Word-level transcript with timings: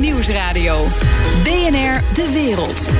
Nieuwsradio. 0.00 0.86
BNR 1.42 2.14
De 2.14 2.30
Wereld. 2.32 2.90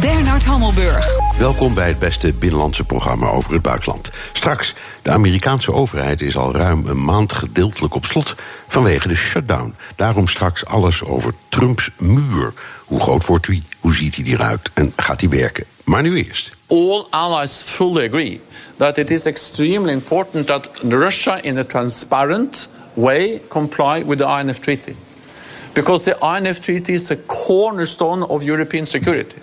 Bernard 0.00 0.44
Hammelburg. 0.44 1.06
Welkom 1.38 1.74
bij 1.74 1.88
het 1.88 1.98
beste 1.98 2.32
binnenlandse 2.32 2.84
programma 2.84 3.28
over 3.28 3.52
het 3.52 3.62
buitenland. 3.62 4.10
Straks, 4.32 4.74
de 5.02 5.10
Amerikaanse 5.10 5.72
overheid 5.72 6.20
is 6.20 6.36
al 6.36 6.54
ruim 6.54 6.86
een 6.86 7.04
maand 7.04 7.32
gedeeltelijk 7.32 7.94
op 7.94 8.04
slot 8.04 8.34
vanwege 8.66 9.08
de 9.08 9.14
shutdown. 9.14 9.74
Daarom 9.96 10.28
straks 10.28 10.66
alles 10.66 11.04
over 11.04 11.34
Trumps 11.48 11.90
muur. 11.98 12.52
Hoe 12.84 13.00
groot 13.00 13.26
wordt 13.26 13.46
hij? 13.46 13.62
Hoe 13.80 13.94
ziet 13.94 14.16
hij 14.16 14.24
eruit? 14.24 14.70
En 14.74 14.92
gaat 14.96 15.20
hij 15.20 15.30
werken? 15.30 15.64
Maar 15.84 16.02
nu 16.02 16.24
eerst. 16.24 16.50
All 16.66 17.06
allies 17.10 17.62
fully 17.66 18.06
agree 18.06 18.40
that 18.76 18.98
it 18.98 19.10
is 19.10 19.24
extremely 19.24 19.92
important 19.92 20.46
that 20.46 20.68
Russia, 20.88 21.42
in 21.42 21.58
a 21.58 21.64
transparent 21.64 22.68
way, 22.94 23.40
comply 23.48 24.04
with 24.06 24.18
the 24.18 24.38
INF 24.40 24.58
Treaty. 24.58 24.94
Because 25.72 26.04
the 26.04 26.16
INF 26.36 26.58
Treaty 26.58 26.92
is 26.92 27.10
a 27.10 27.16
cornerstone 27.26 28.26
of 28.26 28.44
European 28.44 28.86
security. 28.86 29.36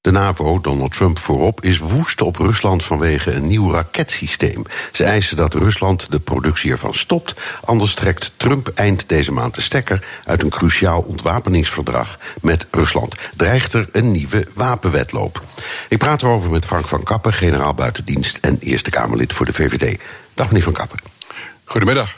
De 0.00 0.12
NAVO, 0.12 0.60
Donald 0.60 0.92
Trump 0.92 1.18
voorop, 1.18 1.60
is 1.60 1.78
woest 1.78 2.20
op 2.20 2.36
Rusland 2.36 2.84
vanwege 2.84 3.32
een 3.32 3.46
nieuw 3.46 3.72
raketsysteem. 3.72 4.62
Ze 4.92 5.04
eisen 5.04 5.36
dat 5.36 5.54
Rusland 5.54 6.10
de 6.10 6.20
productie 6.20 6.70
ervan 6.70 6.94
stopt, 6.94 7.34
anders 7.64 7.94
trekt 7.94 8.32
Trump 8.36 8.68
eind 8.74 9.08
deze 9.08 9.32
maand 9.32 9.54
de 9.54 9.60
stekker 9.60 10.06
uit 10.24 10.42
een 10.42 10.50
cruciaal 10.50 11.00
ontwapeningsverdrag 11.00 12.18
met 12.40 12.66
Rusland. 12.70 13.14
Dreigt 13.36 13.72
er 13.72 13.88
een 13.92 14.12
nieuwe 14.12 14.46
wapenwetloop? 14.54 15.42
Ik 15.88 15.98
praat 15.98 16.22
erover 16.22 16.50
met 16.50 16.64
Frank 16.64 16.88
van 16.88 17.02
Kappen, 17.02 17.32
generaal 17.32 17.74
buitendienst 17.74 18.38
en 18.40 18.58
Eerste 18.60 18.90
Kamerlid 18.90 19.32
voor 19.32 19.46
de 19.46 19.52
VVD. 19.52 20.00
Dag 20.34 20.46
meneer 20.46 20.62
van 20.62 20.72
Kappen. 20.72 20.98
Goedemiddag. 21.64 22.16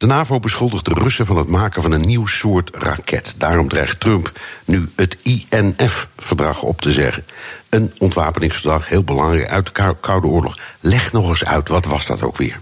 De 0.00 0.06
NAVO 0.06 0.38
beschuldigt 0.38 0.84
de 0.84 0.94
Russen 0.94 1.26
van 1.26 1.36
het 1.36 1.48
maken 1.48 1.82
van 1.82 1.92
een 1.92 2.00
nieuw 2.00 2.26
soort 2.26 2.70
raket. 2.72 3.34
Daarom 3.36 3.68
dreigt 3.68 4.00
Trump 4.00 4.40
nu 4.64 4.88
het 4.96 5.16
INF-verdrag 5.22 6.62
op 6.62 6.80
te 6.80 6.92
zeggen. 6.92 7.24
Een 7.68 7.92
ontwapeningsverdrag, 7.98 8.88
heel 8.88 9.04
belangrijk, 9.04 9.48
uit 9.48 9.66
de 9.74 9.96
Koude 10.00 10.26
Oorlog. 10.26 10.58
Leg 10.80 11.12
nog 11.12 11.28
eens 11.28 11.44
uit, 11.44 11.68
wat 11.68 11.84
was 11.84 12.06
dat 12.06 12.22
ook 12.22 12.36
weer? 12.36 12.60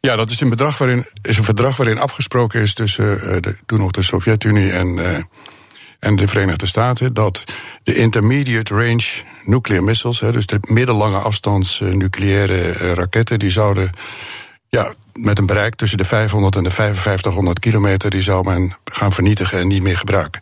Ja, 0.00 0.16
dat 0.16 0.30
is 0.30 0.40
een, 0.40 0.48
bedrag 0.48 0.78
waarin, 0.78 1.06
is 1.22 1.38
een 1.38 1.44
verdrag 1.44 1.76
waarin 1.76 1.98
afgesproken 1.98 2.60
is 2.60 2.74
tussen 2.74 3.06
uh, 3.06 3.40
de, 3.40 3.56
toen 3.66 3.78
nog 3.78 3.90
de 3.90 4.02
Sovjet-Unie 4.02 4.72
en, 4.72 4.96
uh, 4.96 5.16
en 5.98 6.16
de 6.16 6.28
Verenigde 6.28 6.66
Staten. 6.66 7.14
dat 7.14 7.44
de 7.82 7.94
intermediate 7.94 8.74
range 8.74 9.22
nuclear 9.44 9.82
missiles, 9.82 10.20
hè, 10.20 10.32
dus 10.32 10.46
de 10.46 10.58
middellange 10.60 11.18
afstands 11.18 11.80
uh, 11.80 11.92
nucleaire 11.92 12.72
raketten, 12.94 13.38
die 13.38 13.50
zouden 13.50 13.90
ja, 14.68 14.94
met 15.12 15.38
een 15.38 15.46
bereik 15.46 15.74
tussen 15.74 15.98
de 15.98 16.04
500 16.04 16.56
en 16.56 16.62
de 16.62 16.70
5500 16.70 17.58
kilometer, 17.58 18.10
die 18.10 18.22
zou 18.22 18.44
men 18.44 18.76
gaan 18.84 19.12
vernietigen 19.12 19.58
en 19.58 19.68
niet 19.68 19.82
meer 19.82 19.96
gebruiken. 19.96 20.40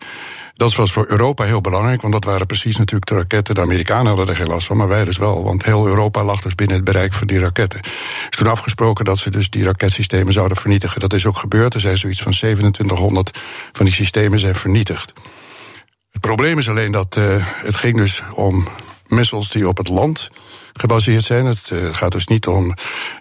Dat 0.55 0.75
was 0.75 0.93
voor 0.93 1.05
Europa 1.09 1.45
heel 1.45 1.61
belangrijk, 1.61 2.01
want 2.01 2.13
dat 2.13 2.25
waren 2.25 2.47
precies 2.47 2.77
natuurlijk 2.77 3.11
de 3.11 3.15
raketten. 3.15 3.55
De 3.55 3.61
Amerikanen 3.61 4.07
hadden 4.07 4.29
er 4.29 4.37
geen 4.37 4.47
last 4.47 4.67
van, 4.67 4.77
maar 4.77 4.89
wij 4.89 5.05
dus 5.05 5.17
wel. 5.17 5.45
Want 5.45 5.65
heel 5.65 5.87
Europa 5.87 6.25
lag 6.25 6.41
dus 6.41 6.55
binnen 6.55 6.77
het 6.77 6.85
bereik 6.85 7.13
van 7.13 7.27
die 7.27 7.39
raketten. 7.39 7.79
Er 7.79 8.27
is 8.31 8.37
toen 8.37 8.47
afgesproken 8.47 9.05
dat 9.05 9.19
ze 9.19 9.31
dus 9.31 9.51
die 9.51 9.65
raketsystemen 9.65 10.33
zouden 10.33 10.57
vernietigen. 10.57 11.01
Dat 11.01 11.13
is 11.13 11.27
ook 11.27 11.37
gebeurd. 11.37 11.75
Er 11.75 11.81
zijn 11.81 11.99
zoiets 11.99 12.23
van 12.23 12.33
2700 12.33 13.39
van 13.73 13.85
die 13.85 13.95
systemen 13.95 14.39
zijn 14.39 14.55
vernietigd. 14.55 15.13
Het 16.11 16.21
probleem 16.21 16.59
is 16.59 16.69
alleen 16.69 16.93
dat 16.93 17.17
uh, 17.17 17.25
het 17.41 17.77
ging 17.77 17.97
dus 17.97 18.23
om 18.33 18.69
missiles 19.07 19.49
die 19.49 19.69
op 19.69 19.77
het 19.77 19.89
land 19.89 20.31
gebaseerd 20.77 21.25
zijn. 21.25 21.47
Het 21.47 21.71
uh, 21.73 21.95
gaat 21.95 22.13
dus 22.13 22.27
niet 22.27 22.47
om 22.47 22.75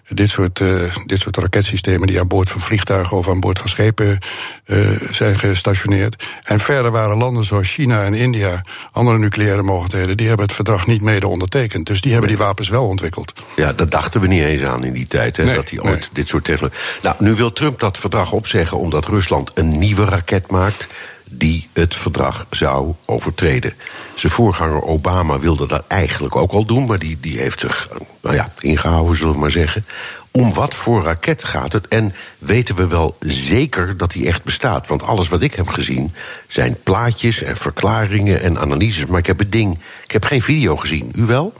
dit 0.08 0.28
soort, 0.28 0.60
uh, 0.60 0.96
dit 1.06 1.20
soort 1.20 1.36
raketsystemen 1.36 2.06
die 2.06 2.20
aan 2.20 2.26
boord 2.26 2.50
van 2.50 2.60
vliegtuigen 2.60 3.16
of 3.16 3.28
aan 3.28 3.40
boord 3.40 3.58
van 3.58 3.68
schepen 3.68 4.18
uh, 4.66 4.78
zijn 5.10 5.38
gestationeerd. 5.38 6.24
En 6.44 6.60
verder 6.60 6.90
waren 6.90 7.16
landen 7.16 7.44
zoals 7.44 7.72
China 7.72 8.04
en 8.04 8.14
India, 8.14 8.64
andere 8.92 9.18
nucleaire 9.18 9.62
mogelijkheden, 9.62 10.16
die 10.16 10.28
hebben 10.28 10.46
het 10.46 10.54
verdrag 10.54 10.86
niet 10.86 11.02
mede 11.02 11.28
ondertekend. 11.28 11.86
Dus 11.86 12.00
die 12.00 12.12
hebben 12.12 12.28
die 12.28 12.38
wapens 12.38 12.68
wel 12.68 12.86
ontwikkeld. 12.86 13.32
Ja, 13.56 13.72
dat 13.72 13.90
dachten 13.90 14.20
we 14.20 14.26
niet 14.26 14.42
eens 14.42 14.62
aan 14.62 14.84
in 14.84 14.92
die 14.92 15.06
tijd, 15.06 15.36
hè, 15.36 15.44
nee, 15.44 15.54
dat 15.54 15.70
hij 15.70 15.80
ooit 15.80 16.00
nee. 16.00 16.08
dit 16.12 16.28
soort 16.28 16.44
technologie. 16.44 16.80
Nou, 17.02 17.16
nu 17.18 17.34
wil 17.34 17.52
Trump 17.52 17.80
dat 17.80 17.98
verdrag 17.98 18.32
opzeggen 18.32 18.78
omdat 18.78 19.06
Rusland 19.06 19.50
een 19.54 19.78
nieuwe 19.78 20.04
raket 20.04 20.50
maakt 20.50 20.88
die 21.30 21.68
het 21.72 21.94
verdrag 21.94 22.46
zou 22.50 22.94
overtreden. 23.04 23.74
Zijn 24.14 24.32
voorganger 24.32 24.82
Obama 24.82 25.38
wilde 25.38 25.66
dat 25.66 25.84
eigenlijk 25.88 26.36
ook 26.36 26.52
al 26.52 26.64
doen, 26.64 26.86
maar 26.86 26.98
die, 26.98 27.18
die 27.20 27.38
heeft 27.38 27.60
zich 27.60 27.88
nou 28.22 28.34
ja, 28.34 28.52
ingehouden, 28.60 29.16
zullen 29.16 29.32
we 29.32 29.40
maar 29.40 29.50
zeggen. 29.50 29.84
Om 30.30 30.54
wat 30.54 30.74
voor 30.74 31.02
raket 31.02 31.44
gaat 31.44 31.72
het? 31.72 31.88
En 31.88 32.14
weten 32.38 32.74
we 32.74 32.86
wel 32.86 33.16
zeker 33.20 33.96
dat 33.96 34.10
die 34.10 34.26
echt 34.26 34.44
bestaat? 34.44 34.88
Want 34.88 35.02
alles 35.02 35.28
wat 35.28 35.42
ik 35.42 35.54
heb 35.54 35.68
gezien 35.68 36.14
zijn 36.48 36.76
plaatjes 36.82 37.42
en 37.42 37.56
verklaringen 37.56 38.42
en 38.42 38.58
analyses. 38.58 39.06
Maar 39.06 39.18
ik 39.18 39.26
heb 39.26 39.38
het 39.38 39.52
ding, 39.52 39.78
ik 40.04 40.10
heb 40.10 40.24
geen 40.24 40.42
video 40.42 40.76
gezien. 40.76 41.12
U 41.16 41.24
wel? 41.24 41.52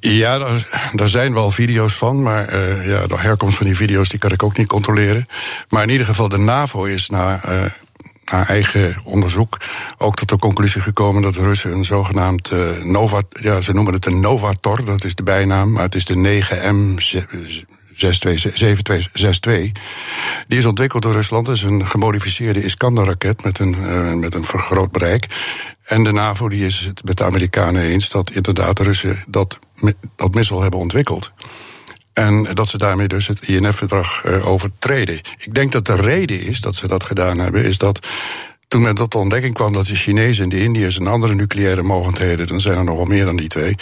Ja, 0.00 0.38
daar, 0.38 0.90
daar, 0.92 1.08
zijn 1.08 1.34
wel 1.34 1.50
video's 1.50 1.94
van, 1.94 2.22
maar 2.22 2.54
uh, 2.54 2.86
ja, 2.86 3.06
de 3.06 3.18
herkomst 3.18 3.56
van 3.56 3.66
die 3.66 3.76
video's 3.76 4.08
die 4.08 4.18
kan 4.18 4.32
ik 4.32 4.42
ook 4.42 4.56
niet 4.56 4.66
controleren. 4.66 5.26
Maar 5.68 5.82
in 5.82 5.88
ieder 5.88 6.06
geval, 6.06 6.28
de 6.28 6.38
NAVO 6.38 6.84
is 6.84 7.08
na 7.08 7.40
uh, 7.48 7.64
naar 8.30 8.48
eigen 8.48 8.96
onderzoek 9.04 9.60
ook 9.98 10.16
tot 10.16 10.28
de 10.28 10.38
conclusie 10.38 10.80
gekomen 10.80 11.22
dat 11.22 11.36
Russen 11.36 11.72
een 11.72 11.84
zogenaamd 11.84 12.50
uh, 12.50 12.70
Nova, 12.82 13.22
ja, 13.28 13.60
ze 13.60 13.72
noemen 13.72 13.92
het 13.92 14.06
een 14.06 14.20
Novator, 14.20 14.84
dat 14.84 15.04
is 15.04 15.14
de 15.14 15.22
bijnaam, 15.22 15.72
maar 15.72 15.82
het 15.82 15.94
is 15.94 16.04
de 16.04 16.14
9M 16.14 16.94
7262. 17.98 19.72
Die 20.48 20.58
is 20.58 20.64
ontwikkeld 20.64 21.02
door 21.02 21.12
Rusland. 21.12 21.46
Dat 21.46 21.54
is 21.54 21.62
een 21.62 21.86
gemodificeerde 21.86 22.64
Iskander-raket 22.64 23.44
met 23.44 23.58
een, 23.58 23.76
uh, 23.80 24.12
met 24.12 24.34
een 24.34 24.44
vergroot 24.44 24.92
bereik. 24.92 25.26
En 25.84 26.04
de 26.04 26.12
NAVO 26.12 26.48
die 26.48 26.66
is 26.66 26.80
het 26.80 27.04
met 27.04 27.16
de 27.16 27.24
Amerikanen 27.24 27.82
eens 27.82 28.10
dat 28.10 28.30
inderdaad 28.30 28.76
de 28.76 28.82
Russen 28.82 29.24
dat, 29.26 29.58
dat 30.16 30.34
middel 30.34 30.62
hebben 30.62 30.80
ontwikkeld. 30.80 31.32
En 32.18 32.54
dat 32.54 32.68
ze 32.68 32.78
daarmee 32.78 33.08
dus 33.08 33.26
het 33.26 33.48
INF-verdrag 33.48 34.24
uh, 34.24 34.46
overtreden. 34.46 35.20
Ik 35.38 35.54
denk 35.54 35.72
dat 35.72 35.86
de 35.86 35.96
reden 35.96 36.40
is 36.40 36.60
dat 36.60 36.74
ze 36.74 36.86
dat 36.86 37.04
gedaan 37.04 37.38
hebben, 37.38 37.64
is 37.64 37.78
dat 37.78 38.06
toen 38.68 38.82
men 38.82 38.94
tot 38.94 39.12
de 39.12 39.18
ontdekking 39.18 39.54
kwam 39.54 39.72
dat 39.72 39.86
de 39.86 39.94
Chinezen 39.94 40.42
en 40.42 40.48
de 40.48 40.62
Indiërs 40.62 40.98
en 40.98 41.06
andere 41.06 41.34
nucleaire 41.34 41.82
mogendheden, 41.82 42.46
dan 42.46 42.60
zijn 42.60 42.78
er 42.78 42.84
nog 42.84 42.96
wel 42.96 43.04
meer 43.04 43.24
dan 43.24 43.36
die 43.36 43.48
twee, 43.48 43.74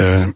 uh, 0.00 0.26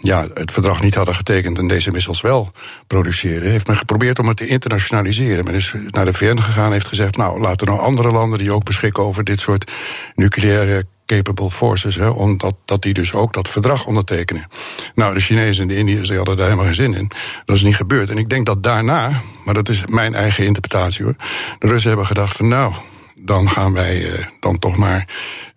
ja, 0.00 0.28
het 0.34 0.52
verdrag 0.52 0.82
niet 0.82 0.94
hadden 0.94 1.14
getekend 1.14 1.58
en 1.58 1.68
deze 1.68 1.90
missiles 1.90 2.20
wel 2.20 2.50
produceren, 2.86 3.50
heeft 3.50 3.66
men 3.66 3.76
geprobeerd 3.76 4.18
om 4.18 4.28
het 4.28 4.36
te 4.36 4.46
internationaliseren. 4.46 5.44
Men 5.44 5.54
is 5.54 5.74
naar 5.86 6.04
de 6.04 6.12
VN 6.12 6.38
gegaan 6.38 6.72
heeft 6.72 6.88
gezegd, 6.88 7.16
nou, 7.16 7.40
laten 7.40 7.66
nou 7.66 7.80
andere 7.80 8.10
landen 8.10 8.38
die 8.38 8.52
ook 8.52 8.64
beschikken 8.64 9.02
over 9.02 9.24
dit 9.24 9.40
soort 9.40 9.70
nucleaire 10.14 10.84
capable 11.16 11.50
forces, 11.50 11.96
hè, 11.96 12.08
omdat 12.08 12.54
dat 12.64 12.82
die 12.82 12.92
dus 12.92 13.12
ook 13.12 13.32
dat 13.32 13.48
verdrag 13.48 13.86
ondertekenen. 13.86 14.46
Nou, 14.94 15.14
de 15.14 15.20
Chinezen 15.20 15.62
en 15.62 15.68
de 15.68 15.76
Indiërs 15.76 16.08
die 16.08 16.16
hadden 16.16 16.36
daar 16.36 16.44
helemaal 16.44 16.66
geen 16.66 16.74
zin 16.74 16.94
in. 16.94 17.10
Dat 17.44 17.56
is 17.56 17.62
niet 17.62 17.76
gebeurd. 17.76 18.10
En 18.10 18.18
ik 18.18 18.28
denk 18.28 18.46
dat 18.46 18.62
daarna, 18.62 19.10
maar 19.44 19.54
dat 19.54 19.68
is 19.68 19.86
mijn 19.86 20.14
eigen 20.14 20.44
interpretatie 20.44 21.04
hoor, 21.04 21.14
de 21.58 21.68
Russen 21.68 21.88
hebben 21.88 22.06
gedacht 22.06 22.36
van 22.36 22.48
nou, 22.48 22.72
dan 23.14 23.48
gaan 23.48 23.72
wij 23.72 24.02
uh, 24.02 24.26
dan 24.40 24.58
toch 24.58 24.76
maar 24.76 25.08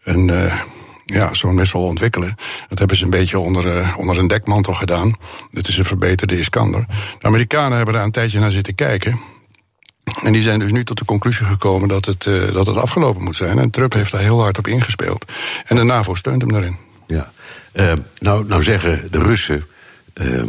een. 0.04 0.28
Uh, 0.28 0.62
ja, 1.06 1.34
zo'n 1.34 1.56
missile 1.56 1.84
ontwikkelen. 1.84 2.36
Dat 2.70 2.80
hebben 2.80 2.98
ze 2.98 3.04
een 3.04 3.10
beetje 3.10 3.40
onder, 3.40 3.66
uh, 3.66 3.98
onder 3.98 4.18
een 4.18 4.28
dekmantel 4.28 4.74
gedaan. 4.74 5.14
Dat 5.52 5.68
is 5.68 5.78
een 5.78 5.86
verbeterde 5.86 6.38
Iskander. 6.38 6.86
De 7.20 7.28
Amerikanen 7.28 7.76
hebben 7.78 7.94
daar 7.94 8.04
een 8.04 8.12
tijdje 8.12 8.40
naar 8.40 8.52
zitten 8.52 8.76
kijken. 8.76 9.20
En 10.04 10.34
die 10.34 10.42
zijn 10.42 10.60
dus 10.60 10.72
nu 10.72 10.84
tot 10.84 10.98
de 10.98 11.06
conclusie 11.06 11.46
gekomen 11.46 11.88
dat 11.88 12.06
het, 12.06 12.26
uh, 12.26 12.54
dat 12.54 12.68
het 12.68 12.78
afgelopen 12.78 13.24
moet 13.24 13.36
zijn. 13.36 13.60
En 13.60 13.70
Trump 13.70 13.94
heeft 13.94 14.12
daar 14.12 14.22
heel 14.22 14.42
hard 14.42 14.58
op 14.58 14.68
ingespeeld. 14.68 15.32
En 15.66 15.76
de 15.76 15.84
NAVO 15.84 16.16
steunt 16.16 16.42
hem 16.42 16.52
daarin. 16.52 16.78
Ja. 17.08 17.32
Uh, 17.74 17.94
nou, 18.18 18.46
nou 18.48 18.64
zeggen 18.64 19.08
de 19.12 19.20
Russen 19.20 19.66
uh, 20.14 20.44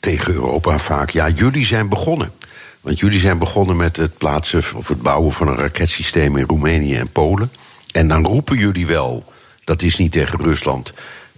tegen 0.00 0.34
Europa 0.34 0.78
vaak: 0.78 1.10
ja, 1.10 1.28
jullie 1.28 1.66
zijn 1.66 1.88
begonnen. 1.88 2.32
Want 2.80 2.98
jullie 2.98 3.20
zijn 3.20 3.38
begonnen 3.38 3.76
met 3.76 3.96
het 3.96 4.18
plaatsen 4.18 4.62
of 4.74 4.88
het 4.88 5.02
bouwen 5.02 5.32
van 5.32 5.48
een 5.48 5.56
raketsysteem 5.56 6.36
in 6.36 6.44
Roemenië 6.46 6.94
en 6.94 7.08
Polen. 7.08 7.52
En 7.92 8.08
dan 8.08 8.26
roepen 8.26 8.58
jullie 8.58 8.86
wel, 8.86 9.32
dat 9.64 9.82
is 9.82 9.96
niet 9.96 10.12
tegen 10.12 10.40
Rusland, 10.40 10.92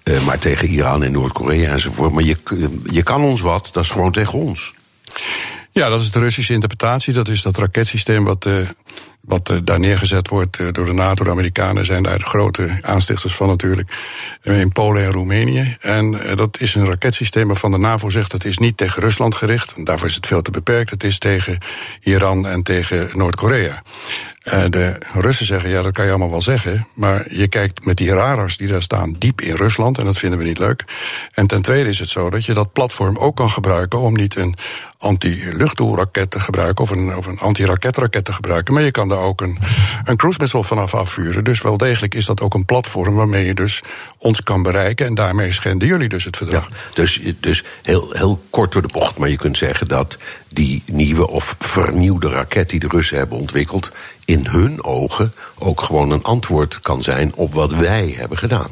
uh, 0.04 0.20
maar 0.20 0.38
tegen 0.38 0.68
Iran 0.68 1.02
en 1.02 1.12
Noord-Korea 1.12 1.72
enzovoort. 1.72 2.12
Maar 2.12 2.22
je, 2.22 2.36
je 2.90 3.02
kan 3.02 3.22
ons 3.22 3.40
wat, 3.40 3.68
dat 3.72 3.84
is 3.84 3.90
gewoon 3.90 4.12
tegen 4.12 4.38
ons. 4.38 4.74
Ja, 5.76 5.88
dat 5.88 6.00
is 6.00 6.10
de 6.10 6.18
Russische 6.18 6.52
interpretatie. 6.52 7.12
Dat 7.12 7.28
is 7.28 7.42
dat 7.42 7.58
raketsysteem 7.58 8.24
wat, 8.24 8.46
uh, 8.46 8.54
wat 9.20 9.50
uh, 9.50 9.58
daar 9.64 9.80
neergezet 9.80 10.28
wordt 10.28 10.58
uh, 10.58 10.68
door 10.72 10.84
de 10.84 10.92
NATO. 10.92 11.24
De 11.24 11.30
Amerikanen 11.30 11.84
zijn 11.84 12.02
daar 12.02 12.18
de 12.18 12.24
grote 12.24 12.78
aanstichters 12.80 13.34
van 13.34 13.48
natuurlijk. 13.48 13.90
In 14.42 14.72
Polen 14.72 15.04
en 15.04 15.12
Roemenië. 15.12 15.76
En 15.80 16.20
dat 16.34 16.60
is 16.60 16.74
een 16.74 16.86
raketsysteem 16.86 17.46
waarvan 17.46 17.70
de 17.70 17.78
NAVO 17.78 18.10
zegt... 18.10 18.32
het 18.32 18.44
is 18.44 18.58
niet 18.58 18.76
tegen 18.76 19.02
Rusland 19.02 19.34
gericht. 19.34 19.86
Daarvoor 19.86 20.08
is 20.08 20.14
het 20.14 20.26
veel 20.26 20.42
te 20.42 20.50
beperkt. 20.50 20.90
Het 20.90 21.04
is 21.04 21.18
tegen 21.18 21.58
Iran 22.00 22.46
en 22.46 22.62
tegen 22.62 23.08
Noord-Korea. 23.12 23.82
De 24.46 25.00
Russen 25.14 25.46
zeggen, 25.46 25.70
ja, 25.70 25.82
dat 25.82 25.92
kan 25.92 26.04
je 26.04 26.10
allemaal 26.10 26.30
wel 26.30 26.42
zeggen. 26.42 26.86
Maar 26.94 27.34
je 27.34 27.48
kijkt 27.48 27.84
met 27.84 27.96
die 27.96 28.10
radars 28.10 28.56
die 28.56 28.68
daar 28.68 28.82
staan 28.82 29.16
diep 29.18 29.40
in 29.40 29.54
Rusland. 29.54 29.98
En 29.98 30.04
dat 30.04 30.18
vinden 30.18 30.38
we 30.38 30.44
niet 30.44 30.58
leuk. 30.58 30.84
En 31.32 31.46
ten 31.46 31.62
tweede 31.62 31.90
is 31.90 31.98
het 31.98 32.08
zo 32.08 32.30
dat 32.30 32.44
je 32.44 32.54
dat 32.54 32.72
platform 32.72 33.16
ook 33.16 33.36
kan 33.36 33.50
gebruiken... 33.50 34.00
om 34.00 34.14
niet 34.14 34.36
een 34.36 34.54
anti-luchtdoelraket 34.98 36.30
te 36.30 36.40
gebruiken... 36.40 36.84
of 36.84 36.90
een, 36.90 37.16
of 37.16 37.26
een 37.26 37.38
anti-raketraket 37.38 38.24
te 38.24 38.32
gebruiken. 38.32 38.74
Maar 38.74 38.82
je 38.82 38.90
kan 38.90 39.08
daar 39.08 39.18
ook 39.18 39.40
een, 39.40 39.58
een 40.04 40.16
cruise 40.16 40.38
missile 40.40 40.64
vanaf 40.64 40.94
afvuren. 40.94 41.44
Dus 41.44 41.62
wel 41.62 41.76
degelijk 41.76 42.14
is 42.14 42.26
dat 42.26 42.40
ook 42.40 42.54
een 42.54 42.64
platform 42.64 43.14
waarmee 43.14 43.46
je 43.46 43.54
dus 43.54 43.82
ons 44.18 44.42
kan 44.42 44.62
bereiken. 44.62 45.06
En 45.06 45.14
daarmee 45.14 45.52
schenden 45.52 45.88
jullie 45.88 46.08
dus 46.08 46.24
het 46.24 46.36
verdrag. 46.36 46.68
Ja, 46.68 46.76
dus 46.94 47.20
dus 47.40 47.64
heel, 47.82 48.10
heel 48.12 48.42
kort 48.50 48.72
door 48.72 48.82
de 48.82 48.92
bocht, 48.92 49.18
maar 49.18 49.28
je 49.28 49.36
kunt 49.36 49.58
zeggen 49.58 49.88
dat 49.88 50.18
die 50.56 50.82
nieuwe 50.86 51.28
of 51.28 51.56
vernieuwde 51.58 52.28
raket 52.28 52.70
die 52.70 52.80
de 52.80 52.88
Russen 52.88 53.18
hebben 53.18 53.38
ontwikkeld, 53.38 53.92
in 54.24 54.46
hun 54.46 54.84
ogen 54.84 55.32
ook 55.58 55.80
gewoon 55.80 56.10
een 56.10 56.22
antwoord 56.22 56.80
kan 56.80 57.02
zijn 57.02 57.34
op 57.34 57.54
wat 57.54 57.72
wij 57.72 58.14
hebben 58.16 58.38
gedaan. 58.38 58.70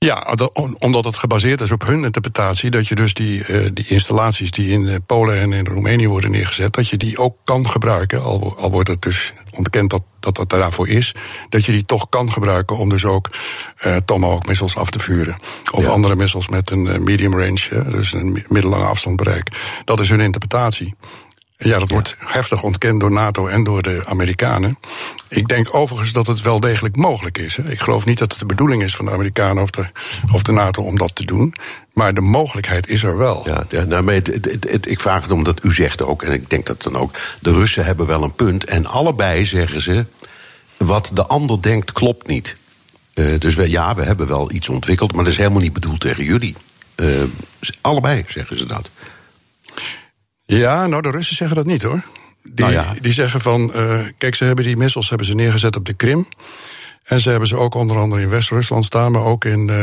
Ja, 0.00 0.36
omdat 0.78 1.04
het 1.04 1.16
gebaseerd 1.16 1.60
is 1.60 1.70
op 1.70 1.86
hun 1.86 2.04
interpretatie, 2.04 2.70
dat 2.70 2.88
je 2.88 2.94
dus 2.94 3.14
die, 3.14 3.48
uh, 3.48 3.68
die 3.72 3.86
installaties 3.88 4.50
die 4.50 4.68
in 4.68 4.88
eh, 4.88 4.96
Polen 5.06 5.38
en 5.38 5.52
in 5.52 5.66
Roemenië 5.66 6.08
worden 6.08 6.30
neergezet, 6.30 6.72
dat 6.72 6.88
je 6.88 6.96
die 6.96 7.18
ook 7.18 7.36
kan 7.44 7.68
gebruiken, 7.68 8.22
al, 8.22 8.54
al 8.58 8.70
wordt 8.70 8.88
het 8.88 9.02
dus 9.02 9.32
ontkend 9.56 9.90
dat, 9.90 10.02
dat 10.20 10.36
dat 10.36 10.50
daarvoor 10.50 10.88
is, 10.88 11.14
dat 11.48 11.64
je 11.64 11.72
die 11.72 11.84
toch 11.84 12.08
kan 12.08 12.32
gebruiken 12.32 12.76
om 12.76 12.88
dus 12.88 13.04
ook 13.04 13.30
uh, 13.86 13.96
Tomahawk 13.96 14.46
missiles 14.46 14.76
af 14.76 14.90
te 14.90 14.98
vuren. 14.98 15.36
Of 15.72 15.84
ja. 15.84 15.90
andere 15.90 16.16
missiles 16.16 16.48
met 16.48 16.70
een 16.70 17.02
medium 17.02 17.38
range, 17.38 17.90
dus 17.90 18.12
een 18.12 18.44
middellange 18.48 18.86
afstandbereik. 18.86 19.48
Dat 19.84 20.00
is 20.00 20.08
hun 20.08 20.20
interpretatie. 20.20 20.94
Ja, 21.58 21.78
dat 21.78 21.90
wordt 21.90 22.16
heftig 22.18 22.62
ontkend 22.62 23.00
door 23.00 23.12
NATO 23.12 23.46
en 23.46 23.64
door 23.64 23.82
de 23.82 24.02
Amerikanen. 24.04 24.78
Ik 25.28 25.48
denk 25.48 25.74
overigens 25.74 26.12
dat 26.12 26.26
het 26.26 26.40
wel 26.40 26.60
degelijk 26.60 26.96
mogelijk 26.96 27.38
is. 27.38 27.56
Hè. 27.56 27.70
Ik 27.70 27.80
geloof 27.80 28.04
niet 28.04 28.18
dat 28.18 28.30
het 28.30 28.40
de 28.40 28.46
bedoeling 28.46 28.82
is 28.82 28.96
van 28.96 29.04
de 29.04 29.10
Amerikanen 29.10 29.62
of 29.62 29.70
de, 29.70 29.86
of 30.32 30.42
de 30.42 30.52
NATO 30.52 30.82
om 30.82 30.98
dat 30.98 31.14
te 31.14 31.24
doen. 31.24 31.54
Maar 31.92 32.14
de 32.14 32.20
mogelijkheid 32.20 32.88
is 32.88 33.02
er 33.02 33.16
wel. 33.16 33.46
Ja, 33.68 33.84
nou, 33.84 34.12
het, 34.12 34.86
ik 34.88 35.00
vraag 35.00 35.22
het 35.22 35.30
omdat 35.30 35.64
u 35.64 35.72
zegt 35.72 36.02
ook, 36.02 36.22
en 36.22 36.32
ik 36.32 36.50
denk 36.50 36.66
dat 36.66 36.82
dan 36.82 36.96
ook, 36.96 37.18
de 37.40 37.52
Russen 37.52 37.84
hebben 37.84 38.06
wel 38.06 38.22
een 38.22 38.34
punt. 38.34 38.64
En 38.64 38.86
allebei 38.86 39.44
zeggen 39.44 39.80
ze, 39.80 40.06
wat 40.76 41.10
de 41.14 41.26
ander 41.26 41.62
denkt 41.62 41.92
klopt 41.92 42.26
niet. 42.26 42.56
Uh, 43.14 43.40
dus 43.40 43.54
we, 43.54 43.70
ja, 43.70 43.94
we 43.94 44.04
hebben 44.04 44.26
wel 44.26 44.52
iets 44.52 44.68
ontwikkeld, 44.68 45.12
maar 45.12 45.24
dat 45.24 45.32
is 45.32 45.38
helemaal 45.38 45.62
niet 45.62 45.72
bedoeld 45.72 46.00
tegen 46.00 46.24
jullie. 46.24 46.54
Uh, 46.96 47.22
allebei 47.80 48.24
zeggen 48.28 48.58
ze 48.58 48.66
dat. 48.66 48.90
Ja, 50.56 50.86
nou, 50.86 51.02
de 51.02 51.10
Russen 51.10 51.36
zeggen 51.36 51.56
dat 51.56 51.66
niet 51.66 51.82
hoor. 51.82 52.02
Die, 52.42 52.52
nou 52.54 52.72
ja. 52.72 52.94
die 53.00 53.12
zeggen 53.12 53.40
van, 53.40 53.72
uh, 53.74 54.00
kijk, 54.18 54.34
ze 54.34 54.44
hebben 54.44 54.64
die 54.64 54.76
missiles 54.76 55.08
hebben 55.08 55.26
ze 55.26 55.34
neergezet 55.34 55.76
op 55.76 55.84
de 55.86 55.96
Krim. 55.96 56.28
En 57.04 57.20
ze 57.20 57.30
hebben 57.30 57.48
ze 57.48 57.56
ook 57.56 57.74
onder 57.74 57.96
andere 57.98 58.22
in 58.22 58.28
West-Rusland 58.28 58.84
staan, 58.84 59.12
maar 59.12 59.22
ook 59.22 59.44
in 59.44 59.68
uh, 59.68 59.76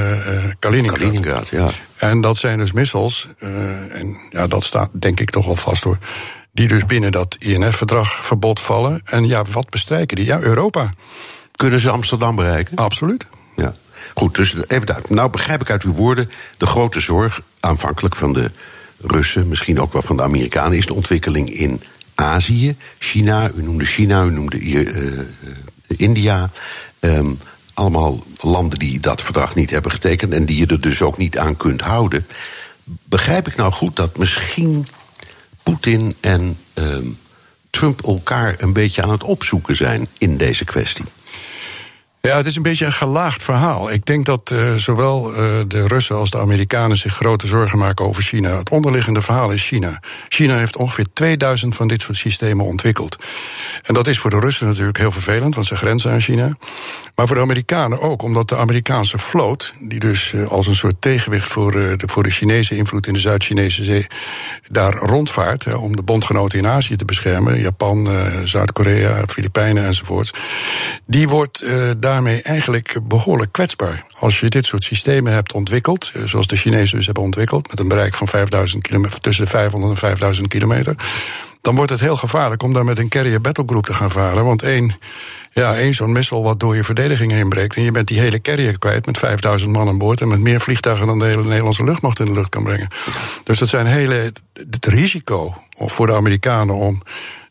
Kaliningrad. 0.59 0.97
Kaliningrad, 0.97 1.49
ja. 1.49 1.69
En 1.95 2.21
dat 2.21 2.37
zijn 2.37 2.57
dus 2.59 2.71
missiles, 2.71 3.27
uh, 3.39 3.49
en 3.95 4.17
ja, 4.29 4.47
dat 4.47 4.63
staat 4.63 4.89
denk 4.91 5.19
ik 5.19 5.29
toch 5.29 5.45
wel 5.45 5.55
vast 5.55 5.83
hoor. 5.83 5.97
Die 6.51 6.67
dus 6.67 6.85
binnen 6.85 7.11
dat 7.11 7.35
INF-verdrag 7.39 8.25
verbod 8.25 8.59
vallen. 8.59 9.01
En 9.05 9.27
ja, 9.27 9.43
wat 9.51 9.69
bestrijken 9.69 10.15
die? 10.15 10.25
Ja, 10.25 10.39
Europa. 10.39 10.89
Kunnen 11.55 11.79
ze 11.79 11.89
Amsterdam 11.89 12.35
bereiken? 12.35 12.75
Absoluut. 12.75 13.25
Ja. 13.55 13.73
Goed, 14.13 14.35
dus 14.35 14.53
even 14.53 14.85
duidelijk. 14.85 15.09
Nou 15.09 15.29
begrijp 15.29 15.61
ik 15.61 15.69
uit 15.69 15.83
uw 15.83 15.93
woorden 15.93 16.31
de 16.57 16.65
grote 16.65 16.99
zorg 16.99 17.41
aanvankelijk 17.59 18.15
van 18.15 18.33
de 18.33 18.51
Russen, 19.07 19.47
misschien 19.47 19.79
ook 19.79 19.93
wel 19.93 20.01
van 20.01 20.17
de 20.17 20.23
Amerikanen, 20.23 20.77
is 20.77 20.85
de 20.85 20.93
ontwikkeling 20.93 21.49
in 21.49 21.81
Azië. 22.15 22.75
China, 22.99 23.51
u 23.55 23.63
noemde 23.63 23.85
China, 23.85 24.23
u 24.23 24.31
noemde 24.31 24.59
uh, 24.59 25.19
India. 25.87 26.49
Um, 26.99 27.37
allemaal 27.73 28.23
landen 28.41 28.79
die 28.79 28.99
dat 28.99 29.21
verdrag 29.21 29.55
niet 29.55 29.69
hebben 29.69 29.91
getekend 29.91 30.33
en 30.33 30.45
die 30.45 30.57
je 30.57 30.67
er 30.67 30.81
dus 30.81 31.01
ook 31.01 31.17
niet 31.17 31.37
aan 31.37 31.57
kunt 31.57 31.81
houden. 31.81 32.25
Begrijp 32.83 33.47
ik 33.47 33.55
nou 33.55 33.71
goed 33.71 33.95
dat 33.95 34.17
misschien 34.17 34.87
Poetin 35.63 36.15
en 36.19 36.57
um, 36.73 37.17
Trump 37.69 38.03
elkaar 38.03 38.55
een 38.57 38.73
beetje 38.73 39.01
aan 39.01 39.11
het 39.11 39.23
opzoeken 39.23 39.75
zijn 39.75 40.07
in 40.17 40.37
deze 40.37 40.65
kwestie? 40.65 41.05
Ja, 42.25 42.37
het 42.37 42.45
is 42.45 42.55
een 42.55 42.61
beetje 42.61 42.85
een 42.85 42.93
gelaagd 42.93 43.43
verhaal. 43.43 43.91
Ik 43.91 44.05
denk 44.05 44.25
dat 44.25 44.51
uh, 44.53 44.73
zowel 44.73 45.31
uh, 45.31 45.37
de 45.67 45.87
Russen 45.87 46.15
als 46.15 46.29
de 46.29 46.39
Amerikanen 46.39 46.97
zich 46.97 47.15
grote 47.15 47.47
zorgen 47.47 47.77
maken 47.77 48.05
over 48.05 48.23
China. 48.23 48.57
Het 48.57 48.69
onderliggende 48.69 49.21
verhaal 49.21 49.51
is 49.51 49.67
China. 49.67 49.99
China 50.29 50.57
heeft 50.57 50.77
ongeveer 50.77 51.05
2000 51.13 51.75
van 51.75 51.87
dit 51.87 52.01
soort 52.01 52.17
systemen 52.17 52.65
ontwikkeld. 52.65 53.17
En 53.83 53.93
dat 53.93 54.07
is 54.07 54.19
voor 54.19 54.29
de 54.29 54.39
Russen 54.39 54.67
natuurlijk 54.67 54.97
heel 54.97 55.11
vervelend, 55.11 55.55
want 55.55 55.67
ze 55.67 55.75
grenzen 55.75 56.11
aan 56.11 56.21
China. 56.21 56.57
Maar 57.15 57.27
voor 57.27 57.35
de 57.35 57.41
Amerikanen 57.41 57.99
ook, 57.99 58.21
omdat 58.21 58.49
de 58.49 58.57
Amerikaanse 58.57 59.17
vloot, 59.17 59.73
die 59.79 59.99
dus 59.99 60.31
uh, 60.31 60.47
als 60.47 60.67
een 60.67 60.75
soort 60.75 60.95
tegenwicht 60.99 61.47
voor, 61.47 61.71
de, 61.71 61.97
voor 62.05 62.23
de 62.23 62.29
Chinese 62.29 62.75
invloed 62.75 63.07
in 63.07 63.13
de 63.13 63.19
Zuid-Chinese 63.19 63.83
zee, 63.83 64.07
daar 64.69 64.93
rondvaart 64.93 65.75
om 65.75 65.95
de 65.95 66.03
bondgenoten 66.03 66.59
in 66.59 66.67
Azië 66.67 66.95
te 66.95 67.05
beschermen, 67.05 67.59
Japan, 67.59 68.07
Zuid-Korea, 68.43 69.23
Filipijnen 69.27 69.85
enzovoorts, 69.85 70.33
die 71.05 71.29
wordt 71.29 71.65
daar 71.97 72.14
daarmee 72.15 72.41
eigenlijk 72.41 72.99
behoorlijk 73.03 73.51
kwetsbaar. 73.51 74.05
Als 74.19 74.39
je 74.39 74.49
dit 74.49 74.65
soort 74.65 74.83
systemen 74.83 75.33
hebt 75.33 75.53
ontwikkeld, 75.53 76.11
eh, 76.13 76.21
zoals 76.25 76.47
de 76.47 76.55
Chinezen 76.55 76.97
dus 76.97 77.05
hebben 77.05 77.23
ontwikkeld, 77.23 77.67
met 77.67 77.79
een 77.79 77.87
bereik 77.87 78.13
van 78.13 78.27
5000 78.27 78.83
kilometer, 78.83 79.19
tussen 79.19 79.43
de 79.43 79.49
500 79.49 79.93
en 79.93 79.99
5000 79.99 80.47
kilometer, 80.47 80.95
dan 81.61 81.75
wordt 81.75 81.91
het 81.91 81.99
heel 81.99 82.15
gevaarlijk 82.15 82.63
om 82.63 82.73
daar 82.73 82.85
met 82.85 82.99
een 82.99 83.09
carrier 83.09 83.41
battlegroup 83.41 83.85
te 83.85 83.93
gaan 83.93 84.11
varen. 84.11 84.45
Want 84.45 84.63
één, 84.63 84.97
ja, 85.53 85.75
één 85.75 85.93
zo'n 85.93 86.11
missel 86.11 86.43
wat 86.43 86.59
door 86.59 86.75
je 86.75 86.83
verdediging 86.83 87.31
heen 87.31 87.49
breekt. 87.49 87.75
En 87.75 87.83
je 87.83 87.91
bent 87.91 88.07
die 88.07 88.19
hele 88.19 88.41
carrier 88.41 88.79
kwijt 88.79 89.05
met 89.05 89.17
5000 89.17 89.71
man 89.71 89.87
aan 89.87 89.97
boord. 89.97 90.21
En 90.21 90.27
met 90.27 90.39
meer 90.39 90.61
vliegtuigen 90.61 91.07
dan 91.07 91.19
de 91.19 91.25
hele 91.25 91.43
Nederlandse 91.43 91.83
luchtmacht 91.83 92.19
in 92.19 92.25
de 92.25 92.31
lucht 92.31 92.49
kan 92.49 92.63
brengen. 92.63 92.87
Dus 93.43 93.59
dat 93.59 93.69
zijn 93.69 93.85
hele. 93.85 94.33
Het 94.53 94.85
risico 94.85 95.53
voor 95.77 96.07
de 96.07 96.13
Amerikanen 96.13 96.75
om 96.75 97.01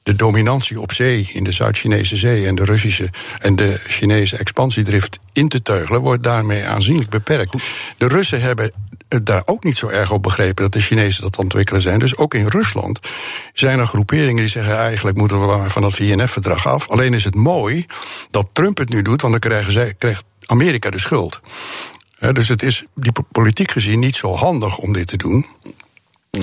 de 0.05 0.15
dominantie 0.15 0.81
op 0.81 0.93
zee 0.93 1.31
in 1.33 1.45
de 1.45 1.53
Zuid-Chinese 1.53 2.17
zee 2.17 2.47
en 2.47 2.55
de 2.55 2.65
Russische 2.65 3.11
en 3.41 3.56
de 3.56 3.81
Chinese 3.87 4.37
expansiedrift 4.37 5.19
in 5.33 5.49
te 5.49 5.62
teugelen, 5.62 6.01
wordt 6.01 6.23
daarmee 6.23 6.65
aanzienlijk 6.65 7.11
beperkt. 7.11 7.55
De 7.97 8.09
Russen 8.09 8.41
hebben 8.41 8.73
het 9.09 9.27
daar 9.27 9.43
ook 9.45 9.65
niet 9.65 9.77
zo 9.77 9.89
erg 9.89 10.11
op 10.11 10.23
begrepen 10.23 10.62
dat 10.62 10.73
de 10.73 10.81
Chinezen 10.81 11.23
dat 11.23 11.37
ontwikkelen 11.37 11.83
zijn. 11.83 11.99
Dus 11.99 12.17
ook 12.17 12.35
in 12.35 12.47
Rusland 12.47 12.99
zijn 13.53 13.79
er 13.79 13.87
groeperingen 13.87 14.37
die 14.37 14.49
zeggen 14.49 14.77
eigenlijk 14.77 15.17
moeten 15.17 15.41
we 15.41 15.47
maar 15.47 15.71
van 15.71 15.83
dat 15.83 15.95
VNF-verdrag 15.95 16.67
af. 16.67 16.89
Alleen 16.89 17.15
is 17.15 17.25
het 17.25 17.35
mooi 17.35 17.87
dat 18.31 18.49
Trump 18.53 18.79
het 18.79 18.89
nu 18.89 19.03
doet, 19.03 19.21
want 19.21 19.33
dan 19.33 19.50
krijgen 19.50 19.73
zij, 19.73 19.95
krijgt 19.99 20.25
Amerika 20.47 20.91
de 20.91 20.99
schuld. 20.99 21.41
dus 22.33 22.49
het 22.49 22.62
is 22.62 22.85
die 22.95 23.12
politiek 23.33 23.71
gezien 23.71 23.99
niet 23.99 24.17
zo 24.17 24.35
handig 24.35 24.79
om 24.79 24.93
dit 24.93 25.07
te 25.07 25.17
doen. 25.17 25.47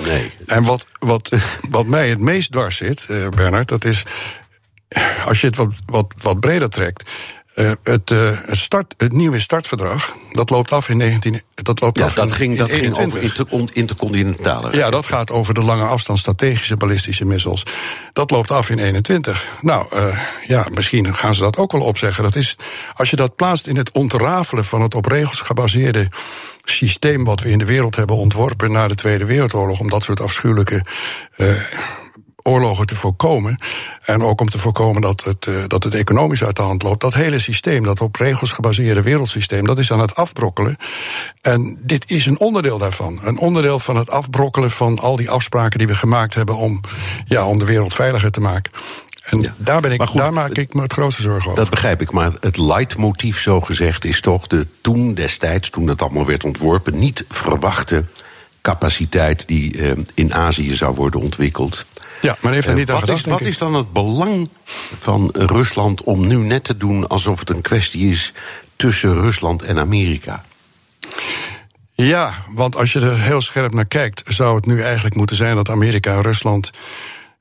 Nee. 0.04 0.32
En 0.46 0.64
wat, 0.64 0.88
wat, 1.00 1.32
wat 1.70 1.86
mij 1.86 2.10
het 2.10 2.20
meest 2.20 2.52
dwars 2.52 2.78
zit, 2.78 3.08
uh, 3.10 3.28
Bernard, 3.28 3.68
dat 3.68 3.86
is. 3.86 4.04
Als 5.26 5.42
je 5.42 5.48
het 5.48 5.56
wat, 5.56 5.74
wat, 5.86 6.14
wat 6.22 6.40
breder 6.40 6.70
trekt. 6.70 7.10
Uh, 7.56 7.72
het, 7.84 8.12
uh, 8.12 8.38
start, 8.52 8.94
het 8.98 9.14
nieuwe 9.14 9.40
startverdrag, 9.40 10.16
dat 10.32 10.50
loopt 10.50 10.72
af 10.72 10.90
in 10.90 10.98
19. 10.98 11.42
Dat 11.54 11.82
loopt 11.82 11.98
ja, 11.98 12.06
af 12.06 12.14
dat 12.14 12.28
in, 12.28 12.34
ging, 12.34 12.52
in 12.52 12.58
dat 12.58 12.70
21. 12.70 13.22
ging 13.22 13.32
over 13.32 13.60
inter, 13.60 13.78
intercontinentale. 13.78 14.78
Ja, 14.78 14.90
dat 14.90 15.06
gaat 15.06 15.32
over 15.32 15.54
de 15.54 15.62
lange 15.62 15.84
afstand 15.84 16.20
strategische 16.20 16.78
ballistische 16.78 17.26
missiles. 17.26 17.64
Dat 18.14 18.32
loopt 18.32 18.52
af 18.52 18.70
in 18.70 18.80
21. 18.80 19.48
Nou, 19.62 19.96
uh, 19.96 20.20
ja, 20.48 20.68
misschien 20.74 21.16
gaan 21.16 21.36
ze 21.36 21.42
dat 21.42 21.58
ook 21.58 21.72
wel 21.72 21.82
opzeggen. 21.82 22.24
Dat 22.24 22.36
is, 22.36 22.56
als 22.94 23.10
je 23.10 23.16
dat 23.16 23.36
plaatst 23.36 23.68
in 23.68 23.76
het 23.76 23.92
ontrafelen 23.92 24.66
van 24.66 24.82
het 24.82 24.96
op 24.96 25.06
regels 25.06 25.40
gebaseerde 25.40 26.08
systeem 26.64 27.24
wat 27.24 27.42
we 27.42 27.50
in 27.50 27.60
de 27.60 27.66
wereld 27.66 27.96
hebben 27.96 28.16
ontworpen 28.16 28.72
na 28.72 28.88
de 28.88 28.96
Tweede 28.96 29.26
Wereldoorlog, 29.26 29.80
om 29.80 29.90
dat 29.90 30.04
soort 30.04 30.22
afschuwelijke 30.22 30.86
uh, 31.38 31.48
oorlogen 32.44 32.86
te 32.86 32.96
voorkomen. 32.96 33.56
En 34.02 34.22
ook 34.22 34.42
om 34.42 34.50
te 34.50 34.58
voorkomen 34.58 35.02
dat 35.02 35.24
het, 35.24 35.46
uh, 35.46 35.64
dat 35.68 35.84
het 35.84 35.94
economisch 35.94 36.44
uit 36.44 36.56
de 36.56 36.62
hand 36.62 36.84
loopt. 36.84 37.02
Dat 37.02 37.14
hele 37.14 37.40
systeem, 37.40 37.84
dat 37.84 38.02
op 38.02 38.16
regels 38.16 38.52
gebaseerde 38.52 39.02
wereldsysteem, 39.02 39.66
dat 39.66 39.80
is 39.80 39.92
aan 39.92 40.00
het 40.00 40.16
afbrokkelen. 40.16 40.76
En 41.42 41.80
dit 41.82 42.10
is 42.10 42.26
een 42.26 42.40
onderdeel 42.40 42.78
daarvan. 42.78 43.20
Een 43.24 43.38
onderdeel 43.38 43.80
van 43.80 43.96
het 43.96 44.10
afbrokkelen 44.10 44.72
van 44.72 45.00
al 45.00 45.16
die 45.16 45.30
afspraken 45.30 45.78
die 45.78 45.88
we 45.88 45.96
gemaakt 45.96 46.34
hebben 46.34 46.56
om, 46.56 46.82
ja, 47.26 47.48
om 47.48 47.60
de 47.60 47.66
wereld 47.66 47.94
veiliger 47.94 48.32
te 48.32 48.42
maken. 48.42 48.72
En 49.22 49.42
ja. 49.42 49.54
daar, 49.58 49.82
ben 49.82 49.92
ik, 49.92 50.02
goed, 50.02 50.18
daar 50.18 50.34
maak 50.34 50.58
ik 50.58 50.74
me 50.74 50.82
het 50.82 50.94
grootste 50.94 51.22
zorgen 51.22 51.52
over. 51.52 51.62
Dat 51.62 51.70
begrijp 51.70 52.02
ik, 52.02 52.12
maar 52.12 52.32
het 52.40 52.58
leidmotief, 52.58 53.42
zo 53.42 53.62
gezegd, 53.62 54.06
is 54.06 54.22
toch 54.22 54.48
de 54.48 54.68
toen 54.82 55.14
destijds, 55.14 55.70
toen 55.70 55.88
het 55.88 56.02
allemaal 56.02 56.26
werd 56.26 56.44
ontworpen, 56.44 56.98
niet 56.98 57.26
verwachten 57.30 58.10
capaciteit 58.62 59.48
die 59.48 59.78
uh, 59.78 59.92
in 60.14 60.34
Azië 60.34 60.74
zou 60.74 60.96
worden 60.96 61.22
ontwikkeld. 61.22 61.86
Ja, 62.22 62.38
maar 62.42 62.54
heeft 62.54 62.68
er 62.68 62.76
niet 62.76 62.90
aan 62.90 62.96
wat 62.96 63.04
gedacht, 63.04 63.26
is, 63.26 63.32
Wat 63.32 63.42
is 63.42 63.58
dan 63.58 63.74
het 63.74 63.94
belang 63.94 64.50
van 65.00 65.30
Rusland 65.34 66.04
om 66.04 66.28
nu 66.28 66.36
net 66.36 66.64
te 66.64 66.78
doen 66.78 67.08
alsof 67.08 67.40
het 67.40 67.50
een 67.50 67.62
kwestie 67.62 68.10
is 68.10 68.34
tussen 68.76 69.14
Rusland 69.14 69.64
en 69.64 69.80
Amerika? 69.80 70.44
Ja, 71.94 72.34
want 72.48 72.76
als 72.76 72.94
je 72.94 73.00
er 73.00 73.20
heel 73.20 73.42
scherp 73.42 73.74
naar 73.74 73.86
kijkt, 73.86 74.22
zou 74.26 74.56
het 74.56 74.66
nu 74.66 74.82
eigenlijk 74.82 75.16
moeten 75.16 75.36
zijn 75.36 75.56
dat 75.56 75.70
Amerika 75.70 76.16
en 76.16 76.22
Rusland 76.22 76.72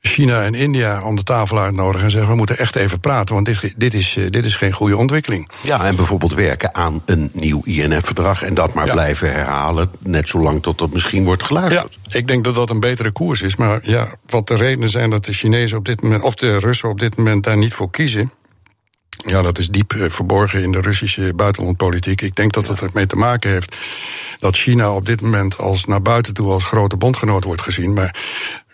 China 0.03 0.45
en 0.45 0.55
India 0.55 1.03
om 1.03 1.17
de 1.17 1.23
tafel 1.23 1.59
uitnodigen 1.59 2.05
en 2.05 2.11
zeggen: 2.11 2.31
we 2.31 2.37
moeten 2.37 2.59
echt 2.59 2.77
even 2.77 3.01
praten, 3.01 3.35
want 3.35 3.47
dit, 3.47 3.75
dit, 3.77 3.95
is, 3.95 4.17
eh, 4.17 4.25
dit 4.31 4.45
is 4.45 4.57
geen 4.57 4.73
goede 4.73 4.97
ontwikkeling. 4.97 5.49
Ja, 5.61 5.85
en 5.85 5.97
bijvoorbeeld 5.97 6.35
werken 6.35 6.75
aan 6.75 7.03
een 7.07 7.31
nieuw 7.33 7.61
INF-verdrag 7.65 8.43
en 8.43 8.55
dat 8.55 8.75
maar 8.75 8.91
blijven 8.91 9.33
herhalen, 9.33 9.91
net 9.99 10.29
zolang 10.29 10.63
tot 10.63 10.79
dat 10.79 10.93
misschien 10.93 11.25
wordt 11.25 11.43
geluisterd. 11.43 11.99
Ja, 12.03 12.19
ik 12.19 12.29
denk 12.29 12.45
dat 12.45 12.55
dat 12.55 12.71
een 12.71 12.81
betere 12.81 13.11
koers 13.11 13.43
is, 13.43 13.57
maar 13.57 13.81
ja, 13.83 14.09
wat 14.27 14.47
de 14.47 14.55
redenen 14.55 14.89
zijn 14.89 15.11
dat 15.11 15.25
de 15.25 15.33
Chinezen 15.33 15.79
op 15.79 15.85
dit 15.85 16.03
moment, 16.03 16.23
of 16.23 16.35
de 16.35 16.59
Russen 16.59 16.89
op 16.89 16.99
dit 16.99 17.17
moment 17.17 17.45
daar 17.45 17.57
niet 17.57 17.75
voor 17.75 17.91
kiezen. 17.91 18.31
Ja, 19.27 19.43
dat 19.43 19.59
is 19.59 19.69
diep 19.69 19.93
eh, 19.93 20.11
verborgen 20.11 20.63
in 20.63 20.73
de 20.73 20.81
Russische 20.81 21.33
buitenlandpolitiek. 21.35 22.21
Ik 22.21 22.35
denk 22.35 22.53
dat 22.53 22.67
dat 22.67 22.81
ermee 22.81 23.07
te 23.07 23.17
maken 23.17 23.51
heeft 23.51 23.77
dat 24.39 24.57
China 24.57 24.95
op 24.95 25.07
dit 25.07 25.21
moment 25.21 25.59
als 25.59 25.85
naar 25.85 26.03
buiten 26.03 26.35
toe 26.35 26.51
als 26.51 26.65
grote 26.65 26.97
bondgenoot 26.97 27.45
wordt 27.45 27.63
gezien. 27.63 27.93
Maar 27.93 28.15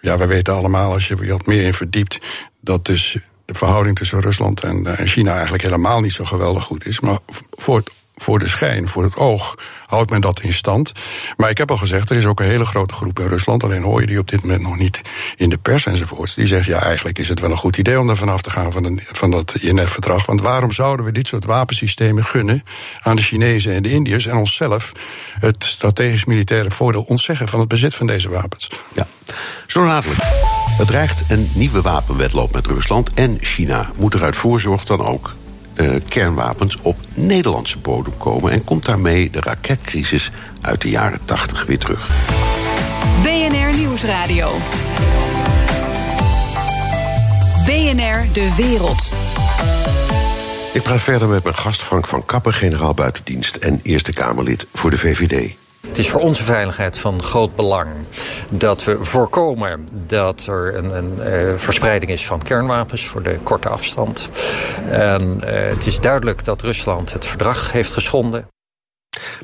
ja, 0.06 0.18
we 0.18 0.26
weten 0.26 0.54
allemaal, 0.54 0.92
als 0.92 1.08
je 1.08 1.26
wat 1.26 1.46
meer 1.46 1.62
in 1.62 1.75
verdiept, 1.75 2.20
dat 2.60 2.84
dus 2.84 3.18
de 3.44 3.54
verhouding 3.54 3.96
tussen 3.96 4.20
Rusland 4.20 4.60
en, 4.60 4.86
eh, 4.86 5.06
China 5.06 5.32
eigenlijk 5.32 5.62
helemaal 5.62 6.00
niet 6.00 6.12
zo 6.12 6.25
geweldig 6.25 6.64
goed 6.64 6.86
is. 6.86 7.00
Maar 7.00 7.18
voor 7.50 7.76
het 7.76 7.90
voor 8.16 8.38
de 8.38 8.49
schijn, 8.49 8.88
voor 8.88 9.02
het 9.02 9.16
oog, 9.16 9.54
houdt 9.87 10.11
men 10.11 10.20
dat 10.20 10.40
in 10.40 10.52
stand. 10.52 10.92
Maar 11.37 11.50
ik 11.50 11.58
heb 11.58 11.70
al 11.70 11.76
gezegd, 11.76 12.11
er 12.11 12.16
is 12.16 12.26
ook 12.26 12.40
een 12.40 12.46
hele 12.46 12.64
grote 12.64 12.94
groep 12.94 13.18
in 13.18 13.28
Rusland. 13.28 13.64
Alleen 13.64 13.82
hoor 13.82 14.00
je 14.00 14.06
die 14.06 14.18
op 14.18 14.28
dit 14.28 14.42
moment 14.42 14.62
nog 14.62 14.78
niet 14.78 15.00
in 15.37 15.49
de 15.49 15.58
pers 15.58 15.87
enzovoorts. 15.87 16.35
Die 16.35 16.46
zegt, 16.46 16.66
ja, 16.66 16.82
eigenlijk 16.82 17.18
is 17.18 17.28
het 17.28 17.40
wel 17.40 17.50
een 17.50 17.56
goed 17.56 17.76
idee 17.76 18.00
om 18.00 18.11
er 18.11 18.16
vanaf 18.16 18.42
te 18.42 18.50
gaan 18.50 18.73
van, 18.73 19.00
van 19.02 19.30
dat 19.30 19.54
INF-verdrag. 19.54 20.26
Want 20.26 20.40
waarom 20.40 20.73
zouden 20.73 21.06
we 21.06 21.12
dit 21.12 21.26
soort 21.26 21.44
wapensystemen 21.44 22.25
gunnen 22.25 22.62
aan 23.00 23.16
de 23.16 23.23
Chinezen 23.23 23.73
en 23.73 23.82
de 23.82 23.90
Indiërs 23.90 24.26
en 24.26 24.37
onszelf 24.37 24.92
het 25.40 25.64
strategisch 25.64 26.25
militaire 26.25 26.70
voordeel 26.70 27.02
ontzeggen 27.02 27.49
van 27.49 27.61
het 27.61 27.68
bezit 27.68 27.94
van 27.94 28.06
deze 28.06 28.28
wapens? 28.28 28.70
Ja, 28.92 29.06
zo 29.66 29.85
dadelijk. 29.85 30.20
Het 30.76 30.87
dreigt 30.87 31.25
een 31.28 31.50
nieuwe 31.54 31.80
wapenwetloop 31.80 32.52
met 32.52 32.66
Rusland 32.66 33.14
en 33.14 33.38
China. 33.40 33.90
Moet 33.96 34.14
er 34.14 34.23
uit 34.23 34.37
voorzorg 34.37 34.85
dan 34.85 35.06
ook 35.06 35.35
uh, 35.76 35.95
kernwapens 36.09 36.76
op 36.83 36.97
Nederlandse 37.14 37.78
bodem 37.78 38.16
komen 38.16 38.52
en 38.52 38.64
komt 38.64 38.85
daarmee 38.85 39.30
de 39.30 39.40
raketcrisis 39.40 40.30
uit 40.61 40.80
de 40.80 40.90
jaren 40.90 41.21
80 41.25 41.66
weer 41.66 41.78
terug. 41.78 42.09
BNR 43.23 43.76
Nieuwsradio. 43.76 44.59
BNR 47.64 48.33
De 48.33 48.54
Wereld. 48.56 49.12
Ik 50.73 50.83
praat 50.83 51.02
verder 51.02 51.28
met 51.28 51.42
mijn 51.42 51.56
gast 51.56 51.83
Frank 51.83 52.06
van 52.06 52.25
Kappen, 52.25 52.54
generaal 52.54 52.95
buitendienst 52.95 53.56
en 53.56 53.80
Eerste 53.83 54.12
Kamerlid 54.12 54.66
voor 54.73 54.90
de 54.90 54.99
VVD. 54.99 55.65
Het 55.88 55.99
is 55.99 56.11
voor 56.11 56.21
onze 56.21 56.45
veiligheid 56.45 56.99
van 56.99 57.23
groot 57.23 57.57
belang 57.57 57.90
dat 58.49 58.85
we 58.85 58.99
voorkomen 59.00 59.87
dat 60.07 60.47
er 60.47 60.76
een, 60.76 60.97
een 60.97 61.12
uh, 61.19 61.59
verspreiding 61.59 62.11
is 62.11 62.26
van 62.26 62.43
kernwapens 62.43 63.07
voor 63.07 63.23
de 63.23 63.38
korte 63.43 63.69
afstand. 63.69 64.28
En 64.88 65.40
uh, 65.45 65.50
het 65.50 65.87
is 65.87 66.00
duidelijk 66.00 66.45
dat 66.45 66.62
Rusland 66.62 67.12
het 67.12 67.25
verdrag 67.25 67.73
heeft 67.73 67.93
geschonden. 67.93 68.49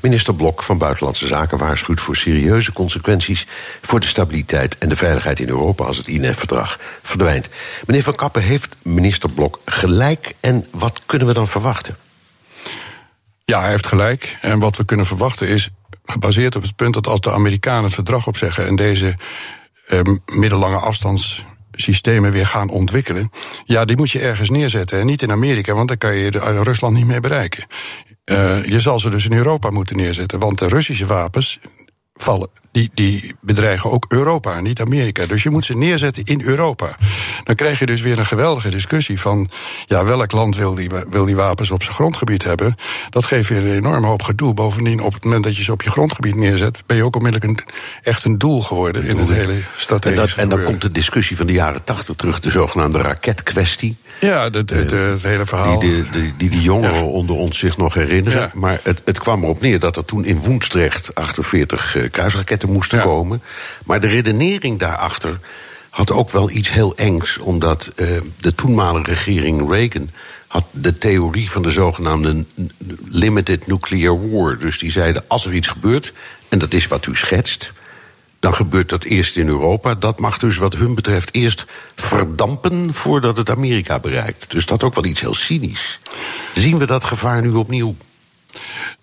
Minister 0.00 0.34
Blok 0.34 0.62
van 0.62 0.78
Buitenlandse 0.78 1.26
Zaken 1.26 1.58
waarschuwt 1.58 2.00
voor 2.00 2.16
serieuze 2.16 2.72
consequenties 2.72 3.46
voor 3.80 4.00
de 4.00 4.06
stabiliteit 4.06 4.78
en 4.78 4.88
de 4.88 4.96
veiligheid 4.96 5.40
in 5.40 5.48
Europa 5.48 5.84
als 5.84 5.96
het 5.96 6.08
INF-verdrag 6.08 6.78
verdwijnt. 7.02 7.48
Meneer 7.86 8.02
Van 8.02 8.14
Kappen, 8.14 8.42
heeft 8.42 8.76
minister 8.82 9.32
Blok 9.32 9.60
gelijk 9.64 10.34
en 10.40 10.66
wat 10.70 11.00
kunnen 11.06 11.26
we 11.26 11.34
dan 11.34 11.48
verwachten? 11.48 11.96
Ja, 13.44 13.60
hij 13.60 13.70
heeft 13.70 13.86
gelijk. 13.86 14.36
En 14.40 14.60
wat 14.60 14.76
we 14.76 14.84
kunnen 14.84 15.06
verwachten 15.06 15.48
is 15.48 15.70
gebaseerd 16.04 16.56
op 16.56 16.62
het 16.62 16.76
punt 16.76 16.94
dat 16.94 17.06
als 17.06 17.20
de 17.20 17.32
Amerikanen 17.32 17.84
het 17.84 17.94
verdrag 17.94 18.26
opzeggen 18.26 18.66
en 18.66 18.76
deze 18.76 19.16
eh, 19.86 20.00
middellange 20.34 20.76
afstandssystemen 20.76 22.32
weer 22.32 22.46
gaan 22.46 22.68
ontwikkelen. 22.68 23.30
Ja, 23.64 23.84
die 23.84 23.96
moet 23.96 24.10
je 24.10 24.20
ergens 24.20 24.50
neerzetten. 24.50 25.00
En 25.00 25.06
niet 25.06 25.22
in 25.22 25.30
Amerika, 25.30 25.74
want 25.74 25.88
dan 25.88 25.98
kan 25.98 26.14
je 26.14 26.30
Rusland 26.62 26.96
niet 26.96 27.06
meer 27.06 27.20
bereiken. 27.20 27.66
Uh, 28.24 28.64
je 28.64 28.80
zal 28.80 28.98
ze 28.98 29.10
dus 29.10 29.24
in 29.24 29.36
Europa 29.36 29.70
moeten 29.70 29.96
neerzetten. 29.96 30.38
Want 30.38 30.58
de 30.58 30.68
Russische 30.68 31.06
wapens, 31.06 31.60
vallen. 32.22 32.48
Die, 32.72 32.90
die 32.94 33.34
bedreigen 33.40 33.90
ook 33.90 34.04
Europa, 34.08 34.60
niet 34.60 34.80
Amerika. 34.80 35.26
Dus 35.26 35.42
je 35.42 35.50
moet 35.50 35.64
ze 35.64 35.76
neerzetten 35.76 36.24
in 36.24 36.42
Europa. 36.42 36.96
Dan 37.44 37.54
krijg 37.54 37.78
je 37.78 37.86
dus 37.86 38.00
weer 38.00 38.18
een 38.18 38.26
geweldige 38.26 38.68
discussie 38.68 39.20
van... 39.20 39.50
ja, 39.86 40.04
welk 40.04 40.32
land 40.32 40.56
wil 40.56 40.74
die, 40.74 40.90
wil 41.10 41.24
die 41.24 41.36
wapens 41.36 41.70
op 41.70 41.82
zijn 41.82 41.94
grondgebied 41.94 42.44
hebben? 42.44 42.76
Dat 43.10 43.24
geeft 43.24 43.48
weer 43.48 43.58
een 43.58 43.74
enorm 43.74 44.04
hoop 44.04 44.22
gedoe. 44.22 44.54
Bovendien, 44.54 45.00
op 45.00 45.14
het 45.14 45.24
moment 45.24 45.44
dat 45.44 45.56
je 45.56 45.62
ze 45.62 45.72
op 45.72 45.82
je 45.82 45.90
grondgebied 45.90 46.34
neerzet... 46.34 46.82
ben 46.86 46.96
je 46.96 47.04
ook 47.04 47.16
onmiddellijk 47.16 47.50
een, 47.50 47.66
echt 48.02 48.24
een 48.24 48.38
doel 48.38 48.62
geworden 48.62 49.04
in 49.04 49.18
het 49.18 49.28
hele 49.28 49.60
strategische 49.76 50.36
En, 50.36 50.42
en 50.42 50.48
dan 50.48 50.64
komt 50.64 50.80
de 50.80 50.92
discussie 50.92 51.36
van 51.36 51.46
de 51.46 51.52
jaren 51.52 51.84
tachtig 51.84 52.16
terug... 52.16 52.40
de 52.40 52.50
zogenaamde 52.50 52.98
raketkwestie. 52.98 53.96
Ja, 54.20 54.50
het, 54.50 54.70
het, 54.70 54.90
het 54.90 55.22
hele 55.22 55.46
verhaal. 55.46 55.78
Die 55.78 56.02
de, 56.10 56.36
die, 56.36 56.50
die 56.50 56.60
jongeren 56.60 57.06
onder 57.06 57.36
ons 57.36 57.58
zich 57.58 57.76
nog 57.76 57.94
herinneren. 57.94 58.50
Maar 58.54 58.80
het, 58.82 59.02
het 59.04 59.18
kwam 59.18 59.42
erop 59.42 59.60
neer 59.60 59.78
dat 59.78 59.96
er 59.96 60.04
toen 60.04 60.24
in 60.24 60.40
Woensdrecht 60.40 61.14
48 61.14 61.96
uh, 61.96 62.10
kruisraketten 62.12 62.72
moesten 62.72 63.00
komen. 63.00 63.42
Maar 63.84 64.00
de 64.00 64.06
redenering 64.06 64.78
daarachter 64.78 65.38
had 65.90 66.10
ook 66.10 66.30
wel 66.30 66.50
iets 66.50 66.72
heel 66.72 66.96
engs. 66.96 67.38
Omdat 67.38 67.88
uh, 67.96 68.20
de 68.40 68.54
toenmalige 68.54 69.10
regering 69.10 69.70
Reagan 69.70 70.10
had 70.46 70.64
de 70.70 70.92
theorie 70.92 71.50
van 71.50 71.62
de 71.62 71.70
zogenaamde 71.70 72.44
limited 73.08 73.66
nuclear 73.66 74.30
war. 74.30 74.58
Dus 74.58 74.78
die 74.78 74.90
zeiden, 74.90 75.24
als 75.26 75.46
er 75.46 75.54
iets 75.54 75.68
gebeurt, 75.68 76.12
en 76.48 76.58
dat 76.58 76.72
is 76.72 76.86
wat 76.86 77.06
u 77.06 77.16
schetst 77.16 77.72
dan 78.42 78.54
gebeurt 78.54 78.88
dat 78.88 79.04
eerst 79.04 79.36
in 79.36 79.46
Europa. 79.46 79.94
Dat 79.94 80.18
mag 80.18 80.38
dus 80.38 80.56
wat 80.56 80.74
hun 80.74 80.94
betreft 80.94 81.34
eerst 81.34 81.66
verdampen 81.94 82.94
voordat 82.94 83.36
het 83.36 83.50
Amerika 83.50 83.98
bereikt. 83.98 84.50
Dus 84.50 84.66
dat 84.66 84.82
ook 84.82 84.94
wel 84.94 85.04
iets 85.04 85.20
heel 85.20 85.34
cynisch. 85.34 86.00
Zien 86.54 86.78
we 86.78 86.86
dat 86.86 87.04
gevaar 87.04 87.42
nu 87.42 87.50
opnieuw? 87.50 87.94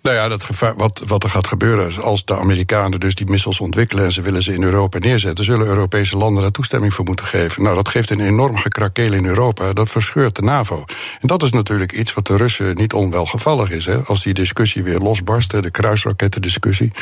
Nou 0.02 0.16
ja, 0.16 0.28
dat 0.28 0.44
gevaar, 0.44 0.76
wat, 0.76 1.02
wat 1.06 1.22
er 1.22 1.30
gaat 1.30 1.46
gebeuren 1.46 2.02
als 2.02 2.24
de 2.24 2.38
Amerikanen 2.38 3.00
dus 3.00 3.14
die 3.14 3.26
missiles 3.26 3.60
ontwikkelen 3.60 4.04
en 4.04 4.12
ze 4.12 4.22
willen 4.22 4.42
ze 4.42 4.54
in 4.54 4.62
Europa 4.62 4.98
neerzetten, 4.98 5.44
zullen 5.44 5.66
Europese 5.66 6.16
landen 6.16 6.42
daar 6.42 6.52
toestemming 6.52 6.94
voor 6.94 7.04
moeten 7.04 7.26
geven. 7.26 7.62
Nou, 7.62 7.74
dat 7.74 7.88
geeft 7.88 8.10
een 8.10 8.20
enorm 8.20 8.56
gekrakeel 8.56 9.12
in 9.12 9.26
Europa. 9.26 9.72
Dat 9.72 9.90
verscheurt 9.90 10.36
de 10.36 10.42
NAVO. 10.42 10.84
En 11.20 11.26
dat 11.26 11.42
is 11.42 11.50
natuurlijk 11.50 11.92
iets 11.92 12.14
wat 12.14 12.26
de 12.26 12.36
Russen 12.36 12.76
niet 12.76 12.92
onwelgevallig 12.92 13.70
is. 13.70 13.86
Hè? 13.86 13.98
Als 14.04 14.22
die 14.22 14.34
discussie 14.34 14.82
weer 14.82 14.98
losbarst, 14.98 15.62
de 15.62 15.70
kruisrakettendiscussie 15.70 16.92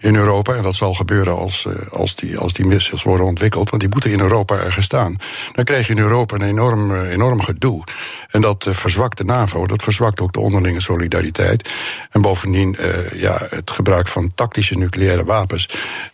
in 0.00 0.14
Europa, 0.14 0.54
en 0.54 0.62
dat 0.62 0.74
zal 0.74 0.94
gebeuren 0.94 1.36
als, 1.36 1.66
eh, 1.66 1.92
als, 1.92 2.16
die, 2.16 2.38
als 2.38 2.52
die 2.52 2.66
missiles 2.66 3.02
worden 3.02 3.26
ontwikkeld, 3.26 3.70
want 3.70 3.82
die 3.82 3.90
moeten 3.90 4.10
in 4.10 4.20
Europa 4.20 4.56
ergens 4.56 4.84
staan. 4.84 5.16
Dan 5.52 5.64
krijg 5.64 5.86
je 5.86 5.92
in 5.92 5.98
Europa 5.98 6.34
een 6.34 6.42
enorm, 6.42 6.94
eh, 6.94 7.10
enorm 7.10 7.40
gedoe. 7.40 7.84
En 8.30 8.40
dat 8.40 8.66
eh, 8.66 8.74
verzwakt 8.74 9.18
de 9.18 9.24
NAVO, 9.24 9.66
dat 9.66 9.82
verzwakt 9.82 10.20
ook 10.20 10.32
de 10.32 10.40
onderlinge 10.40 10.80
solidariteit. 10.80 11.68
En 12.10 12.20
bovendien 12.20 12.76
uh, 12.80 13.20
ja, 13.20 13.46
het 13.50 13.70
gebruik 13.70 14.08
van 14.08 14.32
tactische 14.34 14.74
nucleaire 14.74 15.24
wapens, 15.24 15.68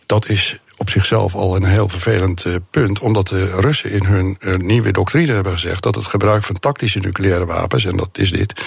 dat 0.05 0.29
is 0.29 0.59
op 0.77 0.89
zichzelf 0.89 1.33
al 1.35 1.55
een 1.55 1.63
heel 1.63 1.89
vervelend 1.89 2.45
uh, 2.45 2.55
punt, 2.71 2.99
omdat 2.99 3.27
de 3.27 3.45
Russen 3.45 3.91
in 3.91 4.05
hun 4.05 4.37
uh, 4.39 4.55
nieuwe 4.55 4.91
doctrine 4.91 5.33
hebben 5.33 5.51
gezegd 5.51 5.83
dat 5.83 5.95
het 5.95 6.05
gebruik 6.05 6.43
van 6.43 6.59
tactische 6.59 6.99
nucleaire 6.99 7.45
wapens, 7.45 7.85
en 7.85 7.97
dat 7.97 8.09
is 8.17 8.31
dit, 8.31 8.61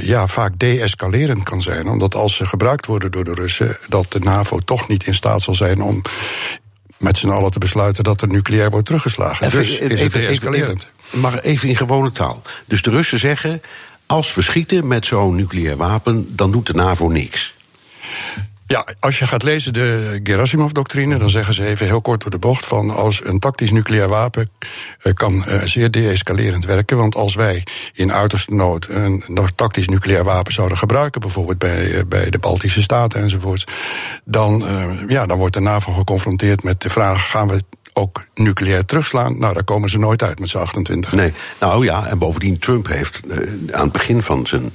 ja, 0.00 0.26
vaak 0.26 0.58
deescalerend 0.58 1.42
kan 1.42 1.62
zijn. 1.62 1.88
Omdat 1.88 2.14
als 2.14 2.34
ze 2.34 2.46
gebruikt 2.46 2.86
worden 2.86 3.10
door 3.10 3.24
de 3.24 3.34
Russen, 3.34 3.76
dat 3.88 4.12
de 4.12 4.18
NAVO 4.18 4.58
toch 4.58 4.88
niet 4.88 5.06
in 5.06 5.14
staat 5.14 5.42
zal 5.42 5.54
zijn 5.54 5.82
om 5.82 6.02
met 6.98 7.16
z'n 7.16 7.28
allen 7.28 7.50
te 7.50 7.58
besluiten 7.58 8.04
dat 8.04 8.22
er 8.22 8.28
nucleair 8.28 8.70
wordt 8.70 8.86
teruggeslagen. 8.86 9.46
Even, 9.46 9.58
dus 9.58 9.78
is 9.78 10.00
het 10.00 10.12
deescalerend. 10.12 10.86
Maar 11.10 11.38
even 11.38 11.68
in 11.68 11.76
gewone 11.76 12.12
taal. 12.12 12.42
Dus 12.64 12.82
de 12.82 12.90
Russen 12.90 13.18
zeggen 13.18 13.62
als 14.06 14.34
we 14.34 14.42
schieten 14.42 14.86
met 14.86 15.06
zo'n 15.06 15.34
nucleair 15.34 15.76
wapen, 15.76 16.36
dan 16.36 16.52
doet 16.52 16.66
de 16.66 16.74
NAVO 16.74 17.08
niks. 17.08 17.54
Ja, 18.66 18.86
als 19.00 19.18
je 19.18 19.26
gaat 19.26 19.42
lezen 19.42 19.72
de 19.72 20.20
Gerasimov-doctrine, 20.22 21.18
dan 21.18 21.30
zeggen 21.30 21.54
ze 21.54 21.66
even 21.66 21.86
heel 21.86 22.00
kort 22.00 22.20
door 22.20 22.30
de 22.30 22.38
bocht 22.38 22.66
van 22.66 22.90
als 22.90 23.24
een 23.24 23.38
tactisch 23.38 23.72
nucleair 23.72 24.08
wapen 24.08 24.50
eh, 25.02 25.12
kan 25.12 25.34
uh, 25.34 25.62
zeer 25.62 25.90
deescalerend 25.90 26.64
werken. 26.64 26.96
Want 26.96 27.14
als 27.14 27.34
wij 27.34 27.62
in 27.92 28.12
uiterste 28.12 28.54
nood 28.54 28.86
een 28.88 29.24
tactisch 29.54 29.88
nucleair 29.88 30.24
wapen 30.24 30.52
zouden 30.52 30.78
gebruiken, 30.78 31.20
bijvoorbeeld 31.20 31.58
bij, 31.58 31.86
uh, 31.86 32.00
bij 32.08 32.30
de 32.30 32.38
Baltische 32.38 32.82
Staten 32.82 33.22
enzovoorts, 33.22 33.64
dan, 34.24 34.64
ja, 35.08 35.26
dan 35.26 35.38
wordt 35.38 35.54
de 35.54 35.60
NAVO 35.60 35.92
geconfronteerd 35.92 36.62
met 36.62 36.80
de 36.80 36.90
vraag: 36.90 37.30
gaan 37.30 37.48
we 37.48 37.62
ook 37.94 38.24
nucleair 38.34 38.84
terugslaan. 38.84 39.38
Nou, 39.38 39.54
daar 39.54 39.64
komen 39.64 39.90
ze 39.90 39.98
nooit 39.98 40.22
uit 40.22 40.38
met 40.38 40.48
z'n 40.48 40.58
28. 40.58 41.12
Nee, 41.12 41.32
nou 41.60 41.84
ja, 41.84 42.06
en 42.06 42.18
bovendien, 42.18 42.58
Trump 42.58 42.86
heeft 42.86 43.20
uh, 43.26 43.36
aan 43.72 43.84
het 43.84 43.92
begin 43.92 44.22
van 44.22 44.46
zijn 44.46 44.72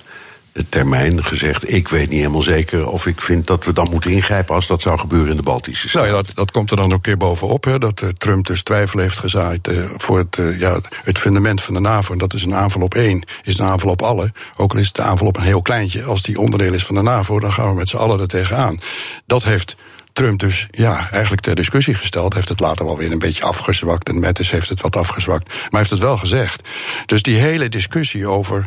termijn 0.69 1.23
gezegd: 1.25 1.73
Ik 1.73 1.87
weet 1.87 2.09
niet 2.09 2.19
helemaal 2.19 2.41
zeker 2.41 2.87
of 2.87 3.07
ik 3.07 3.21
vind 3.21 3.47
dat 3.47 3.65
we 3.65 3.73
dan 3.73 3.87
moeten 3.91 4.11
ingrijpen 4.11 4.55
als 4.55 4.67
dat 4.67 4.81
zou 4.81 4.99
gebeuren 4.99 5.29
in 5.29 5.35
de 5.35 5.43
Baltische 5.43 5.89
Staten. 5.89 6.09
Nou 6.09 6.21
ja, 6.21 6.27
dat, 6.27 6.35
dat 6.35 6.51
komt 6.51 6.71
er 6.71 6.77
dan 6.77 6.85
ook 6.85 6.91
een 6.91 7.01
keer 7.01 7.17
bovenop. 7.17 7.63
Hè, 7.63 7.77
dat 7.77 8.01
uh, 8.01 8.09
Trump 8.09 8.47
dus 8.47 8.63
twijfel 8.63 8.99
heeft 8.99 9.19
gezaaid 9.19 9.67
uh, 9.67 9.85
voor 9.97 10.17
het, 10.17 10.37
uh, 10.37 10.59
ja, 10.59 10.79
het 11.03 11.17
fundament 11.17 11.61
van 11.61 11.73
de 11.73 11.79
NAVO. 11.79 12.11
En 12.11 12.17
dat 12.17 12.33
is 12.33 12.43
een 12.43 12.55
aanval 12.55 12.81
op 12.81 12.95
één, 12.95 13.23
is 13.43 13.59
een 13.59 13.67
aanval 13.67 13.89
op 13.91 14.01
alle. 14.01 14.31
Ook 14.57 14.71
al 14.71 14.79
is 14.79 14.87
het 14.87 14.95
de 14.95 15.01
aanval 15.01 15.27
op 15.27 15.37
een 15.37 15.43
heel 15.43 15.61
kleintje. 15.61 16.03
Als 16.03 16.21
die 16.21 16.39
onderdeel 16.39 16.73
is 16.73 16.85
van 16.85 16.95
de 16.95 17.01
NAVO, 17.01 17.39
dan 17.39 17.53
gaan 17.53 17.69
we 17.69 17.75
met 17.75 17.89
z'n 17.89 17.97
allen 17.97 18.19
er 18.19 18.27
tegenaan. 18.27 18.79
Dat 19.25 19.43
heeft 19.43 19.75
Trump 20.19 20.39
dus 20.39 20.67
ja, 20.71 21.11
eigenlijk 21.11 21.41
ter 21.41 21.55
discussie 21.55 21.93
gesteld. 21.93 22.33
Heeft 22.33 22.49
het 22.49 22.59
later 22.59 22.85
wel 22.85 22.97
weer 22.97 23.11
een 23.11 23.19
beetje 23.19 23.43
afgezwakt. 23.43 24.09
En 24.09 24.19
Mattis 24.19 24.51
heeft 24.51 24.69
het 24.69 24.81
wat 24.81 24.95
afgezwakt. 24.95 25.53
Maar 25.69 25.79
heeft 25.79 25.89
het 25.89 25.99
wel 25.99 26.17
gezegd. 26.17 26.67
Dus 27.05 27.21
die 27.21 27.37
hele 27.37 27.69
discussie 27.69 28.27
over 28.27 28.65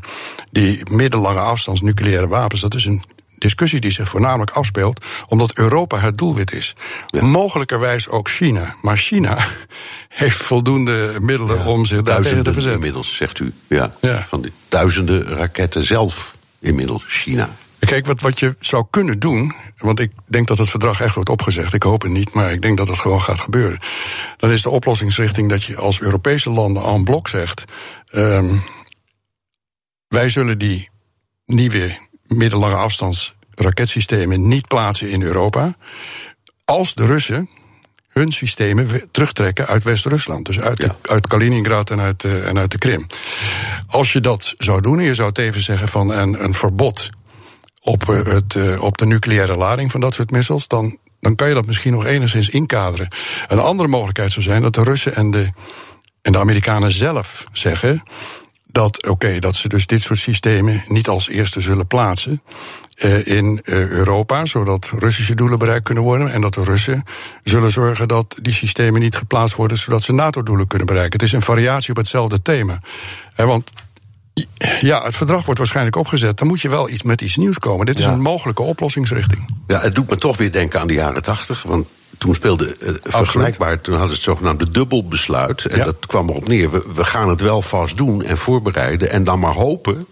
die 0.51 0.83
middellange 0.91 1.41
afstands 1.41 1.81
nucleaire 1.81 2.29
wapens. 2.29 2.61
dat 2.61 2.75
is 2.75 2.85
een 2.85 3.03
discussie 3.39 3.81
die 3.81 3.91
zich 3.91 4.09
voornamelijk 4.09 4.51
afspeelt 4.51 5.05
omdat 5.29 5.59
Europa 5.59 5.99
het 5.99 6.19
doelwit 6.19 6.53
is. 6.53 6.75
Ja. 7.11 7.25
Mogelijkerwijs 7.25 8.09
ook 8.09 8.29
China. 8.29 8.77
Maar 8.83 8.97
China 8.97 9.39
heeft 10.09 10.37
voldoende 10.37 11.17
middelen 11.21 11.59
ja, 11.59 11.65
om 11.65 11.85
zich 11.85 12.03
daar 12.03 12.23
tegen 12.23 12.43
te 12.43 12.53
verzetten. 12.53 12.81
Inmiddels, 12.81 13.17
zegt 13.17 13.39
u. 13.39 13.53
Ja, 13.67 13.95
ja. 14.01 14.27
Van 14.29 14.41
die 14.41 14.53
duizenden 14.69 15.27
raketten 15.27 15.85
zelf 15.85 16.37
inmiddels 16.61 17.05
China. 17.07 17.51
Kijk, 17.87 18.07
wat, 18.07 18.21
wat 18.21 18.39
je 18.39 18.57
zou 18.61 18.85
kunnen 18.91 19.19
doen, 19.19 19.55
want 19.77 20.01
ik 20.01 20.13
denk 20.27 20.49
dat 20.49 20.59
het 20.59 20.69
verdrag 20.69 21.01
echt 21.01 21.15
wordt 21.15 21.29
opgezegd. 21.29 21.75
Ik 21.75 21.83
hoop 21.83 22.03
het 22.03 22.11
niet, 22.11 22.33
maar 22.33 22.53
ik 22.53 22.63
denk 22.63 22.77
dat 22.77 22.89
het 22.89 22.99
gewoon 22.99 23.23
gaat 23.23 23.41
gebeuren. 23.41 23.79
Dan 24.37 24.51
is 24.51 24.63
de 24.63 24.71
oplossingsrichting 24.71 25.49
dat 25.49 25.65
je 25.65 25.77
als 25.77 26.01
Europese 26.01 26.51
landen 26.51 26.83
en 26.83 27.05
blok 27.05 27.29
zegt: 27.29 27.65
um, 28.13 28.63
wij 30.09 30.29
zullen 30.29 30.59
die 30.59 30.91
nieuwe 31.47 31.99
middellange 32.27 32.75
afstands 32.75 33.35
raketsystemen 33.55 34.49
niet 34.49 34.69
plaatsen 34.69 35.11
in 35.11 35.23
Europa. 35.23 35.77
Als 36.65 36.95
de 36.95 37.07
Russen 37.07 37.49
hun 38.09 38.33
systemen 38.33 39.11
terugtrekken 39.11 39.67
uit 39.67 39.83
West-Rusland. 39.83 40.47
Dus 40.47 40.61
uit, 40.61 40.81
de, 40.81 40.91
uit 41.03 41.27
Kaliningrad 41.27 41.91
en 41.91 42.01
uit, 42.01 42.25
uh, 42.25 42.49
en 42.49 42.59
uit 42.59 42.71
de 42.71 42.79
Krim. 42.79 43.07
Als 43.87 44.13
je 44.13 44.21
dat 44.21 44.55
zou 44.59 44.81
doen, 44.81 44.99
en 44.99 45.05
je 45.05 45.15
zou 45.15 45.33
tevens 45.33 45.65
zeggen 45.65 45.89
van 45.89 46.11
een, 46.11 46.45
een 46.45 46.55
verbod 46.55 47.11
op, 47.83 48.09
uh, 48.09 48.25
het, 48.25 48.55
uh, 48.55 48.83
op 48.83 48.99
de 48.99 49.07
nucleaire 49.07 49.57
lading 49.57 49.91
van 49.91 50.01
dat 50.01 50.15
soort 50.15 50.31
missiles, 50.31 50.69
dan, 50.69 50.99
dan 51.21 51.35
kan 51.35 51.49
je 51.49 51.55
dat 51.55 51.67
misschien 51.67 51.93
nog 51.93 52.05
enigszins 52.05 52.49
inkaderen. 52.49 53.09
Een 53.49 53.59
andere 53.59 53.89
mogelijkheid 53.89 54.31
zou 54.31 54.43
zijn 54.45 54.63
dat 54.63 54.75
de 54.75 54.83
Russen 54.83 55.15
en 55.15 55.31
de, 55.31 55.51
en 56.23 56.33
de 56.33 56.39
Amerikanen 56.39 56.93
zelf 56.93 57.45
zeggen 57.53 58.03
dat, 58.67 59.09
oké, 59.09 59.39
dat 59.39 59.57
ze 59.57 59.69
dus 59.69 59.87
dit 59.87 60.03
soort 60.03 60.19
systemen 60.19 60.85
niet 60.87 61.09
als 61.09 61.29
eerste 61.29 61.61
zullen 61.61 61.87
plaatsen 61.87 62.43
uh, 62.97 63.27
in 63.27 63.61
Europa, 63.63 64.47
zodat 64.47 64.93
Russische 64.99 65.35
doelen 65.35 65.59
bereikt 65.59 65.85
kunnen 65.85 66.05
worden. 66.05 66.33
En 66.33 66.41
dat 66.41 66.55
de 66.55 66.65
Russen 66.65 67.03
zullen 67.45 67.71
zorgen 67.71 68.09
dat 68.09 68.39
die 68.43 68.53
systemen 68.53 69.01
niet 69.01 69.17
geplaatst 69.17 69.57
worden, 69.57 69.77
zodat 69.77 70.03
ze 70.03 70.13
NATO-doelen 70.13 70.67
kunnen 70.67 70.87
bereiken. 70.87 71.13
Het 71.13 71.29
is 71.29 71.33
een 71.33 71.43
variatie 71.43 71.91
op 71.91 71.97
hetzelfde 71.97 72.43
thema. 72.43 72.81
Uh, 73.37 73.47
want 73.47 73.73
ja, 74.81 75.03
het 75.05 75.17
verdrag 75.17 75.45
wordt 75.45 75.59
waarschijnlijk 75.59 75.97
opgezet. 75.97 76.39
Dan 76.39 76.47
moet 76.47 76.61
je 76.61 76.69
wel 76.69 76.89
iets 76.89 77.03
met 77.03 77.21
iets 77.21 77.37
nieuws 77.37 77.59
komen. 77.59 77.87
Dit 77.87 77.99
is 77.99 78.05
ja. 78.05 78.13
een 78.13 78.21
mogelijke 78.21 78.63
oplossingsrichting. 78.63 79.47
Ja, 79.67 79.81
het 79.81 79.95
doet 79.95 80.11
me 80.11 80.17
toch 80.17 80.37
weer 80.37 80.53
denken 80.53 80.81
aan 80.81 80.87
de 80.87 80.95
jaren 80.95 81.23
tachtig. 81.23 81.63
Want 81.63 81.87
toen 82.19 82.35
speelde 82.35 82.77
uh, 82.81 82.95
vergelijkbaar, 83.03 83.81
toen 83.81 83.95
hadden 83.95 84.11
ze 84.11 84.17
het 84.17 84.25
zogenaamde 84.25 84.71
dubbelbesluit. 84.71 85.65
En 85.65 85.79
ja. 85.79 85.85
dat 85.85 86.07
kwam 86.07 86.29
erop 86.29 86.49
neer. 86.49 86.71
We, 86.71 86.85
we, 86.95 87.05
gaan 87.05 87.29
het 87.29 87.41
wel 87.41 87.63
vast 87.63 87.97
doen 87.97 88.23
en 88.23 88.39
voorbereiden. 88.39 89.11
En 89.11 89.25
dan 89.25 89.39
maar 89.39 89.55
hopen 89.55 90.07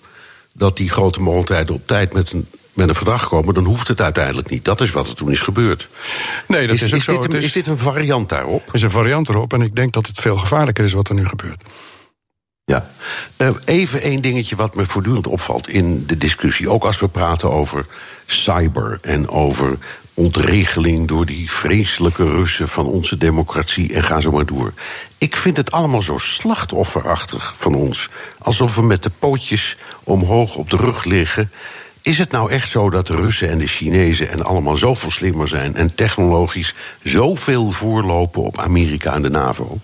dat 0.53 0.77
die 0.77 0.91
grote 0.91 1.21
mogelijkheden 1.21 1.75
op 1.75 1.87
tijd 1.87 2.13
met 2.13 2.33
een 2.33 2.47
met 2.81 2.89
een 2.89 2.95
verdrag 2.95 3.29
komen, 3.29 3.55
dan 3.55 3.65
hoeft 3.65 3.89
het 3.89 4.01
uiteindelijk 4.01 4.51
niet. 4.51 4.65
Dat 4.65 4.81
is 4.81 4.91
wat 4.91 5.09
er 5.09 5.15
toen 5.15 5.31
is 5.31 5.41
gebeurd. 5.41 5.89
Nee, 6.47 6.67
dat 6.67 6.77
is, 6.77 6.83
is 6.83 6.93
ook 6.93 6.99
is 6.99 7.05
zo. 7.05 7.21
Dit 7.21 7.33
een, 7.33 7.39
is... 7.39 7.45
is 7.45 7.53
dit 7.53 7.67
een 7.67 7.79
variant 7.79 8.29
daarop? 8.29 8.69
is 8.73 8.83
een 8.83 8.91
variant 8.91 9.29
erop 9.29 9.53
en 9.53 9.61
ik 9.61 9.77
denk 9.77 9.93
dat 9.93 10.07
het 10.07 10.21
veel 10.21 10.37
gevaarlijker 10.37 10.85
is 10.85 10.93
wat 10.93 11.09
er 11.09 11.15
nu 11.15 11.27
gebeurt. 11.27 11.63
Ja, 12.71 12.87
even 13.65 14.03
één 14.03 14.23
dingetje 14.23 14.57
wat 14.57 14.75
me 14.75 14.87
voortdurend 14.87 15.27
opvalt 15.27 15.69
in 15.69 16.07
de 16.07 16.19
discussie. 16.19 16.71
Ook 16.71 16.85
als 16.85 17.01
we 17.01 17.09
praten 17.09 17.51
over 17.51 17.87
cyber 18.27 18.99
en 19.03 19.29
over 19.29 19.79
ontregeling 20.15 21.09
door 21.09 21.27
die 21.27 21.51
vreselijke 21.51 22.25
Russen 22.25 22.69
van 22.69 22.87
onze 22.87 23.17
democratie 23.17 23.95
en 23.95 24.03
ga 24.03 24.21
zo 24.21 24.31
maar 24.31 24.47
door. 24.47 24.73
Ik 25.19 25.37
vind 25.37 25.57
het 25.57 25.71
allemaal 25.71 26.03
zo 26.03 26.19
slachtofferachtig 26.19 27.53
van 27.57 27.75
ons. 27.75 28.09
Alsof 28.39 28.75
we 28.75 28.83
met 28.83 29.03
de 29.03 29.11
pootjes 29.19 29.77
omhoog 30.05 30.57
op 30.57 30.71
de 30.71 30.77
rug 30.77 31.05
liggen. 31.05 31.51
Is 32.03 32.19
het 32.19 32.31
nou 32.31 32.51
echt 32.51 32.71
zo 32.71 32.91
dat 32.91 33.07
de 33.07 33.17
Russen 33.17 33.51
en 33.51 33.59
de 33.59 33.67
Chinezen 33.67 34.31
en 34.31 34.45
allemaal 34.45 34.77
zoveel 34.77 35.11
slimmer 35.11 35.49
zijn 35.49 35.77
en 35.77 35.95
technologisch 35.95 36.75
zoveel 37.03 37.71
voorlopen 37.71 38.43
op 38.43 38.59
Amerika 38.59 39.15
en 39.15 39.23
de 39.23 39.31
NAVO? 39.31 39.79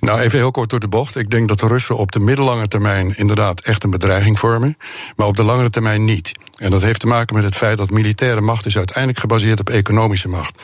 Nou, 0.00 0.20
even 0.20 0.38
heel 0.38 0.50
kort 0.50 0.70
door 0.70 0.80
de 0.80 0.88
bocht. 0.88 1.16
Ik 1.16 1.30
denk 1.30 1.48
dat 1.48 1.58
de 1.58 1.66
Russen 1.66 1.96
op 1.96 2.12
de 2.12 2.20
middellange 2.20 2.68
termijn 2.68 3.16
inderdaad 3.16 3.60
echt 3.60 3.84
een 3.84 3.90
bedreiging 3.90 4.38
vormen, 4.38 4.76
maar 5.16 5.26
op 5.26 5.36
de 5.36 5.42
langere 5.42 5.70
termijn 5.70 6.04
niet. 6.04 6.32
En 6.56 6.70
dat 6.70 6.82
heeft 6.82 7.00
te 7.00 7.06
maken 7.06 7.34
met 7.34 7.44
het 7.44 7.56
feit 7.56 7.78
dat 7.78 7.90
militaire 7.90 8.40
macht 8.40 8.66
is 8.66 8.76
uiteindelijk 8.76 9.18
gebaseerd 9.18 9.60
op 9.60 9.70
economische 9.70 10.28
macht. 10.28 10.62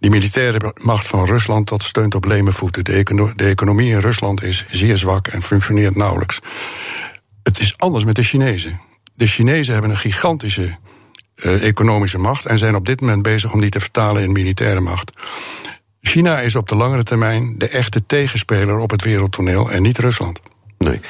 Die 0.00 0.10
militaire 0.10 0.74
macht 0.82 1.06
van 1.06 1.26
Rusland 1.26 1.68
dat 1.68 1.82
steunt 1.82 2.14
op 2.14 2.24
leme 2.24 2.52
voeten. 2.52 2.84
De, 2.84 3.32
de 3.36 3.44
economie 3.44 3.90
in 3.90 4.00
Rusland 4.00 4.42
is 4.42 4.64
zeer 4.70 4.96
zwak 4.96 5.26
en 5.26 5.42
functioneert 5.42 5.96
nauwelijks. 5.96 6.38
Het 7.42 7.60
is 7.60 7.74
anders 7.78 8.04
met 8.04 8.16
de 8.16 8.22
Chinezen. 8.22 8.80
De 9.14 9.26
Chinezen 9.26 9.72
hebben 9.72 9.90
een 9.90 9.96
gigantische 9.96 10.76
uh, 11.44 11.66
economische 11.66 12.18
macht 12.18 12.46
en 12.46 12.58
zijn 12.58 12.74
op 12.74 12.86
dit 12.86 13.00
moment 13.00 13.22
bezig 13.22 13.52
om 13.52 13.60
die 13.60 13.70
te 13.70 13.80
vertalen 13.80 14.22
in 14.22 14.32
militaire 14.32 14.80
macht. 14.80 15.10
China 16.02 16.40
is 16.40 16.54
op 16.54 16.68
de 16.68 16.74
langere 16.74 17.02
termijn 17.02 17.54
de 17.58 17.68
echte 17.68 18.06
tegenspeler 18.06 18.78
op 18.78 18.90
het 18.90 19.02
wereldtoneel 19.02 19.70
en 19.70 19.82
niet 19.82 19.98
Rusland. 19.98 20.40
Nee. 20.78 21.00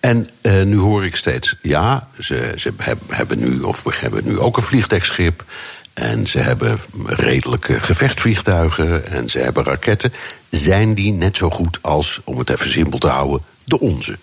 En 0.00 0.26
uh, 0.42 0.62
nu 0.62 0.76
hoor 0.76 1.04
ik 1.04 1.16
steeds, 1.16 1.56
ja, 1.62 2.08
ze, 2.20 2.52
ze 2.56 2.72
hebben 3.08 3.38
nu, 3.38 3.60
of 3.60 3.82
we 3.82 3.92
hebben 3.94 4.24
nu 4.24 4.38
ook 4.38 4.56
een 4.56 4.62
vliegdekschip. 4.62 5.44
En 5.92 6.26
ze 6.26 6.38
hebben 6.38 6.78
redelijke 7.06 7.80
gevechtvliegtuigen 7.80 9.06
en 9.06 9.28
ze 9.28 9.38
hebben 9.38 9.64
raketten. 9.64 10.12
Zijn 10.50 10.94
die 10.94 11.12
net 11.12 11.36
zo 11.36 11.50
goed 11.50 11.78
als, 11.82 12.20
om 12.24 12.38
het 12.38 12.50
even 12.50 12.70
simpel 12.70 12.98
te 12.98 13.08
houden, 13.08 13.40
de 13.64 13.80
onze? 13.80 14.18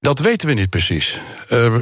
Dat 0.00 0.18
weten 0.18 0.48
we 0.48 0.54
niet 0.54 0.70
precies. 0.70 1.20
Uh, 1.50 1.76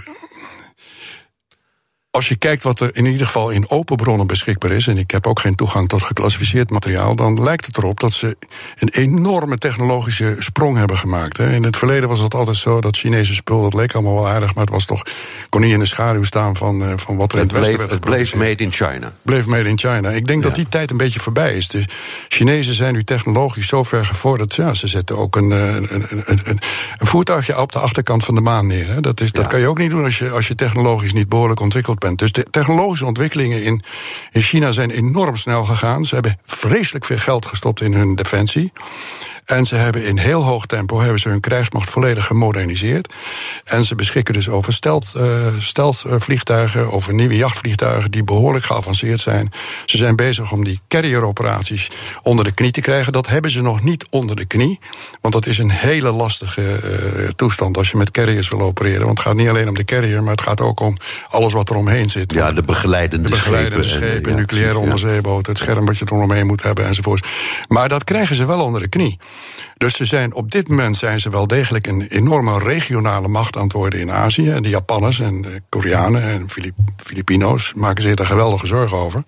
als 2.14 2.28
je 2.28 2.36
kijkt 2.36 2.62
wat 2.62 2.80
er 2.80 2.96
in 2.96 3.04
ieder 3.04 3.26
geval 3.26 3.50
in 3.50 3.70
open 3.70 3.96
bronnen 3.96 4.26
beschikbaar 4.26 4.70
is, 4.70 4.86
en 4.86 4.98
ik 4.98 5.10
heb 5.10 5.26
ook 5.26 5.40
geen 5.40 5.54
toegang 5.54 5.88
tot 5.88 6.02
geclassificeerd 6.02 6.70
materiaal, 6.70 7.16
dan 7.16 7.42
lijkt 7.42 7.66
het 7.66 7.76
erop 7.76 8.00
dat 8.00 8.12
ze 8.12 8.36
een 8.78 8.88
enorme 8.88 9.58
technologische 9.58 10.36
sprong 10.38 10.76
hebben 10.76 10.98
gemaakt. 10.98 11.36
Hè. 11.36 11.52
In 11.52 11.62
het 11.62 11.76
verleden 11.76 12.08
was 12.08 12.20
het 12.20 12.34
altijd 12.34 12.56
zo 12.56 12.80
dat 12.80 12.96
Chinese 12.96 13.34
spul, 13.34 13.62
dat 13.62 13.74
leek 13.74 13.94
allemaal 13.94 14.14
wel 14.14 14.28
aardig, 14.28 14.54
maar 14.54 14.64
het 14.64 14.72
was 14.72 14.84
toch, 14.84 15.02
kon 15.48 15.60
niet 15.60 15.72
in 15.72 15.78
de 15.78 15.86
schaduw 15.86 16.22
staan 16.22 16.56
van, 16.56 16.82
uh, 16.82 16.92
van 16.96 17.16
wat 17.16 17.32
er 17.32 17.38
het 17.38 17.48
in 17.48 17.56
het 17.56 17.66
westen 17.66 17.86
bleef, 17.86 17.90
Het 17.90 18.04
bleef 18.04 18.34
made 18.34 18.62
in 18.62 18.72
China. 18.72 19.12
Bleef 19.22 19.46
made 19.46 19.68
in 19.68 19.78
China. 19.78 20.10
Ik 20.10 20.26
denk 20.26 20.42
ja. 20.42 20.48
dat 20.48 20.56
die 20.56 20.68
tijd 20.68 20.90
een 20.90 20.96
beetje 20.96 21.20
voorbij 21.20 21.54
is. 21.54 21.68
De 21.68 21.84
Chinezen 22.28 22.74
zijn 22.74 22.94
nu 22.94 23.04
technologisch 23.04 23.66
zo 23.66 23.82
ver 23.82 24.04
gevorderd, 24.04 24.54
ja, 24.54 24.74
ze 24.74 24.86
zetten 24.86 25.16
ook 25.16 25.36
een, 25.36 25.50
een, 25.50 25.94
een, 25.94 26.22
een, 26.24 26.40
een 26.44 27.06
voertuigje 27.06 27.60
op 27.60 27.72
de 27.72 27.78
achterkant 27.78 28.24
van 28.24 28.34
de 28.34 28.40
maan 28.40 28.66
neer. 28.66 28.88
Hè. 28.88 29.00
Dat, 29.00 29.20
is, 29.20 29.32
dat 29.32 29.46
kan 29.46 29.60
je 29.60 29.66
ook 29.66 29.78
niet 29.78 29.90
doen 29.90 30.04
als 30.04 30.18
je, 30.18 30.30
als 30.30 30.48
je 30.48 30.54
technologisch 30.54 31.12
niet 31.12 31.28
behoorlijk 31.28 31.60
ontwikkeld 31.60 32.02
Dus 32.12 32.32
de 32.32 32.44
technologische 32.50 33.06
ontwikkelingen 33.06 33.62
in, 33.62 33.82
in 34.32 34.42
China 34.42 34.72
zijn 34.72 34.90
enorm 34.90 35.36
snel 35.36 35.64
gegaan. 35.64 36.04
Ze 36.04 36.14
hebben 36.14 36.38
vreselijk 36.44 37.04
veel 37.04 37.18
geld 37.18 37.46
gestopt 37.46 37.80
in 37.80 37.94
hun 37.94 38.14
defensie. 38.14 38.72
En 39.44 39.66
ze 39.66 39.74
hebben 39.74 40.06
in 40.06 40.18
heel 40.18 40.42
hoog 40.42 40.66
tempo 40.66 41.00
hebben 41.00 41.20
ze 41.20 41.28
hun 41.28 41.40
krijgsmacht 41.40 41.90
volledig 41.90 42.26
gemoderniseerd. 42.26 43.12
En 43.64 43.84
ze 43.84 43.94
beschikken 43.94 44.34
dus 44.34 44.48
over 44.48 44.72
steltvliegtuigen, 45.58 46.80
uh, 46.80 46.94
over 46.94 47.14
nieuwe 47.14 47.36
jachtvliegtuigen 47.36 48.10
die 48.10 48.24
behoorlijk 48.24 48.64
geavanceerd 48.64 49.20
zijn. 49.20 49.52
Ze 49.86 49.96
zijn 49.96 50.16
bezig 50.16 50.52
om 50.52 50.64
die 50.64 50.80
carrier-operaties 50.88 51.90
onder 52.22 52.44
de 52.44 52.52
knie 52.52 52.70
te 52.70 52.80
krijgen. 52.80 53.12
Dat 53.12 53.26
hebben 53.26 53.50
ze 53.50 53.62
nog 53.62 53.82
niet 53.82 54.06
onder 54.10 54.36
de 54.36 54.44
knie. 54.44 54.78
Want 55.20 55.34
dat 55.34 55.46
is 55.46 55.58
een 55.58 55.70
hele 55.70 56.12
lastige 56.12 56.62
uh, 56.62 57.28
toestand 57.28 57.76
als 57.76 57.90
je 57.90 57.96
met 57.96 58.10
carriers 58.10 58.48
wil 58.48 58.60
opereren. 58.60 59.04
Want 59.04 59.18
het 59.18 59.26
gaat 59.26 59.36
niet 59.36 59.48
alleen 59.48 59.68
om 59.68 59.74
de 59.74 59.84
carrier, 59.84 60.22
maar 60.22 60.32
het 60.32 60.40
gaat 60.40 60.60
ook 60.60 60.80
om 60.80 60.96
alles 61.28 61.52
wat 61.52 61.70
er 61.70 61.76
omheen 61.76 61.93
zit. 62.02 62.32
Ja, 62.32 62.50
de 62.50 62.62
begeleidende, 62.62 63.28
de 63.28 63.34
begeleidende 63.34 63.84
schepen, 63.84 64.08
schepen 64.08 64.30
en, 64.30 64.36
nucleaire 64.36 64.78
ja, 64.78 64.84
onderzeeboten, 64.84 65.52
het 65.52 65.62
scherm 65.62 65.84
wat 65.84 65.98
je 65.98 66.04
er 66.04 66.12
omheen 66.12 66.46
moet 66.46 66.62
hebben 66.62 66.86
enzovoort. 66.86 67.26
Maar 67.68 67.88
dat 67.88 68.04
krijgen 68.04 68.36
ze 68.36 68.44
wel 68.44 68.60
onder 68.60 68.80
de 68.80 68.88
knie. 68.88 69.18
Dus 69.76 69.96
ze 69.96 70.04
zijn, 70.04 70.34
op 70.34 70.50
dit 70.50 70.68
moment 70.68 70.96
zijn 70.96 71.20
ze 71.20 71.30
wel 71.30 71.46
degelijk 71.46 71.86
een 71.86 72.02
enorme 72.02 72.58
regionale 72.58 73.28
macht 73.28 73.56
aan 73.56 73.62
het 73.62 73.72
worden 73.72 74.00
in 74.00 74.10
Azië. 74.10 74.50
En 74.50 74.62
de 74.62 74.68
Japanners 74.68 75.20
en 75.20 75.42
de 75.42 75.62
Koreanen 75.68 76.22
en 76.22 76.50
Filip 76.50 76.74
Filipino's 76.96 77.72
maken 77.74 78.02
zich 78.02 78.14
daar 78.14 78.26
geweldige 78.26 78.66
zorgen 78.66 78.96
over. 78.96 79.24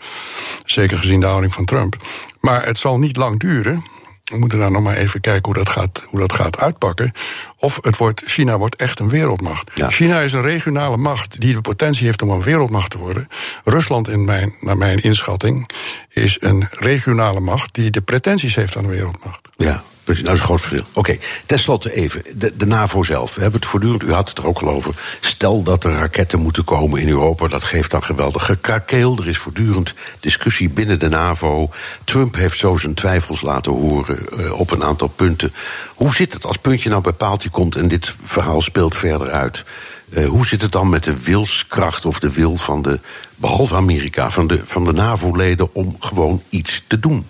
Zeker 0.65 0.99
gezien 0.99 1.21
de 1.21 1.27
houding 1.27 1.55
van 1.55 1.65
Trump. 1.65 1.97
Maar 2.41 2.67
het 2.67 2.79
zal 2.79 2.99
niet 2.99 3.17
lang 3.17 3.41
duren 3.41 3.85
we 4.31 4.39
moeten 4.39 4.59
daar 4.59 4.71
nog 4.71 4.83
maar 4.83 4.97
even 4.97 5.21
kijken 5.21 5.45
hoe 5.45 5.65
dat 5.65 5.69
gaat, 5.69 6.05
hoe 6.09 6.21
dat 6.21 6.33
gaat 6.33 6.59
uitpakken. 6.59 7.13
Of 7.59 7.79
het 7.83 7.97
wordt, 7.97 8.23
China 8.27 8.59
wordt 8.59 8.77
echt 8.77 9.01
een 9.01 9.09
wereldmacht. 9.09 9.71
China 9.75 10.21
is 10.21 10.33
een 10.33 10.43
regionale 10.43 10.97
macht 10.97 11.41
die 11.41 11.55
de 11.55 11.61
potentie 11.61 12.07
heeft 12.07 12.23
om 12.23 12.31
een 12.31 12.43
wereldmacht 12.43 12.91
te 12.91 12.99
worden. 12.99 13.29
Rusland, 13.65 14.09
in 14.09 14.25
mijn, 14.25 14.55
naar 14.61 14.79
mijn 14.79 14.99
inschatting, 14.99 15.69
is 16.09 16.37
een 16.41 16.67
regionale 16.71 17.41
macht 17.41 17.75
die 17.75 17.91
de 17.91 18.01
pretenties 18.01 18.55
heeft 18.55 18.77
aan 18.77 18.85
een 18.85 18.91
wereldmacht. 18.91 19.49
Ja, 19.57 19.83
Precies, 20.07 20.25
dat 20.25 20.35
is 20.35 20.41
een 20.41 20.47
groot 20.47 20.61
verschil. 20.61 20.87
Oké, 20.95 21.17
okay, 21.47 21.93
even, 21.93 22.23
de, 22.35 22.57
de, 22.57 22.67
NAVO 22.67 23.03
zelf. 23.03 23.35
We 23.35 23.41
hebben 23.41 23.61
het 23.61 23.69
voortdurend, 23.69 24.03
u 24.03 24.13
had 24.13 24.29
het 24.29 24.39
er 24.39 24.47
ook 24.47 24.61
al 24.61 24.69
over. 24.69 24.95
Stel 25.21 25.63
dat 25.63 25.85
er 25.85 25.93
raketten 25.93 26.41
moeten 26.41 26.65
komen 26.65 27.01
in 27.01 27.09
Europa, 27.09 27.49
dat 27.49 27.65
geeft 27.65 27.91
dan 27.91 28.05
geweldig 28.05 28.45
gekrakeel. 28.45 29.19
Er 29.19 29.29
is 29.29 29.39
voortdurend 29.39 29.95
discussie 30.21 30.69
binnen 30.69 30.99
de 30.99 31.09
NAVO. 31.09 31.71
Trump 32.05 32.35
heeft 32.35 32.59
zo 32.59 32.77
zijn 32.77 32.95
twijfels 32.95 33.41
laten 33.41 33.73
horen 33.73 34.19
uh, 34.39 34.53
op 34.53 34.71
een 34.71 34.85
aantal 34.85 35.09
punten. 35.09 35.53
Hoe 35.95 36.15
zit 36.15 36.33
het 36.33 36.47
als 36.47 36.57
puntje 36.57 36.89
nou 36.89 37.03
bij 37.03 37.13
paaltje 37.13 37.51
komt 37.51 37.77
en 37.77 37.89
dit 37.89 38.15
verhaal 38.23 38.61
speelt 38.61 38.97
verder 38.97 39.31
uit? 39.31 39.65
Uh, 40.09 40.29
hoe 40.29 40.47
zit 40.47 40.63
het 40.63 40.73
dan 40.73 40.89
met 40.89 41.05
de 41.05 41.21
wilskracht 41.21 42.05
of 42.05 42.19
de 42.19 42.33
wil 42.33 42.57
van 42.57 42.83
de, 42.83 43.01
behalve 43.37 43.75
Amerika, 43.75 44.31
van 44.31 44.47
de, 44.47 44.63
van 44.65 44.85
de 44.85 44.93
NAVO-leden 44.93 45.75
om 45.75 45.97
gewoon 46.01 46.43
iets 46.49 46.83
te 46.87 46.99
doen? 46.99 47.27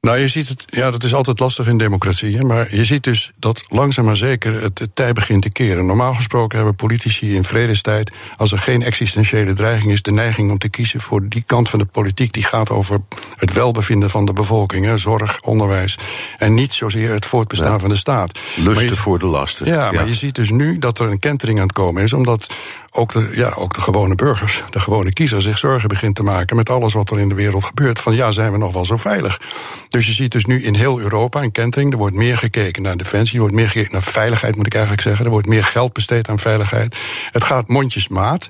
Nou, 0.00 0.18
je 0.18 0.28
ziet 0.28 0.48
het, 0.48 0.64
ja, 0.66 0.90
dat 0.90 1.02
is 1.02 1.14
altijd 1.14 1.40
lastig 1.40 1.66
in 1.66 1.78
democratie. 1.78 2.44
Maar 2.44 2.74
je 2.74 2.84
ziet 2.84 3.04
dus 3.04 3.32
dat 3.38 3.64
langzaam 3.68 4.04
maar 4.04 4.16
zeker 4.16 4.62
het, 4.62 4.78
het 4.78 4.90
tij 4.94 5.12
begint 5.12 5.42
te 5.42 5.50
keren. 5.50 5.86
Normaal 5.86 6.14
gesproken 6.14 6.56
hebben 6.56 6.74
politici 6.74 7.34
in 7.34 7.44
vredestijd, 7.44 8.12
als 8.36 8.52
er 8.52 8.58
geen 8.58 8.82
existentiële 8.82 9.52
dreiging 9.52 9.92
is, 9.92 10.02
de 10.02 10.12
neiging 10.12 10.50
om 10.50 10.58
te 10.58 10.68
kiezen 10.68 11.00
voor 11.00 11.28
die 11.28 11.42
kant 11.46 11.68
van 11.68 11.78
de 11.78 11.84
politiek 11.84 12.32
die 12.32 12.44
gaat 12.44 12.70
over 12.70 13.00
het 13.34 13.52
welbevinden 13.52 14.10
van 14.10 14.24
de 14.24 14.32
bevolking, 14.32 14.84
hè, 14.84 14.98
zorg, 14.98 15.40
onderwijs. 15.40 15.98
En 16.38 16.54
niet 16.54 16.72
zozeer 16.72 17.10
het 17.10 17.26
voortbestaan 17.26 17.80
van 17.80 17.88
de 17.88 17.96
staat. 17.96 18.38
Lusten 18.56 18.96
voor 18.96 19.18
de 19.18 19.26
lasten. 19.26 19.66
Ja, 19.66 19.74
ja, 19.74 19.92
maar 19.92 20.08
je 20.08 20.14
ziet 20.14 20.34
dus 20.34 20.50
nu 20.50 20.78
dat 20.78 20.98
er 20.98 21.10
een 21.10 21.18
kentering 21.18 21.58
aan 21.58 21.66
het 21.66 21.72
komen 21.72 22.02
is, 22.02 22.12
omdat 22.12 22.54
ook 22.90 23.12
de, 23.12 23.30
ja, 23.34 23.52
ook 23.56 23.74
de 23.74 23.80
gewone 23.80 24.14
burgers, 24.14 24.62
de 24.70 24.80
gewone 24.80 25.12
kiezer, 25.12 25.42
zich 25.42 25.58
zorgen 25.58 25.88
begint 25.88 26.14
te 26.14 26.22
maken 26.22 26.56
met 26.56 26.70
alles 26.70 26.92
wat 26.92 27.10
er 27.10 27.18
in 27.18 27.28
de 27.28 27.34
wereld 27.34 27.64
gebeurt. 27.64 27.98
Van 27.98 28.14
ja, 28.14 28.32
zijn 28.32 28.52
we 28.52 28.58
nog 28.58 28.72
wel 28.72 28.84
zo 28.84 28.96
veilig? 28.96 29.40
Dus 29.88 30.06
je 30.06 30.12
ziet 30.12 30.32
dus 30.32 30.44
nu 30.44 30.62
in 30.62 30.74
heel 30.74 31.00
Europa 31.00 31.42
een 31.42 31.52
kentering. 31.52 31.92
Er 31.92 31.98
wordt 31.98 32.16
meer 32.16 32.38
gekeken 32.38 32.82
naar 32.82 32.96
defensie, 32.96 33.34
er 33.34 33.40
wordt 33.40 33.54
meer 33.54 33.68
gekeken 33.68 33.92
naar 33.92 34.02
veiligheid, 34.02 34.56
moet 34.56 34.66
ik 34.66 34.74
eigenlijk 34.74 35.02
zeggen. 35.02 35.24
Er 35.24 35.30
wordt 35.30 35.46
meer 35.46 35.64
geld 35.64 35.92
besteed 35.92 36.28
aan 36.28 36.38
veiligheid. 36.38 36.96
Het 37.30 37.44
gaat 37.44 37.68
mondjesmaat. 37.68 38.48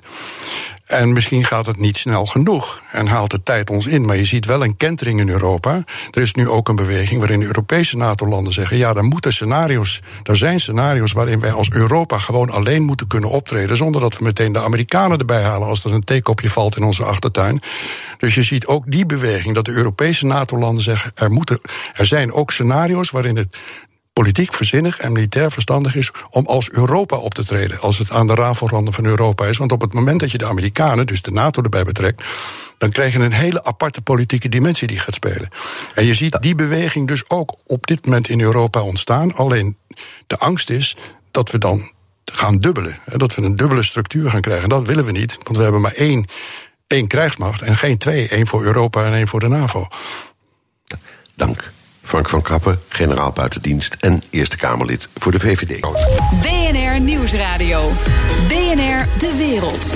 En 0.91 1.13
misschien 1.13 1.45
gaat 1.45 1.65
het 1.65 1.77
niet 1.77 1.97
snel 1.97 2.25
genoeg 2.25 2.81
en 2.91 3.07
haalt 3.07 3.31
de 3.31 3.43
tijd 3.43 3.69
ons 3.69 3.87
in. 3.87 4.05
Maar 4.05 4.17
je 4.17 4.25
ziet 4.25 4.45
wel 4.45 4.63
een 4.63 4.75
kentering 4.75 5.19
in 5.19 5.29
Europa. 5.29 5.83
Er 6.11 6.21
is 6.21 6.33
nu 6.33 6.49
ook 6.49 6.69
een 6.69 6.75
beweging 6.75 7.19
waarin 7.19 7.41
Europese 7.41 7.97
NATO-landen 7.97 8.53
zeggen: 8.53 8.77
ja, 8.77 8.95
er 8.95 9.03
moeten 9.03 9.33
scenario's, 9.33 10.01
er 10.23 10.37
zijn 10.37 10.59
scenario's 10.59 11.11
waarin 11.11 11.39
wij 11.39 11.51
als 11.51 11.71
Europa 11.71 12.17
gewoon 12.17 12.49
alleen 12.49 12.83
moeten 12.83 13.07
kunnen 13.07 13.29
optreden. 13.29 13.77
zonder 13.77 14.01
dat 14.01 14.17
we 14.17 14.23
meteen 14.23 14.53
de 14.53 14.63
Amerikanen 14.63 15.19
erbij 15.19 15.43
halen 15.43 15.67
als 15.67 15.85
er 15.85 15.93
een 15.93 16.03
theekopje 16.03 16.49
valt 16.49 16.77
in 16.77 16.83
onze 16.83 17.03
achtertuin. 17.03 17.61
Dus 18.17 18.35
je 18.35 18.43
ziet 18.43 18.65
ook 18.65 18.83
die 18.87 19.05
beweging 19.05 19.55
dat 19.55 19.65
de 19.65 19.71
Europese 19.71 20.25
NATO-landen 20.25 20.83
zeggen: 20.83 21.11
er, 21.15 21.31
moeten, 21.31 21.59
er 21.93 22.05
zijn 22.05 22.31
ook 22.31 22.51
scenario's 22.51 23.09
waarin 23.09 23.35
het 23.35 23.57
politiek 24.13 24.53
verzinnig 24.53 24.97
en 24.97 25.11
militair 25.11 25.51
verstandig 25.51 25.95
is 25.95 26.11
om 26.29 26.45
als 26.45 26.69
Europa 26.69 27.17
op 27.17 27.33
te 27.33 27.45
treden. 27.45 27.79
Als 27.79 27.97
het 27.97 28.11
aan 28.11 28.27
de 28.27 28.35
rafelranden 28.35 28.93
van 28.93 29.05
Europa 29.05 29.45
is. 29.45 29.57
Want 29.57 29.71
op 29.71 29.81
het 29.81 29.93
moment 29.93 30.19
dat 30.19 30.31
je 30.31 30.37
de 30.37 30.45
Amerikanen, 30.45 31.05
dus 31.05 31.21
de 31.21 31.31
NATO, 31.31 31.61
erbij 31.61 31.83
betrekt. 31.83 32.23
dan 32.77 32.89
krijg 32.89 33.13
je 33.13 33.19
een 33.19 33.31
hele 33.31 33.63
aparte 33.63 34.01
politieke 34.01 34.49
dimensie 34.49 34.87
die 34.87 34.99
gaat 34.99 35.13
spelen. 35.13 35.49
En 35.95 36.05
je 36.05 36.13
ziet 36.13 36.41
die 36.41 36.55
beweging 36.55 37.07
dus 37.07 37.29
ook 37.29 37.55
op 37.65 37.87
dit 37.87 38.05
moment 38.05 38.29
in 38.29 38.41
Europa 38.41 38.81
ontstaan. 38.81 39.33
Alleen 39.33 39.77
de 40.27 40.37
angst 40.37 40.69
is 40.69 40.95
dat 41.31 41.51
we 41.51 41.57
dan 41.57 41.91
gaan 42.25 42.57
dubbelen. 42.57 42.99
Dat 43.05 43.35
we 43.35 43.41
een 43.41 43.55
dubbele 43.55 43.83
structuur 43.83 44.29
gaan 44.29 44.41
krijgen. 44.41 44.69
Dat 44.69 44.87
willen 44.87 45.05
we 45.05 45.11
niet, 45.11 45.37
want 45.43 45.57
we 45.57 45.63
hebben 45.63 45.81
maar 45.81 45.93
één, 45.93 46.25
één 46.87 47.07
krijgsmacht 47.07 47.61
en 47.61 47.77
geen 47.77 47.97
twee. 47.97 48.27
één 48.27 48.47
voor 48.47 48.63
Europa 48.63 49.05
en 49.05 49.13
één 49.13 49.27
voor 49.27 49.39
de 49.39 49.47
NAVO. 49.47 49.87
Dank. 51.35 51.71
Frank 52.11 52.29
van 52.29 52.41
Kappen, 52.41 52.79
generaal 52.87 53.31
buitendienst 53.31 53.95
en 53.99 54.23
Eerste 54.29 54.57
Kamerlid 54.57 55.09
voor 55.15 55.31
de 55.31 55.39
VVD. 55.39 55.79
BNR 56.41 56.99
Nieuwsradio. 56.99 57.91
BNR 58.47 59.07
De 59.17 59.35
Wereld. 59.37 59.95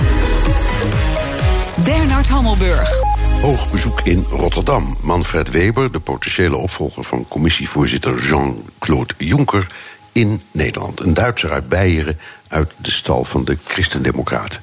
Bernard 1.84 2.28
Hammelburg. 2.28 2.90
Hoog 3.40 3.70
bezoek 3.70 4.00
in 4.00 4.24
Rotterdam. 4.30 4.96
Manfred 5.00 5.50
Weber, 5.50 5.92
de 5.92 6.00
potentiële 6.00 6.56
opvolger 6.56 7.04
van 7.04 7.26
commissievoorzitter 7.28 8.22
Jean-Claude 8.22 9.14
Juncker 9.18 9.66
in 10.12 10.42
Nederland. 10.50 11.00
Een 11.00 11.14
Duitser 11.14 11.52
uit 11.52 11.68
Beieren, 11.68 12.18
uit 12.48 12.74
de 12.76 12.90
stal 12.90 13.24
van 13.24 13.44
de 13.44 13.56
Christendemocraten. 13.64 14.60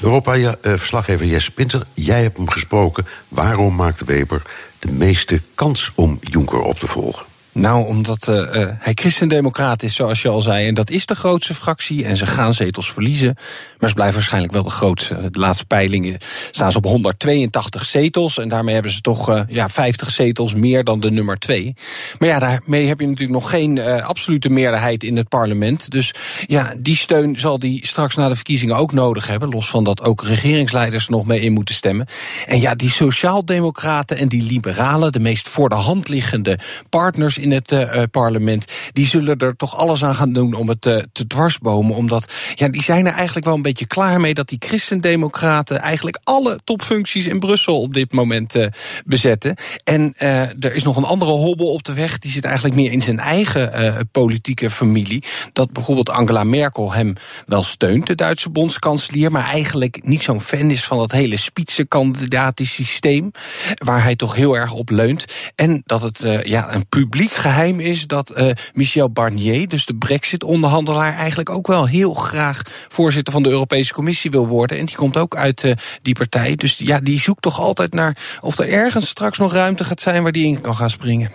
Europa-verslaggever 0.00 1.26
eh, 1.26 1.32
Jesse 1.32 1.50
Pinter, 1.50 1.86
jij 1.94 2.22
hebt 2.22 2.36
hem 2.36 2.50
gesproken. 2.50 3.06
Waarom 3.28 3.74
maakt 3.74 4.04
Weber 4.04 4.42
de 4.86 4.92
meeste 4.92 5.40
kans 5.54 5.92
om 5.94 6.18
Juncker 6.20 6.60
op 6.60 6.78
te 6.78 6.86
volgen? 6.86 7.25
Nou, 7.56 7.86
omdat 7.86 8.28
uh, 8.30 8.44
hij 8.78 8.92
christendemocraat 8.94 9.82
is, 9.82 9.94
zoals 9.94 10.22
je 10.22 10.28
al 10.28 10.42
zei. 10.42 10.66
En 10.66 10.74
dat 10.74 10.90
is 10.90 11.06
de 11.06 11.14
grootste 11.14 11.54
fractie. 11.54 12.04
En 12.04 12.16
ze 12.16 12.26
gaan 12.26 12.54
zetels 12.54 12.92
verliezen. 12.92 13.36
Maar 13.78 13.88
ze 13.88 13.94
blijven 13.94 14.16
waarschijnlijk 14.16 14.52
wel 14.52 14.62
de 14.62 14.70
grootste. 14.70 15.30
De 15.30 15.40
laatste 15.40 15.66
peilingen 15.66 16.18
staan 16.50 16.72
ze 16.72 16.78
op 16.78 16.84
182 16.84 17.84
zetels. 17.84 18.38
En 18.38 18.48
daarmee 18.48 18.74
hebben 18.74 18.92
ze 18.92 19.00
toch 19.00 19.30
uh, 19.30 19.40
ja, 19.48 19.68
50 19.68 20.10
zetels 20.10 20.54
meer 20.54 20.84
dan 20.84 21.00
de 21.00 21.10
nummer 21.10 21.36
2. 21.38 21.74
Maar 22.18 22.28
ja, 22.28 22.38
daarmee 22.38 22.86
heb 22.86 23.00
je 23.00 23.06
natuurlijk 23.06 23.38
nog 23.40 23.50
geen 23.50 23.76
uh, 23.76 24.06
absolute 24.06 24.48
meerderheid 24.48 25.04
in 25.04 25.16
het 25.16 25.28
parlement. 25.28 25.90
Dus 25.90 26.14
ja, 26.46 26.74
die 26.80 26.96
steun 26.96 27.38
zal 27.38 27.58
die 27.58 27.86
straks 27.86 28.14
na 28.14 28.28
de 28.28 28.34
verkiezingen 28.34 28.76
ook 28.76 28.92
nodig 28.92 29.26
hebben. 29.26 29.48
Los 29.48 29.68
van 29.68 29.84
dat 29.84 30.02
ook 30.02 30.22
regeringsleiders 30.22 31.08
nog 31.08 31.26
mee 31.26 31.40
in 31.40 31.52
moeten 31.52 31.74
stemmen. 31.74 32.06
En 32.46 32.60
ja, 32.60 32.74
die 32.74 32.90
sociaaldemocraten 32.90 34.16
en 34.16 34.28
die 34.28 34.42
liberalen, 34.42 35.12
de 35.12 35.20
meest 35.20 35.48
voor 35.48 35.68
de 35.68 35.74
hand 35.74 36.08
liggende 36.08 36.58
partners 36.88 37.44
in 37.46 37.52
het 37.52 37.72
uh, 37.72 38.02
parlement, 38.10 38.64
die 38.92 39.06
zullen 39.06 39.36
er 39.36 39.56
toch 39.56 39.76
alles 39.76 40.04
aan 40.04 40.14
gaan 40.14 40.32
doen 40.32 40.54
om 40.54 40.68
het 40.68 40.86
uh, 40.86 40.98
te 41.12 41.26
dwarsbomen. 41.26 41.96
Omdat 41.96 42.32
ja, 42.54 42.68
die 42.68 42.82
zijn 42.82 43.06
er 43.06 43.12
eigenlijk 43.12 43.46
wel 43.46 43.54
een 43.54 43.62
beetje 43.62 43.86
klaar 43.86 44.20
mee 44.20 44.34
dat 44.34 44.48
die 44.48 44.58
christendemocraten 44.60 45.80
eigenlijk 45.80 46.18
alle 46.24 46.58
topfuncties 46.64 47.26
in 47.26 47.38
Brussel 47.38 47.80
op 47.80 47.94
dit 47.94 48.12
moment 48.12 48.56
bezetten. 49.04 49.56
En 49.84 50.14
er 50.60 50.74
is 50.74 50.82
nog 50.82 50.96
een 50.96 51.04
andere 51.04 51.30
hobbel 51.30 51.72
op 51.72 51.84
de 51.84 51.92
weg, 51.92 52.18
die 52.18 52.30
zit 52.30 52.44
eigenlijk 52.44 52.74
meer 52.74 52.92
in 52.92 53.02
zijn 53.02 53.18
eigen 53.18 54.08
politieke 54.12 54.70
familie. 54.70 55.24
Dat 55.52 55.72
bijvoorbeeld 55.72 56.10
Angela 56.10 56.44
Merkel 56.44 56.92
hem 56.92 57.14
wel 57.46 57.62
steunt, 57.62 58.06
de 58.06 58.14
Duitse 58.14 58.50
bondskanselier, 58.50 59.30
maar 59.30 59.48
eigenlijk 59.48 60.00
niet 60.04 60.22
zo'n 60.22 60.40
fan 60.40 60.70
is 60.70 60.84
van 60.84 60.98
dat 60.98 61.12
hele 61.12 61.36
spitsenkandidatensysteem, 61.36 63.30
waar 63.74 64.02
hij 64.02 64.16
toch 64.16 64.34
heel 64.34 64.56
erg 64.56 64.72
op 64.72 64.90
leunt. 64.90 65.24
En 65.54 65.82
dat 65.84 66.02
het 66.02 66.24
ja, 66.42 66.74
een 66.74 66.88
publiek 66.88 67.32
geheim 67.36 67.80
is 67.80 68.06
dat 68.06 68.32
uh, 68.36 68.50
Michel 68.74 69.10
Barnier, 69.10 69.68
dus 69.68 69.86
de 69.86 69.94
Brexit-onderhandelaar, 69.94 71.14
eigenlijk 71.14 71.50
ook 71.50 71.66
wel 71.66 71.86
heel 71.86 72.14
graag 72.14 72.62
voorzitter 72.88 73.32
van 73.32 73.42
de 73.42 73.50
Europese 73.50 73.92
Commissie 73.92 74.30
wil 74.30 74.46
worden. 74.46 74.78
En 74.78 74.86
die 74.86 74.96
komt 74.96 75.16
ook 75.16 75.36
uit 75.36 75.62
uh, 75.62 75.72
die 76.02 76.14
partij. 76.14 76.54
Dus 76.54 76.78
ja, 76.78 77.00
die 77.00 77.20
zoekt 77.20 77.42
toch 77.42 77.60
altijd 77.60 77.94
naar 77.94 78.16
of 78.40 78.58
er 78.58 78.68
ergens 78.68 79.08
straks 79.08 79.38
nog 79.38 79.52
ruimte 79.52 79.84
gaat 79.84 80.00
zijn 80.00 80.22
waar 80.22 80.32
die 80.32 80.46
in 80.46 80.60
kan 80.60 80.76
gaan 80.76 80.90
springen. 80.90 81.30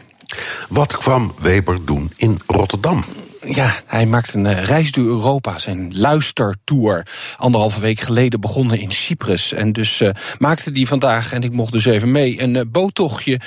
Wat 0.70 0.98
kwam 0.98 1.34
Weber 1.40 1.86
doen 1.86 2.12
in 2.16 2.40
Rotterdam? 2.48 3.04
Ja, 3.46 3.74
hij 3.86 4.06
maakt 4.06 4.34
een 4.34 4.46
uh, 4.46 4.64
reis 4.64 4.92
door 4.92 5.06
Europa, 5.06 5.58
zijn 5.58 5.98
luistertour. 5.98 7.08
Anderhalve 7.38 7.80
week 7.80 8.00
geleden 8.00 8.40
begonnen 8.42 8.80
in 8.80 8.92
Cyprus. 8.92 9.54
En 9.54 9.74
dus 9.74 10.02
uh, 10.02 10.10
maakte 10.38 10.70
hij 10.74 10.86
vandaag, 10.86 11.34
en 11.34 11.44
ik 11.44 11.52
mocht 11.52 11.72
dus 11.72 11.86
even 11.86 12.12
mee, 12.12 12.42
een 12.42 12.56
uh, 12.56 12.62
boottochtje 12.68 13.40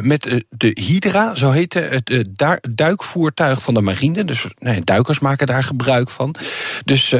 met 0.00 0.44
de 0.48 0.70
Hydra, 0.80 1.34
zo 1.34 1.50
heette 1.50 2.02
het 2.04 2.58
duikvoertuig 2.70 3.62
van 3.62 3.74
de 3.74 3.80
marine. 3.80 4.24
Dus 4.24 4.46
duikers 4.84 5.18
maken 5.18 5.46
daar 5.46 5.64
gebruik 5.64 6.10
van. 6.10 6.34
Dus 6.84 7.14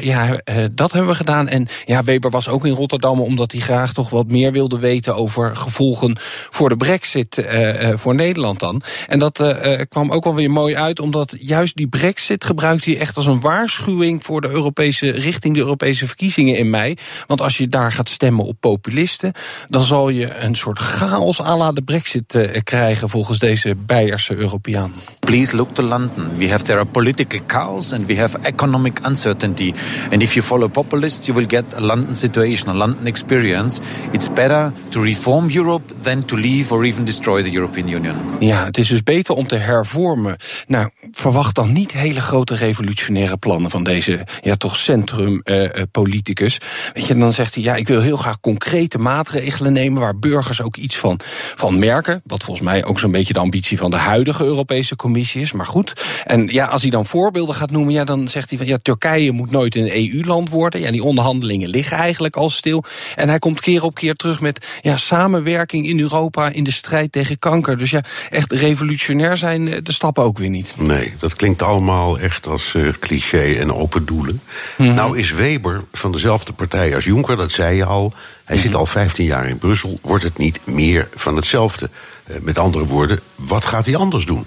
ja, 0.00 0.40
dat 0.72 0.92
hebben 0.92 1.10
we 1.10 1.16
gedaan. 1.16 1.48
En 1.48 1.68
ja, 1.84 2.04
Weber 2.04 2.30
was 2.30 2.48
ook 2.48 2.66
in 2.66 2.72
Rotterdam 2.72 3.20
omdat 3.20 3.52
hij 3.52 3.60
graag 3.60 3.92
toch 3.92 4.10
wat 4.10 4.26
meer 4.26 4.52
wilde 4.52 4.78
weten 4.78 5.14
over 5.14 5.56
gevolgen 5.56 6.16
voor 6.50 6.68
de 6.68 6.76
brexit 6.76 7.48
voor 7.94 8.14
Nederland 8.14 8.60
dan. 8.60 8.82
En 9.06 9.18
dat 9.18 9.54
kwam 9.88 10.10
ook 10.10 10.24
wel 10.24 10.34
weer 10.34 10.50
mooi 10.50 10.76
uit, 10.76 11.00
omdat 11.00 11.34
juist 11.38 11.69
juist 11.70 11.76
die 11.76 12.00
brexit 12.00 12.44
gebruikt 12.44 12.84
hij 12.84 12.98
echt 12.98 13.16
als 13.16 13.26
een 13.26 13.40
waarschuwing... 13.40 14.24
voor 14.24 14.40
de 14.40 14.48
Europese, 14.48 15.10
richting 15.10 15.54
de 15.54 15.60
Europese 15.60 16.06
verkiezingen 16.06 16.56
in 16.56 16.70
mei. 16.70 16.94
Want 17.26 17.40
als 17.40 17.56
je 17.56 17.68
daar 17.68 17.92
gaat 17.92 18.08
stemmen 18.08 18.44
op 18.44 18.56
populisten... 18.60 19.32
dan 19.68 19.82
zal 19.82 20.08
je 20.08 20.34
een 20.34 20.54
soort 20.54 20.78
chaos 20.78 21.40
à 21.40 21.56
la 21.56 21.72
de 21.72 21.82
brexit 21.82 22.34
uh, 22.34 22.44
krijgen... 22.64 23.08
volgens 23.08 23.38
deze 23.38 23.74
Beierse 23.76 24.36
Europeaan. 24.36 24.92
Please 25.18 25.56
look 25.56 25.74
to 25.74 25.82
London. 25.82 26.36
We 26.36 26.48
have 26.50 26.64
there 26.64 26.80
a 26.80 26.84
political 26.84 27.40
chaos 27.46 27.92
and 27.92 28.06
we 28.06 28.16
have 28.16 28.38
economic 28.42 28.98
uncertainty. 29.06 29.72
And 30.10 30.22
if 30.22 30.32
you 30.34 30.46
follow 30.46 30.70
populists, 30.70 31.26
you 31.26 31.38
will 31.38 31.48
get 31.48 31.64
a 31.74 31.80
London 31.80 32.16
situation, 32.16 32.68
a 32.68 32.74
London 32.74 33.06
experience. 33.06 33.80
It's 34.10 34.28
better 34.32 34.72
to 34.88 35.02
reform 35.02 35.48
Europe 35.48 35.94
than 36.02 36.24
to 36.24 36.36
leave 36.36 36.74
or 36.74 36.84
even 36.84 37.04
destroy 37.04 37.42
the 37.42 37.50
European 37.50 37.88
Union. 37.88 38.16
Ja, 38.38 38.64
het 38.64 38.78
is 38.78 38.88
dus 38.88 39.02
beter 39.02 39.34
om 39.34 39.46
te 39.46 39.56
hervormen. 39.56 40.36
Nou, 40.66 40.90
verwacht 41.12 41.54
dan 41.60 41.72
niet 41.72 41.92
hele 41.92 42.20
grote 42.20 42.54
revolutionaire 42.54 43.36
plannen 43.36 43.70
van 43.70 43.84
deze 43.84 44.26
ja, 44.42 44.54
toch 44.54 44.76
centrumpoliticus. 44.76 46.54
Uh, 46.54 46.92
Weet 46.94 47.06
je, 47.06 47.14
dan 47.14 47.32
zegt 47.32 47.54
hij, 47.54 47.62
ja, 47.64 47.74
ik 47.74 47.88
wil 47.88 48.00
heel 48.00 48.16
graag 48.16 48.40
concrete 48.40 48.98
maatregelen 48.98 49.72
nemen 49.72 50.00
waar 50.00 50.18
burgers 50.18 50.62
ook 50.62 50.76
iets 50.76 50.96
van, 50.96 51.20
van 51.54 51.78
merken. 51.78 52.22
Wat 52.24 52.42
volgens 52.42 52.66
mij 52.66 52.84
ook 52.84 52.98
zo'n 52.98 53.10
beetje 53.10 53.32
de 53.32 53.38
ambitie 53.38 53.78
van 53.78 53.90
de 53.90 53.96
huidige 53.96 54.44
Europese 54.44 54.96
Commissie 54.96 55.40
is. 55.40 55.52
Maar 55.52 55.66
goed. 55.66 55.92
En 56.24 56.46
ja, 56.46 56.66
als 56.66 56.82
hij 56.82 56.90
dan 56.90 57.06
voorbeelden 57.06 57.54
gaat 57.54 57.70
noemen, 57.70 57.92
ja, 57.92 58.04
dan 58.04 58.28
zegt 58.28 58.48
hij 58.48 58.58
van 58.58 58.66
ja, 58.66 58.78
Turkije 58.82 59.32
moet 59.32 59.50
nooit 59.50 59.74
een 59.76 59.90
EU-land 59.92 60.48
worden. 60.48 60.80
Ja, 60.80 60.90
die 60.90 61.02
onderhandelingen 61.02 61.68
liggen 61.68 61.96
eigenlijk 61.96 62.36
al 62.36 62.50
stil. 62.50 62.84
En 63.16 63.28
hij 63.28 63.38
komt 63.38 63.60
keer 63.60 63.82
op 63.82 63.94
keer 63.94 64.14
terug 64.14 64.40
met 64.40 64.66
ja, 64.80 64.96
samenwerking 64.96 65.88
in 65.88 66.00
Europa 66.00 66.48
in 66.48 66.64
de 66.64 66.72
strijd 66.72 67.12
tegen 67.12 67.38
kanker. 67.38 67.78
Dus 67.78 67.90
ja, 67.90 68.04
echt 68.30 68.52
revolutionair 68.52 69.36
zijn 69.36 69.72
eh, 69.72 69.78
de 69.82 69.92
stappen 69.92 70.22
ook 70.22 70.38
weer 70.38 70.50
niet. 70.50 70.74
Nee, 70.76 71.14
dat 71.18 71.34
klinkt 71.34 71.49
allemaal 71.58 72.18
echt 72.18 72.46
als 72.46 72.74
uh, 72.74 72.92
cliché 73.00 73.52
en 73.52 73.74
open 73.74 74.04
doelen. 74.04 74.40
Mm 74.76 74.86
-hmm. 74.86 74.94
Nou 74.94 75.18
is 75.18 75.30
Weber 75.30 75.82
van 75.92 76.12
dezelfde 76.12 76.52
partij 76.52 76.94
als 76.94 77.04
Juncker, 77.04 77.36
dat 77.36 77.50
zei 77.50 77.76
je 77.76 77.84
al. 77.84 78.12
Hij 78.44 78.56
mm 78.56 78.62
-hmm. 78.62 78.70
zit 78.70 78.74
al 78.74 78.86
15 78.86 79.24
jaar 79.24 79.48
in 79.48 79.58
Brussel. 79.58 79.98
Wordt 80.02 80.24
het 80.24 80.38
niet 80.38 80.60
meer 80.66 81.08
van 81.14 81.36
hetzelfde? 81.36 81.90
Uh, 82.30 82.36
met 82.40 82.58
andere 82.58 82.84
woorden, 82.84 83.20
wat 83.34 83.64
gaat 83.64 83.86
hij 83.86 83.96
anders 83.96 84.24
doen? 84.24 84.44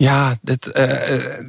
Ja, 0.00 0.38
dat, 0.42 0.70
uh, 0.74 0.84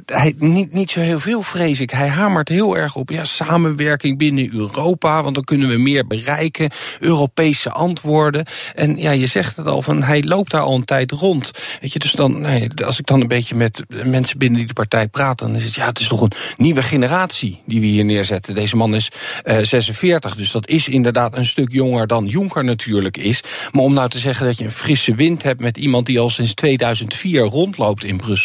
hij, 0.06 0.34
niet, 0.38 0.72
niet 0.72 0.90
zo 0.90 1.00
heel 1.00 1.20
veel, 1.20 1.42
vrees 1.42 1.80
ik. 1.80 1.90
Hij 1.90 2.08
hamert 2.08 2.48
heel 2.48 2.76
erg 2.76 2.96
op 2.96 3.10
ja, 3.10 3.24
samenwerking 3.24 4.18
binnen 4.18 4.54
Europa, 4.54 5.22
want 5.22 5.34
dan 5.34 5.44
kunnen 5.44 5.68
we 5.68 5.76
meer 5.76 6.06
bereiken. 6.06 6.70
Europese 7.00 7.70
antwoorden. 7.70 8.44
En 8.74 8.96
ja, 8.96 9.10
je 9.10 9.26
zegt 9.26 9.56
het 9.56 9.66
al, 9.66 9.82
van, 9.82 10.02
hij 10.02 10.22
loopt 10.22 10.50
daar 10.50 10.60
al 10.60 10.74
een 10.74 10.84
tijd 10.84 11.10
rond. 11.10 11.50
Weet 11.80 11.92
je, 11.92 11.98
dus 11.98 12.12
dan, 12.12 12.40
nee, 12.40 12.68
als 12.84 12.98
ik 12.98 13.06
dan 13.06 13.20
een 13.20 13.28
beetje 13.28 13.54
met 13.54 13.82
mensen 14.04 14.38
binnen 14.38 14.58
die 14.58 14.66
de 14.66 14.72
partij 14.72 15.08
praat, 15.08 15.38
dan 15.38 15.54
is 15.54 15.64
het 15.64 15.74
ja, 15.74 15.86
het 15.86 16.00
is 16.00 16.08
toch 16.08 16.20
een 16.20 16.32
nieuwe 16.56 16.82
generatie 16.82 17.62
die 17.66 17.80
we 17.80 17.86
hier 17.86 18.04
neerzetten. 18.04 18.54
Deze 18.54 18.76
man 18.76 18.94
is 18.94 19.08
uh, 19.44 19.58
46, 19.58 20.36
dus 20.36 20.50
dat 20.50 20.68
is 20.68 20.88
inderdaad 20.88 21.36
een 21.36 21.46
stuk 21.46 21.72
jonger 21.72 22.06
dan 22.06 22.26
Jonker 22.26 22.64
natuurlijk 22.64 23.16
is. 23.16 23.42
Maar 23.70 23.82
om 23.82 23.94
nou 23.94 24.08
te 24.08 24.18
zeggen 24.18 24.46
dat 24.46 24.58
je 24.58 24.64
een 24.64 24.70
frisse 24.70 25.14
wind 25.14 25.42
hebt 25.42 25.60
met 25.60 25.76
iemand 25.76 26.06
die 26.06 26.20
al 26.20 26.30
sinds 26.30 26.54
2004 26.54 27.40
rondloopt 27.42 28.04
in 28.04 28.16
Brussel. 28.16 28.40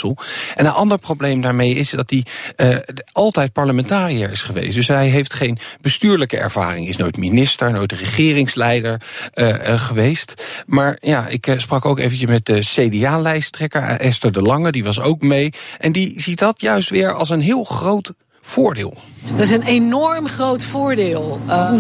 En 0.56 0.66
een 0.66 0.72
ander 0.72 0.98
probleem 0.98 1.42
daarmee 1.42 1.74
is 1.74 1.90
dat 1.90 2.10
hij 2.10 2.26
uh, 2.58 2.78
altijd 3.12 3.54
parlementariër 3.54 4.32
is 4.32 4.42
geweest. 4.42 4.74
Dus 4.74 4.88
hij 4.88 5.08
heeft 5.08 5.34
geen 5.34 5.58
bestuurlijke 5.82 6.38
ervaring. 6.38 6.88
Is 6.88 6.98
nooit 6.98 7.18
minister, 7.18 7.72
nooit 7.72 7.92
regeringsleider 7.92 9.02
uh, 9.34 9.48
uh, 9.48 9.80
geweest. 9.80 10.64
Maar 10.66 10.98
ja, 11.02 11.28
ik 11.28 11.54
sprak 11.58 11.86
ook 11.86 12.00
eventjes 12.00 12.30
met 12.30 12.46
de 12.46 12.60
CDA-lijsttrekker 12.60 13.82
Esther 13.82 14.32
de 14.32 14.42
Lange. 14.42 14.72
Die 14.72 14.84
was 14.84 15.00
ook 15.00 15.22
mee. 15.22 15.54
En 15.78 15.92
die 15.92 16.22
ziet 16.22 16.40
dat 16.40 16.62
juist 16.62 16.90
weer 16.90 17.14
als 17.14 17.30
een 17.30 17.42
heel 17.42 17.64
groot 17.64 18.14
voordeel. 18.48 18.94
Dat 19.32 19.40
is 19.40 19.52
een 19.52 19.64
enorm 19.64 20.28
groot 20.28 20.64
voordeel. 20.64 21.40
Uh, 21.48 21.74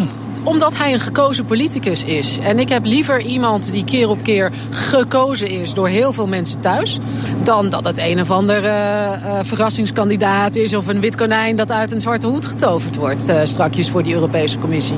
omdat 0.43 0.77
hij 0.77 0.93
een 0.93 0.99
gekozen 0.99 1.45
politicus 1.45 2.03
is. 2.03 2.37
En 2.39 2.59
ik 2.59 2.69
heb 2.69 2.85
liever 2.85 3.21
iemand 3.21 3.71
die 3.71 3.83
keer 3.83 4.09
op 4.09 4.23
keer 4.23 4.51
gekozen 4.69 5.47
is 5.47 5.73
door 5.73 5.87
heel 5.87 6.13
veel 6.13 6.27
mensen 6.27 6.61
thuis. 6.61 6.99
dan 7.43 7.69
dat 7.69 7.85
het 7.85 7.97
een 7.97 8.21
of 8.21 8.31
ander 8.31 8.63
uh, 8.63 8.69
uh, 8.69 9.39
verrassingskandidaat 9.43 10.55
is. 10.55 10.73
of 10.73 10.87
een 10.87 10.99
wit 10.99 11.15
konijn 11.15 11.55
dat 11.55 11.71
uit 11.71 11.91
een 11.91 12.01
zwarte 12.01 12.27
hoed 12.27 12.45
getoverd 12.45 12.95
wordt. 12.95 13.31
Strakjes 13.43 13.89
voor 13.89 14.03
die 14.03 14.13
Europese 14.13 14.59
Commissie. 14.59 14.97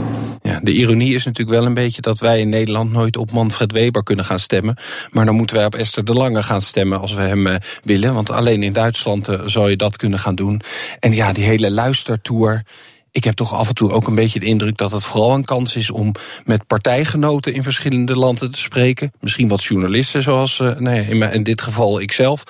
De 0.62 0.72
ironie 0.72 1.13
is 1.13 1.26
natuurlijk 1.26 1.58
wel 1.58 1.65
een 1.67 1.74
beetje 1.74 2.02
dat 2.02 2.19
wij 2.19 2.39
in 2.39 2.50
Nederland 2.50 2.91
nooit 2.91 3.17
op 3.17 3.32
Manfred 3.32 3.72
Weber 3.72 4.04
kunnen 4.04 4.26
gaan 4.26 4.39
stemmen. 4.39 4.78
Maar 5.12 5.26
dan 5.26 5.36
moeten 5.36 5.56
wij 5.56 5.65
op 5.65 5.76
Esther 5.76 6.06
de 6.06 6.13
Lange 6.13 6.43
gaan 6.43 6.62
stemmen 6.62 7.00
als 7.00 7.13
we 7.13 7.22
hem 7.22 7.48
uh, 7.48 7.56
willen. 7.84 8.13
Want 8.13 8.32
alleen 8.32 8.63
in 8.63 8.74
Duitsland 8.74 9.30
uh, 9.30 9.41
zou 9.45 9.69
je 9.69 9.76
dat 9.76 9.98
kunnen 9.98 10.19
gaan 10.19 10.36
doen. 10.36 10.62
En 11.00 11.13
ja, 11.13 11.34
die 11.34 11.43
hele 11.43 11.72
luistertour 11.72 12.63
ik 13.12 13.24
heb 13.24 13.34
toch 13.34 13.54
af 13.54 13.67
en 13.67 13.76
toe 13.76 13.91
ook 13.91 14.08
een 14.08 14.15
beetje 14.15 14.39
de 14.39 14.45
indruk 14.45 14.78
dat 14.78 14.91
het 14.91 15.04
vooral 15.04 15.34
een 15.34 15.45
kans 15.45 15.76
is 15.76 15.91
om 15.91 16.12
met 16.45 16.67
partijgenoten 16.67 17.54
in 17.54 17.63
verschillende 17.63 18.15
landen 18.15 18.52
te 18.52 18.60
spreken. 18.60 19.12
Misschien 19.19 19.48
wat 19.48 19.63
journalisten, 19.63 20.22
zoals 20.22 20.60
uh, 20.60 20.76
nee, 20.76 21.06
in, 21.08 21.43
dit 21.43 21.62
geval 21.62 22.00
ikzelf. 22.00 22.43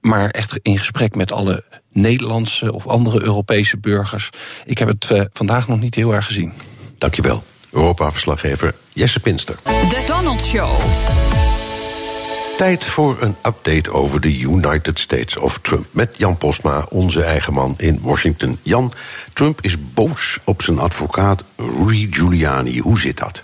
Maar 0.00 0.30
echt 0.30 0.58
in 0.62 0.78
gesprek 0.78 1.14
met 1.14 1.32
alle 1.32 1.64
Nederlandse 1.92 2.72
of 2.72 2.86
andere 2.86 3.22
Europese 3.22 3.78
burgers. 3.78 4.30
Ik 4.64 4.78
heb 4.78 4.88
het 4.88 5.28
vandaag 5.32 5.68
nog 5.68 5.80
niet 5.80 5.94
heel 5.94 6.14
erg 6.14 6.26
gezien. 6.26 6.52
Dankjewel. 7.00 7.42
Europa-verslaggever 7.70 8.74
Jesse 8.92 9.20
Pinster. 9.20 9.54
The 9.64 10.02
Donald 10.06 10.42
Show. 10.42 10.70
Tijd 12.56 12.84
voor 12.84 13.16
een 13.20 13.36
update 13.46 13.92
over 13.92 14.20
de 14.20 14.38
United 14.38 14.98
States 14.98 15.36
of 15.36 15.58
Trump. 15.62 15.86
Met 15.90 16.14
Jan 16.18 16.36
Postma, 16.36 16.86
onze 16.88 17.22
eigen 17.22 17.52
man 17.52 17.74
in 17.76 17.98
Washington. 18.02 18.58
Jan, 18.62 18.92
Trump 19.32 19.60
is 19.60 19.92
boos 19.94 20.38
op 20.44 20.62
zijn 20.62 20.78
advocaat 20.78 21.44
Rudy 21.56 22.08
Giuliani. 22.10 22.78
Hoe 22.78 22.98
zit 22.98 23.18
dat? 23.18 23.42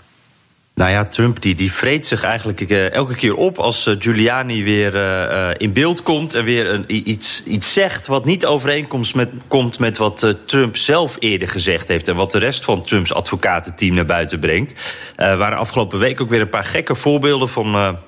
Nou 0.77 0.91
ja, 0.91 1.05
Trump 1.05 1.41
die, 1.41 1.55
die 1.55 1.73
vreet 1.73 2.07
zich 2.07 2.23
eigenlijk 2.23 2.61
uh, 2.61 2.91
elke 2.93 3.15
keer 3.15 3.35
op 3.35 3.59
als 3.59 3.87
uh, 3.87 3.95
Giuliani 3.99 4.65
weer 4.65 4.95
uh, 4.95 5.51
in 5.57 5.73
beeld 5.73 6.03
komt 6.03 6.35
en 6.35 6.45
weer 6.45 6.69
een, 6.69 6.85
iets, 6.87 7.43
iets 7.45 7.73
zegt 7.73 8.07
wat 8.07 8.25
niet 8.25 8.47
overeenkomt 8.47 9.15
met, 9.15 9.31
komt 9.49 9.79
met 9.79 9.97
wat 9.97 10.37
Trump 10.47 10.77
zelf 10.77 11.17
eerder 11.19 11.49
gezegd 11.49 11.89
heeft 11.89 12.09
en 12.09 12.17
wat 12.17 12.33
de 12.33 12.39
rest 12.39 12.65
van 12.65 12.83
Trumps 12.83 13.15
advocatenteam 13.15 13.95
naar 13.95 14.05
buiten 14.05 14.39
brengt. 14.39 14.95
Er 15.17 15.37
waren 15.37 15.59
afgelopen 15.59 15.99
week 15.99 16.21
ook 16.21 16.31
weer 16.31 16.41
een 16.41 16.49
paar 16.49 16.65
gekke 16.65 16.95
voorbeelden 16.95 17.49
van 17.49 17.99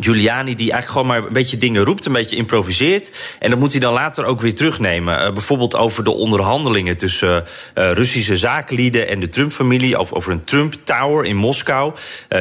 Giuliani 0.00 0.54
die 0.54 0.72
eigenlijk 0.72 0.90
gewoon 0.90 1.06
maar 1.06 1.26
een 1.26 1.32
beetje 1.32 1.58
dingen 1.58 1.84
roept, 1.84 2.06
een 2.06 2.12
beetje 2.12 2.36
improviseert. 2.36 3.36
En 3.38 3.50
dat 3.50 3.58
moet 3.58 3.70
hij 3.70 3.80
dan 3.80 3.92
later 3.92 4.24
ook 4.24 4.40
weer 4.40 4.54
terugnemen. 4.54 5.26
Uh, 5.26 5.32
bijvoorbeeld 5.32 5.76
over 5.76 6.04
de 6.04 6.10
onderhandelingen 6.10 6.96
tussen 6.96 7.44
uh, 7.74 7.92
Russische 7.92 8.36
zakenlieden 8.36 9.08
en 9.08 9.20
de 9.20 9.28
Trump-familie. 9.28 9.96
Over, 9.96 10.16
over 10.16 10.32
een 10.32 10.44
Trump-tower 10.44 11.24
in 11.24 11.36
Moskou. 11.36 11.92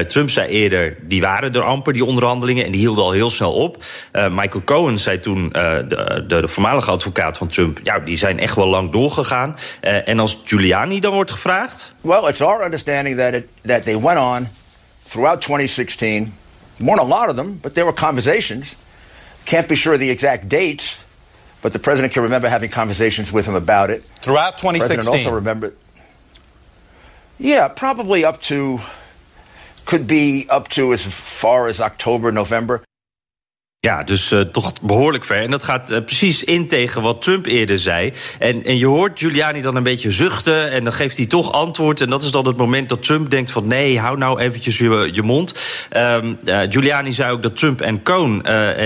Trump 0.08 0.30
zei 0.30 0.50
eerder, 0.50 0.98
die 1.02 1.22
waren 1.22 1.54
er 1.54 1.62
amper, 1.62 1.94
die 1.94 2.06
onderhandelingen. 2.06 2.66
En 2.66 2.72
die 2.72 2.80
hielden 2.80 3.04
al 3.04 3.12
heel 3.12 3.30
snel 3.30 3.54
op. 3.54 3.84
Michael 4.12 4.64
Cohen 4.64 5.00
zei 5.00 5.20
toen, 5.20 5.50
de, 5.50 5.86
de, 5.88 6.42
de, 6.42 6.48
voormalige 6.48 6.92
advocaat 6.92 7.38
van 7.38 7.48
Trump... 7.48 7.80
ja, 7.84 8.00
die 8.00 8.18
zijn 8.18 8.40
echt 8.40 8.56
wel 8.56 8.68
lang 8.68 8.92
doorgegaan. 8.92 9.58
en 9.82 10.20
als 10.20 10.42
Giuliani 10.46 11.00
dan 11.00 11.14
wordt 11.14 11.32
gevraagd... 11.32 11.92
Well, 12.02 12.28
it's 12.28 12.42
our 12.42 12.64
understanding 12.64 13.18
that, 13.18 13.34
it, 13.34 13.46
that 13.66 13.84
they 13.84 14.00
went 14.00 14.20
on 14.20 14.48
throughout 15.08 15.42
2016... 15.42 16.34
weren't 16.82 17.00
a 17.00 17.06
lot 17.06 17.30
of 17.30 17.36
them, 17.36 17.58
but 17.58 17.76
there 17.76 17.86
were 17.86 17.94
conversations. 17.94 18.76
Can't 19.46 19.68
be 19.68 19.76
sure 19.76 19.98
the 19.98 20.10
exact 20.10 20.50
dates, 20.50 20.98
but 21.62 21.74
the 21.74 21.80
president 21.80 22.14
can 22.14 22.24
remember 22.24 22.50
having 22.50 22.70
conversations 22.70 23.32
with 23.32 23.46
him 23.46 23.56
about 23.56 23.90
it. 23.90 24.04
Throughout 24.04 24.58
2016. 24.58 24.80
The 24.80 24.96
president 24.96 25.26
also 25.26 25.36
remembered. 25.36 25.76
Yeah, 27.40 27.68
probably 27.70 28.24
up 28.24 28.42
to, 28.44 28.80
could 29.86 30.06
be 30.06 30.48
up 30.50 30.68
to 30.70 30.94
as 30.94 31.04
far 31.04 31.68
as 31.68 31.82
October, 31.82 32.32
November. 32.32 32.84
Ja, 33.88 34.04
dus 34.04 34.32
uh, 34.32 34.42
toch 34.42 34.74
behoorlijk 34.82 35.24
ver. 35.24 35.38
En 35.38 35.52
dat 35.52 35.64
gaat 35.64 35.92
uh, 35.92 36.00
precies 36.00 36.44
in 36.44 36.68
tegen 36.68 37.02
wat 37.02 37.22
Trump 37.22 37.46
eerder 37.46 37.80
zei. 37.80 38.14
En, 38.40 38.64
en 38.66 38.78
je 38.78 38.86
hoort 38.86 39.20
Giuliani 39.20 39.62
dan 39.62 39.76
een 39.76 39.84
beetje 39.84 40.12
zuchten 40.12 40.72
en 40.72 40.84
dan 40.84 40.94
geeft 40.94 41.18
hij 41.18 41.26
toch 41.26 41.52
antwoord. 41.52 42.02
En 42.02 42.10
dat 42.10 42.24
is 42.24 42.32
dan 42.32 42.48
het 42.48 42.58
moment 42.58 42.90
dat 42.90 43.04
Trump 43.04 43.30
denkt 43.30 43.52
van 43.52 43.68
nee, 43.68 44.00
hou 44.00 44.18
nou 44.18 44.40
eventjes 44.40 44.78
je, 44.78 45.10
je 45.14 45.22
mond. 45.22 45.54
Uh, 45.96 46.18
Giuliani 46.46 47.12
zei 47.12 47.32
ook 47.32 47.44
dat 47.44 47.56
Trump 47.56 47.82
en 47.82 48.04
Cohen 48.04 48.46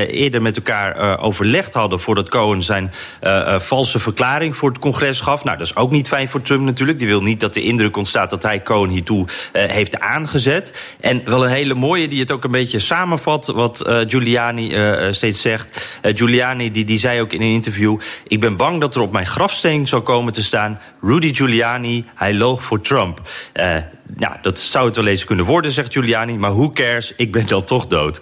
eerder 0.10 0.42
met 0.42 0.56
elkaar 0.56 1.20
overlegd 1.20 1.74
hadden... 1.74 2.00
voordat 2.00 2.30
Cohen 2.30 2.64
zijn 2.64 2.92
valse 3.60 4.00
verklaring 4.00 4.56
voor 4.56 4.70
het 4.70 4.80
congres 4.80 5.20
gaf. 5.20 5.44
Nou, 5.44 5.58
dat 5.58 5.68
is 5.68 5.76
ook 5.76 5.92
niet 5.92 6.08
fijn 6.08 6.28
voor 6.28 6.42
Trump 6.42 6.64
natuurlijk. 6.64 7.00
Die 7.00 7.08
wil 7.08 7.22
niet 7.22 7.40
dat 7.40 7.54
de 7.54 7.62
indruk 7.62 7.98
ontstaat 7.98 8.30
dat 8.30 8.44
hij 8.44 8.62
Cohen 8.62 8.90
hiertoe 8.90 9.28
heeft 9.52 10.00
aangezet. 10.00 10.96
En 11.00 11.22
wel 11.26 11.44
een 11.44 11.52
hele 11.52 11.74
mooie 11.74 12.08
die 12.08 12.20
het 12.20 12.32
ook 12.32 12.44
een 12.44 12.52
beetje 12.52 12.80
samenvat... 12.80 13.48
wat 13.48 13.84
Giuliani 14.08 14.84
steeds 15.14 15.42
zegt. 15.42 15.88
Uh, 16.02 16.16
Giuliani 16.16 16.72
die, 16.72 16.86
die 16.86 17.00
zei 17.00 17.22
ook 17.22 17.34
in 17.34 17.42
een 17.42 17.54
interview... 17.54 18.00
ik 18.28 18.40
ben 18.40 18.56
bang 18.56 18.82
dat 18.82 18.96
er 18.96 19.02
op 19.02 19.12
mijn 19.12 19.26
grafsteen 19.26 19.88
zou 19.88 20.02
komen 20.02 20.34
te 20.34 20.44
staan... 20.44 20.80
Rudy 21.02 21.34
Giuliani, 21.34 22.06
hij 22.16 22.34
loog 22.34 22.64
voor 22.64 22.82
Trump. 22.82 23.22
Ja, 24.18 24.40
dat 24.42 24.60
zou 24.60 24.86
het 24.86 24.96
wel 24.96 25.08
eens 25.08 25.26
kunnen 25.26 25.46
worden, 25.46 25.72
zegt 25.72 25.94
Giuliani... 25.94 26.38
maar 26.38 26.54
who 26.54 26.72
cares, 26.72 27.14
ik 27.18 27.32
ben 27.32 27.48
dan 27.48 27.64
toch 27.64 27.88
dood. 27.88 28.20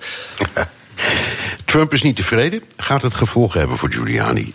Trump 1.66 1.94
is 1.94 2.02
niet 2.02 2.16
tevreden. 2.16 2.64
Gaat 2.78 3.02
het 3.02 3.14
gevolgen 3.14 3.60
hebben 3.60 3.78
voor 3.78 3.92
Giuliani? 3.92 4.54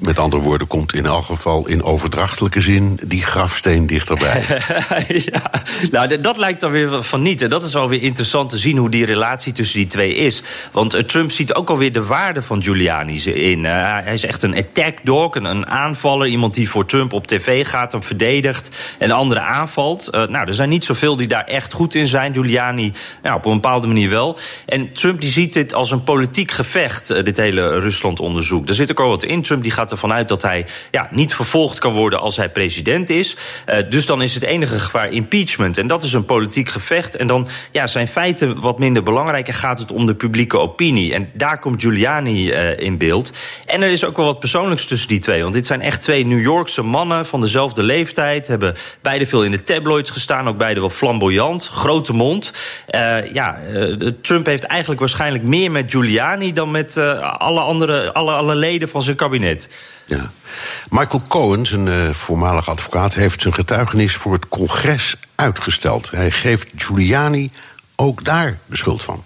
Met 0.00 0.18
andere 0.18 0.42
woorden, 0.42 0.66
komt 0.66 0.94
in 0.94 1.06
elk 1.06 1.24
geval 1.24 1.68
in 1.68 1.82
overdrachtelijke 1.82 2.60
zin 2.60 2.98
die 3.06 3.22
grafsteen 3.22 3.86
dichterbij. 3.86 4.44
ja, 5.32 5.50
nou, 5.90 6.20
dat 6.20 6.36
lijkt 6.36 6.60
dan 6.60 6.70
weer 6.70 7.02
van 7.02 7.22
niet. 7.22 7.42
En 7.42 7.50
dat 7.50 7.64
is 7.64 7.72
wel 7.72 7.88
weer 7.88 8.02
interessant 8.02 8.50
te 8.50 8.58
zien 8.58 8.76
hoe 8.76 8.90
die 8.90 9.04
relatie 9.04 9.52
tussen 9.52 9.78
die 9.78 9.86
twee 9.86 10.14
is. 10.14 10.42
Want 10.72 10.94
uh, 10.94 11.00
Trump 11.00 11.30
ziet 11.30 11.54
ook 11.54 11.70
alweer 11.70 11.92
de 11.92 12.04
waarde 12.04 12.42
van 12.42 12.62
Giuliani 12.62 13.22
in. 13.22 13.64
Hij 13.64 14.14
is 14.14 14.24
echt 14.24 14.42
een 14.42 14.56
attack 14.56 14.98
dog, 15.02 15.34
een, 15.34 15.44
een, 15.44 15.66
aanvaller. 15.66 16.26
Iemand 16.26 16.54
die 16.54 16.68
voor 16.68 16.86
Trump 16.86 17.12
op 17.12 17.26
tv 17.26 17.66
gaat, 17.66 17.92
hem 17.92 18.02
verdedigt 18.02 18.70
en 18.98 19.10
anderen 19.10 19.42
aanvalt. 19.42 20.08
Uh, 20.14 20.26
nou, 20.26 20.46
er 20.46 20.54
zijn 20.54 20.68
niet 20.68 20.84
zoveel 20.84 21.16
die 21.16 21.26
daar 21.26 21.44
echt 21.44 21.72
goed 21.72 21.94
in 21.94 22.06
zijn. 22.06 22.32
Giuliani 22.32 22.92
ja, 23.22 23.34
op 23.34 23.44
een 23.44 23.54
bepaalde 23.54 23.86
manier 23.86 24.10
wel. 24.10 24.38
En 24.66 24.92
Trump 24.92 25.20
die 25.20 25.30
ziet 25.30 25.52
dit 25.52 25.74
als 25.74 25.90
een 25.90 26.04
politiek 26.04 26.50
gevecht, 26.50 27.24
dit 27.24 27.36
hele 27.36 27.78
Rusland-onderzoek. 27.78 28.68
Er 28.68 28.74
zit 28.74 28.90
ook 28.90 29.00
al 29.00 29.08
wat 29.08 29.22
in. 29.22 29.42
Trump 29.42 29.62
die 29.62 29.72
gaat 29.72 29.81
ervan 29.90 30.12
uit 30.12 30.28
dat 30.28 30.42
hij 30.42 30.66
ja, 30.90 31.08
niet 31.10 31.34
vervolgd 31.34 31.78
kan 31.78 31.92
worden 31.92 32.20
als 32.20 32.36
hij 32.36 32.48
president 32.48 33.10
is. 33.10 33.36
dus 33.88 34.06
dan 34.06 34.22
is 34.22 34.34
het 34.34 34.42
enige 34.42 34.78
gevaar 34.78 35.08
impeachment. 35.08 35.78
En 35.78 35.86
dat 35.86 36.02
is 36.02 36.12
een 36.12 36.24
politiek 36.24 36.68
gevecht. 36.68 37.16
En 37.16 37.26
dan 37.26 37.48
ja, 37.70 37.86
zijn 37.86 38.08
feiten 38.08 38.60
wat 38.60 38.78
minder 38.78 39.02
belangrijk 39.02 39.48
en 39.48 39.54
gaat 39.54 39.78
het 39.78 39.92
om 39.92 40.06
de 40.06 40.14
publieke 40.14 40.58
opinie. 40.58 41.14
En 41.14 41.30
daar 41.32 41.58
komt 41.58 41.82
Giuliani 41.82 42.50
uh, 42.50 42.78
in 42.78 42.98
beeld. 42.98 43.32
En 43.66 43.82
er 43.82 43.90
is 43.90 44.04
ook 44.04 44.16
wel 44.16 44.26
wat 44.26 44.38
persoonlijks 44.38 44.86
tussen 44.86 45.08
die 45.08 45.18
twee. 45.18 45.42
Want 45.42 45.54
dit 45.54 45.66
zijn 45.66 45.80
echt 45.80 46.02
twee 46.02 46.26
New 46.26 46.42
Yorkse 46.42 46.82
mannen 46.82 47.26
van 47.26 47.40
dezelfde 47.40 47.82
leeftijd. 47.82 48.48
Hebben 48.48 48.74
beide 49.02 49.26
veel 49.26 49.44
in 49.44 49.50
de 49.50 49.62
tabloids 49.62 50.10
gestaan. 50.10 50.48
Ook 50.48 50.56
beide 50.56 50.80
wel 50.80 50.90
flamboyant. 50.90 51.66
Grote 51.66 52.12
mond. 52.12 52.52
Uh, 52.90 53.32
ja, 53.32 53.58
Trump 54.22 54.46
heeft 54.46 54.64
eigenlijk 54.64 55.00
waarschijnlijk 55.00 55.44
meer 55.44 55.70
met 55.70 55.90
Giuliani 55.90 56.52
dan 56.52 56.70
met 56.70 56.98
alle 57.38 57.60
andere 57.60 58.12
alle, 58.12 58.32
alle 58.32 58.54
leden 58.54 58.88
van 58.88 59.02
zijn 59.02 59.16
kabinet. 59.16 59.68
Ja. 60.06 60.30
Michael 60.90 61.22
Cohen, 61.28 61.66
zijn 61.66 61.86
uh, 61.86 62.10
voormalig 62.10 62.68
advocaat, 62.68 63.14
heeft 63.14 63.40
zijn 63.40 63.54
getuigenis 63.54 64.16
voor 64.16 64.32
het 64.32 64.48
congres 64.48 65.16
uitgesteld. 65.34 66.10
Hij 66.10 66.30
geeft 66.30 66.70
Giuliani 66.76 67.50
ook 67.96 68.24
daar 68.24 68.58
de 68.66 68.76
schuld 68.76 69.02
van. 69.02 69.24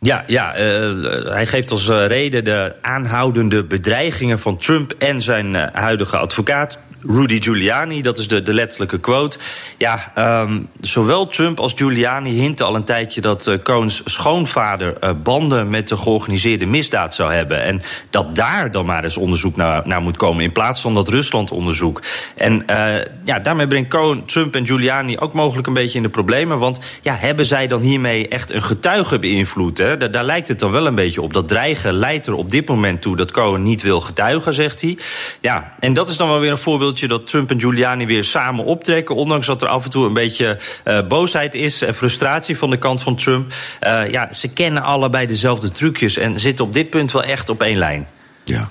Ja, 0.00 0.24
ja 0.26 0.58
uh, 0.58 1.32
hij 1.32 1.46
geeft 1.46 1.70
als 1.70 1.88
reden 1.88 2.44
de 2.44 2.74
aanhoudende 2.82 3.64
bedreigingen 3.64 4.38
van 4.38 4.56
Trump 4.56 4.92
en 4.98 5.22
zijn 5.22 5.54
huidige 5.54 6.16
advocaat. 6.16 6.78
Rudy 7.06 7.42
Giuliani, 7.42 8.02
dat 8.02 8.18
is 8.18 8.28
de, 8.28 8.42
de 8.42 8.54
letterlijke 8.54 8.98
quote. 8.98 9.38
Ja, 9.78 10.12
um, 10.42 10.68
zowel 10.80 11.26
Trump 11.26 11.60
als 11.60 11.72
Giuliani 11.76 12.30
hinten 12.30 12.66
al 12.66 12.74
een 12.74 12.84
tijdje 12.84 13.20
dat 13.20 13.46
uh, 13.46 13.84
schoonvader 14.04 14.96
uh, 15.04 15.10
banden 15.22 15.70
met 15.70 15.88
de 15.88 15.96
georganiseerde 15.96 16.66
misdaad 16.66 17.14
zou 17.14 17.32
hebben. 17.32 17.62
En 17.62 17.82
dat 18.10 18.36
daar 18.36 18.70
dan 18.70 18.86
maar 18.86 19.04
eens 19.04 19.16
onderzoek 19.16 19.56
naar, 19.56 19.82
naar 19.84 20.00
moet 20.00 20.16
komen, 20.16 20.44
in 20.44 20.52
plaats 20.52 20.80
van 20.80 20.94
dat 20.94 21.08
Rusland-onderzoek. 21.08 22.02
En 22.34 22.64
uh, 22.70 22.94
ja, 23.24 23.38
daarmee 23.38 23.66
brengt 23.66 23.90
Cohen, 23.90 24.24
Trump 24.24 24.54
en 24.54 24.66
Giuliani 24.66 25.18
ook 25.18 25.32
mogelijk 25.32 25.66
een 25.66 25.74
beetje 25.74 25.96
in 25.96 26.02
de 26.02 26.08
problemen. 26.08 26.58
Want 26.58 26.80
ja, 27.02 27.14
hebben 27.14 27.46
zij 27.46 27.66
dan 27.66 27.80
hiermee 27.80 28.28
echt 28.28 28.50
een 28.50 28.62
getuige 28.62 29.18
beïnvloed? 29.18 29.78
Hè? 29.78 29.96
Daar, 29.96 30.10
daar 30.10 30.24
lijkt 30.24 30.48
het 30.48 30.58
dan 30.58 30.70
wel 30.70 30.86
een 30.86 30.94
beetje 30.94 31.22
op. 31.22 31.32
Dat 31.32 31.48
dreigen 31.48 31.92
leidt 31.92 32.26
er 32.26 32.34
op 32.34 32.50
dit 32.50 32.68
moment 32.68 33.02
toe 33.02 33.16
dat 33.16 33.30
Cohen 33.30 33.62
niet 33.62 33.82
wil 33.82 34.00
getuigen, 34.00 34.54
zegt 34.54 34.80
hij. 34.80 34.98
Ja, 35.40 35.74
en 35.80 35.92
dat 35.92 36.08
is 36.08 36.16
dan 36.16 36.28
wel 36.28 36.40
weer 36.40 36.50
een 36.50 36.58
voorbeeld 36.58 36.87
dat 36.92 37.26
Trump 37.26 37.50
en 37.50 37.60
Giuliani 37.60 38.06
weer 38.06 38.24
samen 38.24 38.64
optrekken. 38.64 39.14
Ondanks 39.14 39.46
dat 39.46 39.62
er 39.62 39.68
af 39.68 39.84
en 39.84 39.90
toe 39.90 40.06
een 40.06 40.12
beetje 40.12 40.58
uh, 40.84 41.06
boosheid 41.06 41.54
is 41.54 41.82
en 41.82 41.94
frustratie 41.94 42.58
van 42.58 42.70
de 42.70 42.78
kant 42.78 43.02
van 43.02 43.16
Trump. 43.16 43.52
Uh, 43.86 44.10
ja, 44.10 44.32
ze 44.32 44.52
kennen 44.52 44.82
allebei 44.82 45.26
dezelfde 45.26 45.72
trucjes 45.72 46.16
en 46.16 46.40
zitten 46.40 46.64
op 46.64 46.74
dit 46.74 46.90
punt 46.90 47.12
wel 47.12 47.22
echt 47.22 47.48
op 47.48 47.62
één 47.62 47.78
lijn. 47.78 48.08
Ja. 48.44 48.68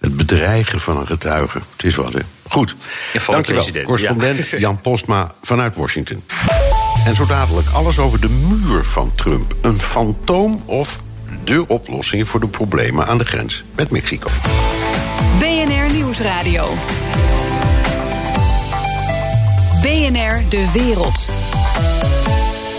Het 0.00 0.16
bedreigen 0.16 0.80
van 0.80 0.96
een 0.96 1.06
getuige. 1.06 1.58
Het 1.72 1.84
is 1.84 1.94
wat, 1.94 2.12
hè? 2.12 2.20
Goed. 2.48 2.74
Ja, 3.12 3.20
Dankjewel. 3.26 3.82
Correspondent 3.82 4.48
ja. 4.48 4.58
Jan 4.66 4.80
Postma 4.80 5.34
vanuit 5.42 5.74
Washington. 5.74 6.22
En 7.06 7.14
zo 7.14 7.26
dadelijk 7.26 7.68
alles 7.68 7.98
over 7.98 8.20
de 8.20 8.28
muur 8.28 8.84
van 8.84 9.12
Trump. 9.14 9.54
Een 9.60 9.80
fantoom 9.80 10.62
of 10.66 11.02
de 11.44 11.68
oplossing 11.68 12.28
voor 12.28 12.40
de 12.40 12.48
problemen 12.48 13.06
aan 13.06 13.18
de 13.18 13.24
grens 13.24 13.64
met 13.74 13.90
Mexico. 13.90 14.30
Nieuwsradio. 16.10 16.74
BNR 19.82 20.48
De 20.48 20.70
Wereld. 20.72 21.26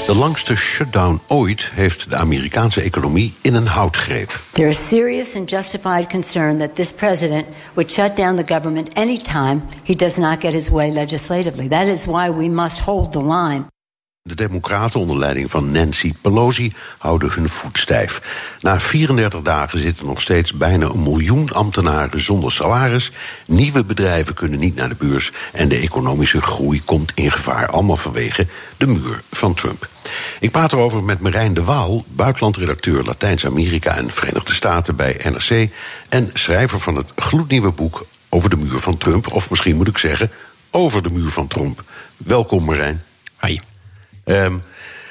De 0.06 0.16
langste 0.16 0.56
shutdown 0.56 1.22
ooit 1.28 1.72
heeft 1.74 2.10
de 2.10 2.16
Amerikaanse 2.16 2.82
economie 2.82 3.34
in 3.42 3.54
een 3.54 3.68
houtgreep. 3.68 4.40
There 4.52 4.68
is 4.68 4.88
serious 4.88 5.36
and 5.36 5.50
justified 5.50 6.08
concern 6.08 6.58
that 6.58 6.76
this 6.76 6.92
president 6.92 7.46
would 7.74 7.92
shut 7.92 8.16
down 8.16 8.36
the 8.36 8.54
government 8.54 8.94
anytime 8.94 9.62
he 9.84 9.96
does 9.96 10.18
not 10.18 10.42
get 10.42 10.54
his 10.54 10.70
way 10.70 10.92
legislatively. 10.92 11.68
That 11.68 11.88
is 11.88 12.06
why 12.06 12.30
we 12.30 12.50
must 12.50 12.82
hold 12.82 13.12
the 13.12 13.22
line. 13.22 13.71
De 14.24 14.36
Democraten 14.36 15.00
onder 15.00 15.18
leiding 15.18 15.52
van 15.52 15.72
Nancy 15.72 16.14
Pelosi 16.22 16.74
houden 16.98 17.32
hun 17.32 17.50
voet 17.50 17.78
stijf. 17.78 18.22
Na 18.60 18.80
34 18.80 19.42
dagen 19.42 19.80
zitten 19.80 20.06
nog 20.06 20.22
steeds 20.22 20.54
bijna 20.54 20.86
een 20.86 21.04
miljoen 21.04 21.52
ambtenaren 21.52 22.22
zonder 22.22 22.52
salaris. 22.52 23.12
Nieuwe 23.48 23.84
bedrijven 23.84 24.34
kunnen 24.34 24.60
niet 24.60 24.76
naar 24.76 24.90
de 24.90 24.96
beurs. 24.96 25.32
En 25.52 25.68
de 25.68 25.76
economische 25.76 26.42
groei 26.42 26.84
komt 26.84 27.12
in 27.16 27.32
gevaar. 27.32 27.68
Allemaal 27.68 27.96
vanwege 27.96 28.48
de 28.78 28.88
muur 28.88 29.22
van 29.32 29.54
Trump. 29.54 29.88
Ik 30.40 30.52
praat 30.52 30.72
erover 30.72 31.04
met 31.04 31.20
Marijn 31.20 31.54
de 31.54 31.64
Waal, 31.64 32.06
buitenlandredacteur 32.08 33.04
Latijns-Amerika 33.04 33.98
en 33.98 34.12
Verenigde 34.12 34.54
Staten 34.54 34.96
bij 34.96 35.20
NRC. 35.24 35.70
En 36.10 36.30
schrijver 36.34 36.80
van 36.80 36.96
het 36.96 37.12
gloednieuwe 37.16 37.72
boek 37.72 38.06
over 38.30 38.50
de 38.50 38.58
muur 38.58 38.80
van 38.80 38.98
Trump. 38.98 39.32
Of 39.32 39.50
misschien 39.50 39.76
moet 39.76 39.88
ik 39.88 39.98
zeggen, 39.98 40.32
over 40.72 41.04
de 41.04 41.12
muur 41.12 41.30
van 41.30 41.48
Trump. 41.48 41.84
Welkom 42.18 42.64
Marijn. 42.64 43.04
Hi. 43.42 43.60
Um, 44.26 44.62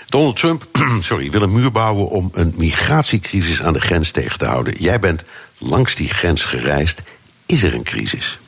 Donald 0.06 0.36
Trump 0.36 0.66
sorry, 1.00 1.30
wil 1.30 1.42
een 1.42 1.52
muur 1.52 1.72
bouwen 1.72 2.08
om 2.08 2.30
een 2.32 2.54
migratiecrisis 2.56 3.62
aan 3.62 3.72
de 3.72 3.80
grens 3.80 4.10
tegen 4.10 4.38
te 4.38 4.44
houden. 4.44 4.74
Jij 4.78 5.00
bent 5.00 5.24
langs 5.58 5.94
die 5.94 6.08
grens 6.08 6.44
gereisd. 6.44 7.02
Is 7.46 7.62
er 7.62 7.74
een 7.74 7.82
crisis? 7.82 8.38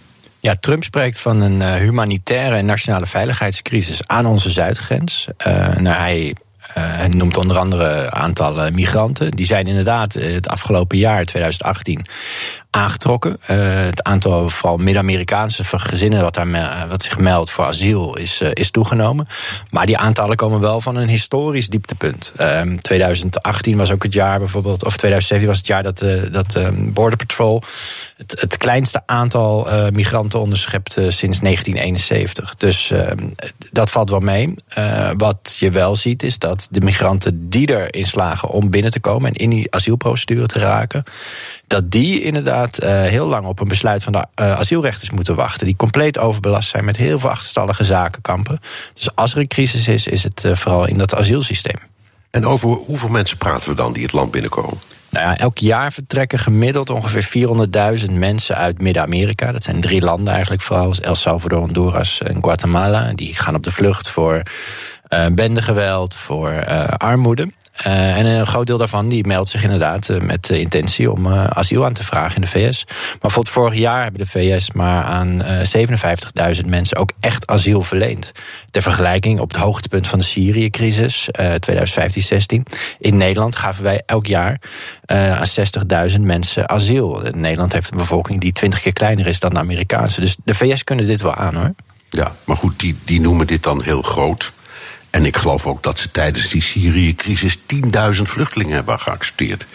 Ja, 0.40 0.54
Trump 0.54 0.84
spreekt 0.84 1.20
van 1.20 1.40
een 1.40 1.60
uh, 1.60 1.74
humanitaire 1.74 2.56
en 2.56 2.64
nationale 2.64 3.06
veiligheidscrisis 3.06 4.06
aan 4.06 4.26
onze 4.26 4.50
zuidgrens. 4.50 5.26
Uh, 5.46 5.76
nou, 5.76 5.96
hij 5.96 6.34
uh, 6.78 7.04
noemt 7.04 7.36
onder 7.36 7.58
andere 7.58 8.10
aantallen 8.10 8.74
migranten. 8.74 9.30
Die 9.30 9.46
zijn 9.46 9.66
inderdaad 9.66 10.12
het 10.12 10.48
afgelopen 10.48 10.98
jaar, 10.98 11.24
2018, 11.24 12.06
aangetrokken. 12.74 13.36
Uh, 13.50 13.56
het 13.74 14.02
aantal 14.02 14.48
vooral 14.50 14.76
Midden-Amerikaanse 14.76 15.64
gezinnen 15.64 16.22
wat, 16.22 16.34
daar, 16.34 16.86
wat 16.88 17.02
zich 17.02 17.18
meldt 17.18 17.50
voor 17.50 17.64
asiel 17.64 18.16
is, 18.16 18.42
uh, 18.42 18.48
is 18.52 18.70
toegenomen. 18.70 19.26
Maar 19.70 19.86
die 19.86 19.98
aantallen 19.98 20.36
komen 20.36 20.60
wel 20.60 20.80
van 20.80 20.96
een 20.96 21.08
historisch 21.08 21.68
dieptepunt. 21.68 22.32
Uh, 22.40 22.60
2018 22.60 23.76
was 23.76 23.90
ook 23.90 24.02
het 24.02 24.12
jaar 24.12 24.38
bijvoorbeeld, 24.38 24.84
of 24.84 24.96
2017 24.96 25.48
was 25.48 25.58
het 25.58 25.66
jaar 25.66 25.82
dat, 25.82 26.32
dat 26.32 26.70
Border 26.92 27.18
Patrol 27.18 27.62
het, 28.16 28.40
het 28.40 28.56
kleinste 28.56 29.02
aantal 29.06 29.68
migranten 29.92 30.40
onderschept 30.40 30.92
sinds 30.92 31.40
1971. 31.40 32.54
Dus 32.54 32.90
ehm, 32.90 33.18
dat 33.72 33.90
valt 33.90 34.10
wel 34.10 34.20
mee. 34.20 34.54
wat 35.16 35.56
je 35.58 35.70
wel 35.70 35.96
ziet 35.96 36.22
is 36.22 36.38
dat 36.38 36.68
de 36.70 36.80
migranten 36.80 37.48
die 37.48 37.70
erin 37.70 38.06
slagen 38.06 38.48
om 38.48 38.70
binnen 38.70 38.90
te 38.90 39.00
komen 39.00 39.30
en 39.30 39.36
in 39.36 39.50
die 39.50 39.72
asielprocedure 39.72 40.46
te 40.46 40.58
raken, 40.58 41.04
dat 41.66 41.90
die 41.90 42.22
inderdaad 42.22 42.61
uh, 42.68 43.02
heel 43.02 43.26
lang 43.26 43.44
op 43.44 43.60
een 43.60 43.68
besluit 43.68 44.02
van 44.02 44.12
de 44.12 44.18
uh, 44.18 44.52
asielrechters 44.52 45.10
moeten 45.10 45.34
wachten. 45.34 45.66
Die 45.66 45.76
compleet 45.76 46.18
overbelast 46.18 46.68
zijn 46.68 46.84
met 46.84 46.96
heel 46.96 47.18
veel 47.18 47.30
achterstallige 47.30 47.84
zakenkampen. 47.84 48.60
Dus 48.94 49.14
als 49.14 49.32
er 49.32 49.38
een 49.38 49.46
crisis 49.46 49.88
is, 49.88 50.06
is 50.06 50.22
het 50.22 50.44
uh, 50.44 50.54
vooral 50.54 50.86
in 50.86 50.98
dat 50.98 51.14
asielsysteem. 51.14 51.78
En 52.30 52.46
over 52.46 52.68
hoeveel 52.68 53.08
mensen 53.08 53.36
praten 53.36 53.68
we 53.68 53.74
dan 53.74 53.92
die 53.92 54.02
het 54.02 54.12
land 54.12 54.30
binnenkomen? 54.30 54.78
Nou 55.10 55.26
ja, 55.26 55.38
elk 55.38 55.58
jaar 55.58 55.92
vertrekken 55.92 56.38
gemiddeld 56.38 56.90
ongeveer 56.90 57.48
400.000 58.06 58.12
mensen 58.12 58.56
uit 58.56 58.80
Midden-Amerika. 58.80 59.52
Dat 59.52 59.62
zijn 59.62 59.80
drie 59.80 60.00
landen 60.00 60.32
eigenlijk, 60.32 60.62
vooral 60.62 60.94
El 61.00 61.14
Salvador, 61.14 61.58
Honduras 61.58 62.22
en 62.22 62.42
Guatemala. 62.42 63.12
Die 63.14 63.34
gaan 63.34 63.54
op 63.54 63.62
de 63.62 63.72
vlucht 63.72 64.08
voor 64.08 64.42
uh, 65.08 65.26
bendegeweld, 65.26 66.14
voor 66.14 66.50
uh, 66.50 66.84
armoede. 66.84 67.48
Uh, 67.86 68.18
en 68.18 68.26
een 68.26 68.46
groot 68.46 68.66
deel 68.66 68.78
daarvan 68.78 69.08
die 69.08 69.26
meldt 69.26 69.50
zich 69.50 69.62
inderdaad 69.62 70.08
uh, 70.08 70.20
met 70.20 70.44
de 70.44 70.60
intentie 70.60 71.10
om 71.10 71.26
uh, 71.26 71.44
asiel 71.46 71.84
aan 71.84 71.92
te 71.92 72.04
vragen 72.04 72.34
in 72.34 72.40
de 72.40 72.46
VS. 72.46 72.84
Maar 73.20 73.30
voor 73.30 73.42
het 73.42 73.52
vorig 73.52 73.74
jaar 73.74 74.02
hebben 74.02 74.20
de 74.20 74.26
VS 74.26 74.72
maar 74.72 75.04
aan 75.04 75.42
57.000 76.56 76.66
mensen 76.66 76.96
ook 76.96 77.12
echt 77.20 77.46
asiel 77.46 77.82
verleend. 77.82 78.32
Ter 78.70 78.82
vergelijking 78.82 79.40
op 79.40 79.48
het 79.48 79.60
hoogtepunt 79.60 80.08
van 80.08 80.18
de 80.18 80.24
Syrië-crisis 80.24 81.28
2015-16 81.40 81.42
in 82.98 83.16
Nederland 83.16 83.56
gaven 83.56 83.82
wij 83.82 84.02
elk 84.06 84.26
jaar 84.26 84.60
aan 85.06 85.46
60.000 86.10 86.20
mensen 86.20 86.68
asiel. 86.68 87.22
Nederland 87.34 87.72
heeft 87.72 87.90
een 87.90 87.98
bevolking 87.98 88.40
die 88.40 88.52
20 88.52 88.80
keer 88.80 88.92
kleiner 88.92 89.26
is 89.26 89.40
dan 89.40 89.50
de 89.50 89.60
Amerikaanse. 89.60 90.20
Dus 90.20 90.36
de 90.44 90.54
VS 90.54 90.84
kunnen 90.84 91.06
dit 91.06 91.22
wel 91.22 91.34
aan 91.34 91.54
hoor. 91.54 91.74
Ja, 92.10 92.32
maar 92.44 92.56
goed, 92.56 92.80
die, 92.80 92.98
die 93.04 93.20
noemen 93.20 93.46
dit 93.46 93.62
dan 93.62 93.82
heel 93.82 94.02
groot. 94.02 94.52
En 95.12 95.26
ik 95.26 95.36
geloof 95.36 95.66
ook 95.66 95.82
dat 95.82 95.98
ze 95.98 96.10
tijdens 96.10 96.48
die 96.48 96.62
Syrië-crisis 96.62 97.58
10.000 97.58 97.62
vluchtelingen 98.22 98.74
hebben 98.74 98.98
geaccepteerd. 98.98 99.66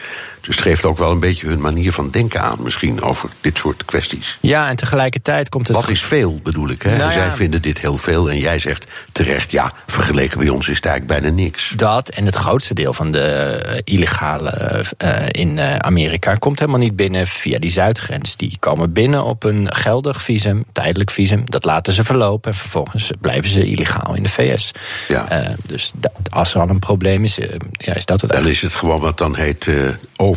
Dus 0.48 0.56
het 0.56 0.66
geeft 0.66 0.86
ook 0.86 0.98
wel 0.98 1.12
een 1.12 1.20
beetje 1.20 1.48
hun 1.48 1.60
manier 1.60 1.94
van 1.94 2.10
denken 2.10 2.42
aan, 2.42 2.58
misschien, 2.64 3.02
over 3.02 3.30
dit 3.42 3.58
soort 3.58 3.86
kwesties. 3.86 4.38
Ja, 4.42 4.70
en 4.70 4.76
tegelijkertijd 4.76 5.50
komt 5.50 5.68
het. 5.68 5.78
Wat 5.78 5.90
is 5.90 6.02
veel, 6.02 6.40
bedoel 6.44 6.70
ik? 6.70 6.82
Hè? 6.82 6.98
Nou 6.98 7.12
Zij 7.12 7.32
vinden 7.32 7.62
dit 7.62 7.80
heel 7.80 7.98
veel 7.98 8.30
en 8.30 8.38
jij 8.38 8.60
zegt 8.60 8.88
terecht, 9.12 9.52
ja, 9.52 9.74
vergeleken 9.88 10.40
bij 10.40 10.50
ons 10.50 10.70
is 10.70 10.76
het 10.76 10.86
eigenlijk 10.86 11.22
bijna 11.22 11.36
niks. 11.36 11.74
Dat 11.76 12.10
en 12.10 12.26
het 12.26 12.36
grootste 12.36 12.74
deel 12.74 12.94
van 12.94 13.12
de 13.12 13.22
eh, 13.22 13.82
illegale 13.84 14.50
eh, 14.98 15.26
in 15.32 15.60
eh, 15.60 15.76
Amerika 15.76 16.36
komt 16.36 16.60
helemaal 16.60 16.80
niet 16.80 16.96
binnen 16.96 17.28
via 17.28 17.60
die 17.60 17.72
zuidgrens. 17.72 18.36
Die 18.36 18.58
komen 18.60 18.94
binnen 18.94 19.24
op 19.24 19.44
een 19.44 19.74
geldig 19.74 20.22
visum, 20.22 20.66
tijdelijk 20.72 21.12
visum. 21.12 21.50
Dat 21.50 21.66
laten 21.66 21.94
ze 21.94 22.04
verlopen 22.04 22.52
en 22.52 22.58
vervolgens 22.58 23.12
blijven 23.22 23.52
ze 23.52 23.66
illegaal 23.66 24.15
in 24.15 24.24
de 24.24 24.30
VS. 24.30 24.71
Ja. 25.08 25.56
Dus 25.65 25.92
als 26.30 26.54
er 26.54 26.62
al 26.62 26.69
een 26.69 26.80
probleem 26.80 27.24
is, 27.24 27.36
ja, 27.71 27.94
is 27.94 28.06
dat 28.06 28.21
het 28.21 28.30
Dan 28.30 28.30
eigenlijk. 28.30 28.50
is 28.50 28.62
het 28.62 28.76
gewoon 28.76 29.00
wat 29.00 29.17
dan 29.17 29.36
heet 29.36 29.67
eh, 29.67 29.90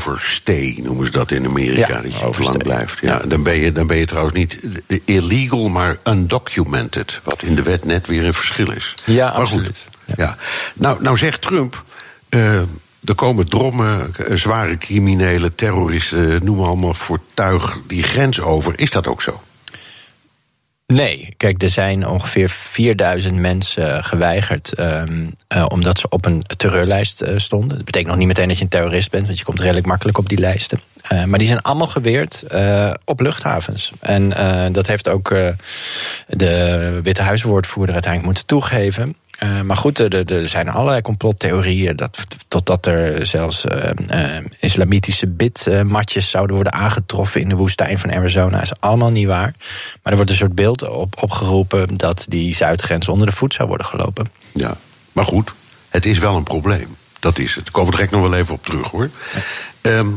overstay, 0.06 0.78
noemen 0.82 1.06
ze 1.06 1.12
dat 1.12 1.30
in 1.30 1.46
Amerika. 1.46 1.86
Ja, 1.94 2.00
dat 2.02 2.18
je 2.18 2.30
te 2.30 2.42
lang 2.42 2.62
blijft. 2.62 3.00
Ja, 3.00 3.18
dan, 3.18 3.42
ben 3.42 3.56
je, 3.60 3.72
dan 3.72 3.86
ben 3.86 3.96
je 3.96 4.04
trouwens 4.06 4.34
niet 4.36 4.58
illegal, 5.04 5.68
maar 5.68 5.98
undocumented. 6.04 7.20
Wat 7.24 7.42
in 7.42 7.54
de 7.54 7.62
wet 7.62 7.84
net 7.84 8.06
weer 8.06 8.24
een 8.24 8.34
verschil 8.34 8.70
is. 8.72 8.94
Ja, 9.04 9.24
Maar 9.24 9.32
goed, 9.32 9.40
absoluut. 9.40 9.86
Ja. 10.16 10.36
Nou, 10.74 11.02
nou 11.02 11.16
zegt 11.16 11.42
Trump. 11.42 11.84
eh, 12.28 12.54
er 13.04 13.14
komen 13.14 13.48
drommen, 13.48 14.14
eh, 14.16 14.36
zware 14.36 14.78
criminelen, 14.78 15.54
terroristen, 15.54 16.32
eh, 16.34 16.40
noem 16.40 16.56
maar 16.56 16.66
allemaal 16.66 16.94
voor 16.94 17.18
tuig 17.34 17.78
die 17.86 18.02
grens 18.02 18.40
over. 18.40 18.72
Is 18.78 18.90
dat 18.90 19.06
ook 19.06 19.22
zo? 19.22 19.40
Nee, 20.90 21.34
kijk, 21.36 21.62
er 21.62 21.68
zijn 21.68 22.06
ongeveer 22.06 22.50
4000 22.50 23.34
mensen 23.34 23.96
eh, 23.96 24.04
geweigerd. 24.04 24.72
ehm, 24.72 25.26
eh, 25.48 25.64
omdat 25.68 25.98
ze 25.98 26.08
op 26.08 26.24
een 26.24 26.42
terreurlijst 26.56 27.20
eh, 27.20 27.38
stonden. 27.38 27.76
Dat 27.76 27.84
betekent 27.84 28.08
nog 28.10 28.18
niet 28.18 28.26
meteen 28.26 28.48
dat 28.48 28.56
je 28.56 28.62
een 28.62 28.70
terrorist 28.70 29.10
bent, 29.10 29.26
want 29.26 29.38
je 29.38 29.44
komt 29.44 29.60
redelijk 29.60 29.86
makkelijk 29.86 30.18
op 30.18 30.28
die 30.28 30.38
lijsten. 30.38 30.80
Maar 31.26 31.38
die 31.38 31.46
zijn 31.48 31.62
allemaal 31.62 31.86
geweerd 31.86 32.44
op 33.04 33.20
luchthavens. 33.20 33.92
En 34.00 34.32
dat 34.72 34.86
heeft 34.86 35.08
ook 35.08 35.34
de 36.26 37.00
Witte 37.02 37.22
Huiswoordvoerder 37.22 37.94
uiteindelijk 37.94 38.32
moeten 38.32 38.46
toegeven. 38.46 39.16
Eh, 39.40 39.60
maar 39.60 39.76
goed, 39.76 39.98
er, 39.98 40.14
er- 40.14 40.32
er 40.32 40.48
zijn 40.48 40.68
allerlei 40.68 41.02
complottheorieën. 41.02 41.96
Dat, 41.96 42.18
totdat 42.48 42.86
er 42.86 43.26
zelfs 43.26 43.64
eh, 43.64 44.36
eh, 44.36 44.44
islamitische 44.60 45.26
bidmatjes 45.26 46.30
zouden 46.30 46.54
worden 46.54 46.72
aangetroffen 46.72 47.40
in 47.40 47.48
de 47.48 47.54
woestijn 47.54 47.98
van 47.98 48.12
Arizona. 48.12 48.50
Dat 48.50 48.62
is 48.62 48.80
allemaal 48.80 49.10
niet 49.10 49.26
waar. 49.26 49.54
Maar 50.02 50.12
er 50.12 50.14
wordt 50.16 50.30
een 50.30 50.36
soort 50.36 50.54
beeld 50.54 50.88
op, 50.88 51.22
opgeroepen 51.22 51.96
dat 51.96 52.24
die 52.28 52.54
zuidgrens 52.54 53.08
onder 53.08 53.26
de 53.26 53.32
voet 53.36 53.54
zou 53.54 53.68
worden 53.68 53.86
gelopen. 53.86 54.26
Ja, 54.52 54.76
maar 55.12 55.24
goed, 55.24 55.50
het 55.90 56.06
is 56.06 56.18
wel 56.18 56.36
een 56.36 56.42
probleem. 56.42 56.96
Dat 57.20 57.38
is 57.38 57.54
het. 57.54 57.64
Daar 57.64 57.72
komen 57.72 57.90
we 57.90 57.96
direct 57.96 58.12
nog 58.14 58.28
wel 58.28 58.38
even 58.38 58.54
op 58.54 58.64
terug 58.66 58.90
hoor. 58.90 59.10
Ehm, 59.80 60.08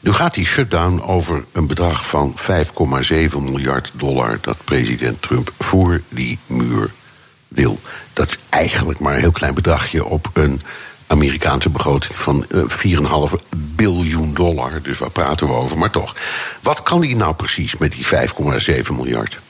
nu 0.00 0.12
gaat 0.12 0.34
die 0.34 0.46
shutdown 0.46 1.00
over 1.00 1.44
een 1.52 1.66
bedrag 1.66 2.06
van 2.08 2.34
5,7 2.36 3.42
miljard 3.42 3.90
dollar 3.94 4.38
dat 4.40 4.56
president 4.64 5.22
Trump 5.22 5.52
voor 5.58 6.00
die 6.08 6.38
muur 6.46 6.90
wil. 7.48 7.80
Dat 8.18 8.28
is 8.28 8.38
eigenlijk 8.48 8.98
maar 8.98 9.14
een 9.14 9.20
heel 9.20 9.30
klein 9.30 9.54
bedragje 9.54 10.04
op 10.04 10.30
een 10.32 10.60
Amerikaanse 11.06 11.70
begroting 11.70 12.18
van 12.18 12.44
eh, 12.50 13.30
4,5 13.30 13.48
biljoen 13.56 14.34
dollar. 14.34 14.82
Dus 14.82 14.98
waar 14.98 15.10
praten 15.10 15.46
we 15.46 15.52
over? 15.52 15.78
Maar 15.78 15.90
toch, 15.90 16.14
wat 16.62 16.82
kan 16.82 17.02
hij 17.02 17.14
nou 17.14 17.34
precies 17.34 17.76
met 17.76 17.92
die 17.92 18.06
5,7 18.06 18.92
miljard? 18.92 19.40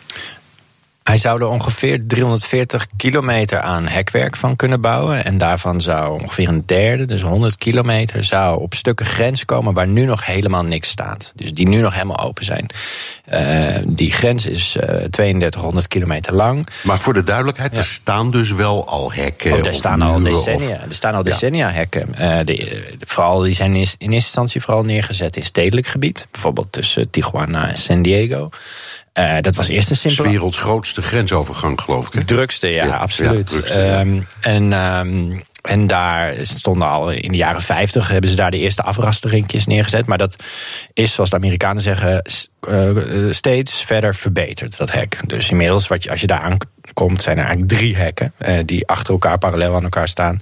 Hij 1.09 1.19
zou 1.19 1.41
er 1.41 1.47
ongeveer 1.49 2.07
340 2.07 2.87
kilometer 2.97 3.61
aan 3.61 3.87
hekwerk 3.89 4.37
van 4.37 4.57
kunnen 4.57 4.81
bouwen. 4.81 5.25
En 5.25 5.39
daarvan 5.39 5.81
zou 5.81 6.21
ongeveer 6.23 6.49
een 6.49 6.63
derde, 6.67 7.05
dus 7.05 7.23
100 7.23 7.57
kilometer, 7.57 8.25
zou 8.25 8.61
op 8.61 8.75
stukken 8.75 9.07
grens 9.07 9.45
komen 9.45 9.75
waar 9.75 9.87
nu 9.89 10.05
nog 10.05 10.27
helemaal 10.27 10.65
niks 10.65 10.89
staat. 10.89 11.33
Dus 11.37 11.55
die 11.55 11.69
nu 11.69 11.81
nog 11.81 11.93
helemaal 11.93 12.19
open 12.19 12.45
zijn. 12.45 12.67
Eh, 13.25 13.83
die 13.87 14.11
grens 14.13 14.47
is 14.47 14.77
eh 14.77 15.05
3200 15.11 15.89
kilometer 15.89 16.35
lang. 16.35 16.67
Maar 16.83 16.99
voor 17.01 17.15
de 17.15 17.23
duidelijkheid, 17.25 17.77
er 17.77 17.85
staan 17.85 18.31
dus 18.31 18.53
wel 18.53 18.89
al 18.89 19.13
hekken. 19.13 19.53
Oh, 19.53 19.67
er 19.67 19.75
staan 19.75 20.03
al 20.03 20.19
muren 20.19 20.39
of- 20.39 20.45
decennia, 20.45 20.81
er 20.89 20.95
staan 20.95 21.13
al 21.15 21.25
Ja. 21.25 21.31
decennia 21.31 21.71
hekken. 21.71 22.15
Eh, 22.15 22.37
de, 22.39 22.45
de- 22.45 22.97
vooral, 23.07 23.41
die 23.41 23.55
zijn 23.55 23.71
in, 23.71 23.77
in 23.77 23.87
eerste 23.99 24.15
instantie 24.15 24.61
vooral 24.63 24.83
neergezet 24.85 25.37
in 25.37 25.45
stedelijk 25.45 25.87
gebied. 25.87 26.27
Bijvoorbeeld 26.31 26.73
tussen 26.73 27.11
Tijuana 27.11 27.69
en 27.69 27.77
San 27.79 28.03
Diego. 28.03 28.49
Eh, 29.19 29.37
dat 29.41 29.55
was 29.55 29.69
eerst 29.69 29.91
een 29.91 29.97
Het 30.01 30.01
simpele... 30.01 30.29
werelds 30.29 30.57
grootste 30.57 31.03
grensovergang, 31.03 31.81
geloof 31.81 32.07
ik. 32.07 32.13
Hè? 32.13 32.25
Drukste, 32.25 32.67
ja, 32.67 32.85
Ja, 32.85 32.97
absoluut. 32.97 33.51
ja, 33.51 33.57
drukste, 33.57 33.79
ja. 33.79 33.99
Ehm, 33.99 34.21
en, 34.41 34.73
ehm, 34.73 35.41
en 35.63 35.87
daar 35.87 36.35
stonden 36.43 36.89
al 36.89 37.11
in 37.11 37.33
de 37.33 37.39
jaren 37.39 37.63
50 37.63 38.09
hebben 38.09 38.31
ze 38.31 38.37
daar 38.37 38.51
de 38.51 38.59
eerste 38.59 38.83
afrasteringjes 38.83 39.67
neergezet. 39.67 40.07
Maar 40.07 40.19
dat 40.19 40.37
is, 40.93 41.13
zoals 41.13 41.31
de 41.31 41.37
Amerikanen 41.37 41.83
zeggen, 41.83 42.23
eh, 42.61 42.89
eh, 42.91 42.97
steeds 43.33 43.83
verder 43.85 44.15
verbeterd, 44.15 44.77
dat 44.77 44.93
hek. 44.93 45.19
Dus 45.27 45.51
inmiddels, 45.51 45.89
wat 45.89 46.03
je, 46.03 46.11
als 46.11 46.21
je 46.21 46.27
daar 46.27 46.41
aankomt, 46.41 47.23
zijn 47.23 47.39
er 47.39 47.45
eigenlijk 47.45 47.73
drie 47.73 47.97
hekken 47.97 48.33
die 48.65 48.87
achter 48.87 49.13
elkaar 49.13 49.39
parallel 49.39 49.75
aan 49.75 49.83
elkaar 49.83 50.09
staan. 50.09 50.41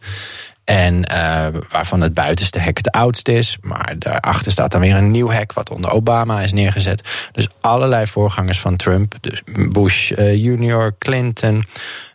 En 0.67 1.05
eh, 1.05 1.47
waarvan 1.71 2.01
het 2.01 2.15
buitenste 2.15 2.59
hek 2.59 2.77
het 2.77 2.91
oudste 2.91 3.33
is. 3.33 3.59
Maar 3.61 3.95
daarachter 3.99 4.53
staat 4.53 4.71
dan 4.73 4.81
weer 4.81 4.97
een 4.97 5.11
nieuw 5.11 5.31
hek, 5.31 5.53
wat 5.53 5.71
onder 5.71 5.91
Obama 5.91 6.41
is 6.41 6.53
neergezet. 6.53 7.29
Dus 7.33 7.49
allerlei 7.61 8.07
voorgangers 8.07 8.61
van 8.61 8.77
Trump. 8.77 9.15
Dus 9.21 9.43
Bush 9.71 10.11
eh, 10.11 10.35
junior, 10.35 10.95
Clinton, 10.99 11.65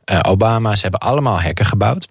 eh, 0.06 0.20
Obama. 0.22 0.76
Ze 0.76 0.82
hebben 0.82 1.00
allemaal 1.00 1.42
hekken 1.42 1.66
gebouwd. 1.66 2.08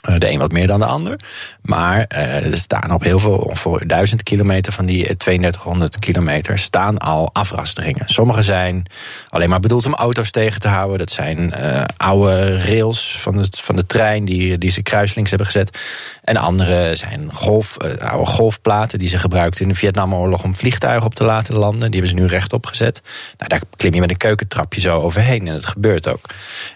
Eh, 0.00 0.18
De 0.18 0.30
een 0.30 0.38
wat 0.38 0.52
meer 0.52 0.66
dan 0.66 0.80
de 0.80 0.86
ander. 0.86 1.20
Maar 1.62 2.04
eh, 2.08 2.44
er 2.52 2.58
staan 2.58 2.92
op 2.92 3.02
heel 3.02 3.18
veel, 3.18 3.36
ongeveer 3.36 3.86
1000 3.86 4.22
kilometer 4.22 4.72
van 4.72 4.86
die 4.86 5.06
eh, 5.06 5.16
3200 5.16 5.98
kilometer, 5.98 6.58
staan 6.58 6.98
al 6.98 7.30
afrasteringen. 7.32 8.08
Sommige 8.08 8.42
zijn 8.42 8.86
alleen 9.28 9.48
maar 9.48 9.60
bedoeld 9.60 9.86
om 9.86 9.94
auto's 9.94 10.30
tegen 10.30 10.60
te 10.60 10.68
houden. 10.68 10.98
Dat 10.98 11.10
zijn 11.10 11.54
eh, 11.54 11.84
oude 11.96 12.62
rails 12.62 13.16
van 13.20 13.36
de, 13.36 13.46
van 13.50 13.76
de 13.76 13.86
trein 13.86 14.24
die, 14.24 14.58
die 14.58 14.70
ze 14.70 14.82
kruislinks 14.82 15.30
hebben 15.30 15.48
gezet. 15.48 15.78
En 16.24 16.36
andere 16.36 16.94
zijn 16.96 17.34
golf, 17.34 17.76
eh, 17.76 18.10
oude 18.10 18.30
golfplaten 18.30 18.98
die 18.98 19.08
ze 19.08 19.18
gebruikten 19.18 19.62
in 19.62 19.68
de 19.68 19.74
Vietnamoorlog 19.74 20.42
om 20.42 20.56
vliegtuigen 20.56 21.06
op 21.06 21.14
te 21.14 21.24
laten 21.24 21.54
landen. 21.54 21.90
Die 21.90 22.00
hebben 22.00 22.18
ze 22.18 22.24
nu 22.24 22.30
rechtop 22.30 22.66
gezet. 22.66 23.02
Nou, 23.38 23.48
daar 23.48 23.60
klim 23.76 23.94
je 23.94 24.00
met 24.00 24.10
een 24.10 24.16
keukentrapje 24.16 24.80
zo 24.80 25.00
overheen 25.00 25.48
en 25.48 25.54
het 25.54 25.66
gebeurt 25.66 26.08
ook. 26.08 26.24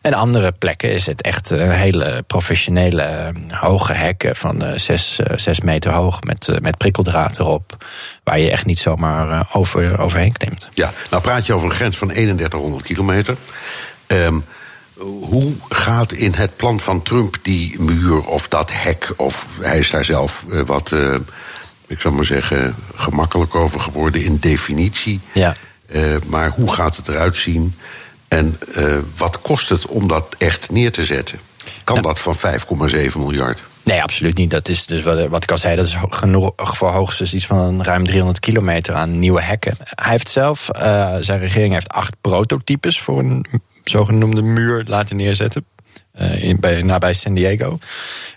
En 0.02 0.14
andere 0.14 0.52
plekken 0.52 0.92
is 0.92 1.06
het 1.06 1.22
echt 1.22 1.50
een 1.50 1.70
hele 1.70 2.24
professionele 2.26 3.02
eh, 3.02 3.13
hoge 3.48 3.92
hekken 3.92 4.36
van 4.36 4.62
eh, 4.62 4.78
zes, 4.78 5.18
eh, 5.18 5.38
zes 5.38 5.60
meter 5.60 5.92
hoog 5.92 6.22
met, 6.22 6.48
eh, 6.48 6.58
met 6.60 6.78
prikkeldraad 6.78 7.38
erop. 7.38 7.84
Waar 8.22 8.38
je 8.38 8.50
echt 8.50 8.66
niet 8.66 8.78
zomaar 8.78 9.30
eh, 9.30 9.56
over, 9.56 9.98
overheen 9.98 10.32
klimt. 10.32 10.68
Ja, 10.74 10.92
nou 11.10 11.22
praat 11.22 11.46
je 11.46 11.52
over 11.54 11.68
een 11.68 11.74
grens 11.74 11.96
van 11.96 12.08
3100 12.08 12.84
kilometer. 12.84 13.36
Ehm, 14.06 14.38
hoe 15.02 15.52
gaat 15.68 16.12
in 16.12 16.32
het 16.34 16.56
plan 16.56 16.80
van 16.80 17.02
Trump 17.02 17.36
die 17.42 17.80
muur 17.80 18.26
of 18.26 18.48
dat 18.48 18.70
hek, 18.72 19.12
of 19.16 19.58
hij 19.60 19.78
is 19.78 19.90
daar 19.90 20.04
zelf 20.04 20.46
eh, 20.50 20.60
wat, 20.60 20.92
eh, 20.92 21.14
ik 21.86 22.00
zou 22.00 22.14
maar 22.14 22.24
zeggen, 22.24 22.74
gemakkelijk 22.94 23.54
over 23.54 23.80
geworden 23.80 24.24
in 24.24 24.36
definitie. 24.40 25.20
Ja. 25.32 25.56
Eh, 25.86 26.02
maar 26.26 26.50
hoe 26.50 26.72
gaat 26.72 26.96
het 26.96 27.08
eruit 27.08 27.36
zien? 27.36 27.74
En 28.28 28.58
eh, 28.74 28.96
wat 29.16 29.38
kost 29.38 29.68
het 29.68 29.86
om 29.86 30.08
dat 30.08 30.34
echt 30.38 30.70
neer 30.70 30.92
te 30.92 31.04
zetten? 31.04 31.38
Kan 31.84 32.02
dat 32.02 32.18
van 32.18 32.36
5,7 32.36 33.16
miljard? 33.16 33.62
Nee, 33.82 34.02
absoluut 34.02 34.36
niet. 34.36 34.50
Dat 34.50 34.68
is 34.68 34.86
dus 34.86 35.02
wat, 35.02 35.28
wat 35.28 35.42
ik 35.42 35.50
al 35.50 35.58
zei, 35.58 35.76
dat 35.76 35.86
is 35.86 35.96
genoeg 36.08 36.52
voor 36.56 36.90
hoogstens 36.90 37.34
iets 37.34 37.46
van 37.46 37.82
ruim 37.82 38.04
300 38.04 38.40
kilometer 38.40 38.94
aan 38.94 39.18
nieuwe 39.18 39.42
hekken. 39.42 39.74
Hij 39.78 40.10
heeft 40.10 40.28
zelf, 40.28 40.68
eh, 40.68 41.14
zijn 41.20 41.40
regering 41.40 41.72
heeft 41.72 41.88
acht 41.88 42.14
prototypes 42.20 43.00
voor 43.00 43.18
een 43.18 43.46
zogenoemde 43.84 44.42
muur 44.42 44.84
laten 44.86 45.16
neerzetten. 45.16 45.64
Eh, 46.14 46.44
in, 46.44 46.60
bij, 46.60 46.82
nabij 46.82 47.14
San 47.14 47.34
Diego. 47.34 47.78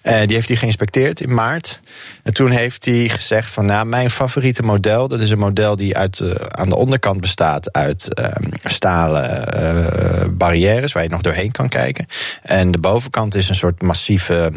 Eh, 0.08 0.20
die 0.26 0.36
heeft 0.36 0.48
hij 0.48 0.58
geïnspecteerd 0.58 1.22
in 1.22 1.34
maart. 1.34 1.80
En 2.24 2.34
toen 2.34 2.50
heeft 2.50 2.86
hij 2.86 3.10
gezegd 3.10 3.50
van 3.50 3.66
nou, 3.66 3.86
mijn 3.86 4.10
favoriete 4.10 4.64
model, 4.64 5.08
dat 5.08 5.20
is 5.20 5.30
een 5.30 5.40
model 5.40 5.76
die 5.76 5.98
uit, 5.98 6.20
eh, 6.20 6.30
aan 6.48 6.70
de 6.70 6.76
onderkant 6.76 7.22
bestaat 7.22 7.74
uit 7.74 8.14
eh, 8.14 8.32
stalen 8.64 10.38
barrières 10.38 10.92
waar 10.92 11.04
je 11.04 11.10
nog 11.10 11.22
doorheen 11.22 11.52
kan 11.52 11.70
kijken. 11.70 12.06
En 12.42 12.72
de 12.72 12.80
bovenkant 12.80 13.36
is 13.36 13.50
een 13.50 13.56
soort 13.56 13.82
massieve 13.82 14.52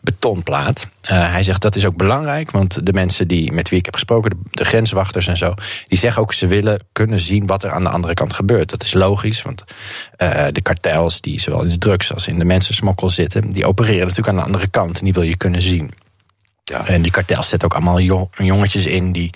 betonplaat. 0.00 0.88
Eh, 1.02 1.32
hij 1.32 1.42
zegt 1.42 1.62
dat 1.62 1.76
is 1.76 1.86
ook 1.86 1.96
belangrijk, 1.96 2.50
want 2.50 2.86
de 2.86 2.92
mensen 2.92 3.28
die, 3.28 3.52
met 3.52 3.68
wie 3.68 3.78
ik 3.78 3.84
heb 3.84 3.94
gesproken, 3.94 4.40
de, 4.50 4.64
grenswachters 4.64 5.26
en 5.26 5.36
zo, 5.36 5.54
die 5.88 5.98
zeggen 5.98 6.22
ook 6.22 6.32
ze 6.32 6.46
willen 6.46 6.80
kunnen 6.92 7.20
zien 7.20 7.46
wat 7.46 7.64
er 7.64 7.70
aan 7.70 7.84
de 7.84 7.90
andere 7.90 8.14
kant 8.14 8.32
gebeurt. 8.32 8.70
Dat 8.70 8.82
is 8.82 8.92
logisch, 8.92 9.42
want 9.42 9.64
eh, 10.16 10.46
de 10.52 10.60
kartels 10.60 11.20
die 11.20 11.40
zowel 11.40 11.62
in 11.62 11.68
de 11.68 11.78
drugs 11.78 12.14
als 12.14 12.26
in 12.26 12.38
de 12.38 12.44
mensensmokkel 12.44 13.10
zitten, 13.10 13.50
die 13.52 13.66
opereren 13.66 14.06
natuurlijk 14.06 14.28
aan 14.28 14.36
de 14.36 14.46
andere 14.46 14.68
kant 14.68 14.98
en 14.98 15.04
die 15.04 15.14
wil 15.14 15.22
je 15.22 15.36
kunnen 15.36 15.62
zien. 15.62 15.90
Ja. 16.64 16.86
En 16.86 17.02
die 17.02 17.10
kartels 17.10 17.48
zetten 17.48 17.68
ook 17.68 17.74
allemaal 17.74 18.26
jongetjes 18.30 18.86
in 18.86 19.12
die 19.12 19.30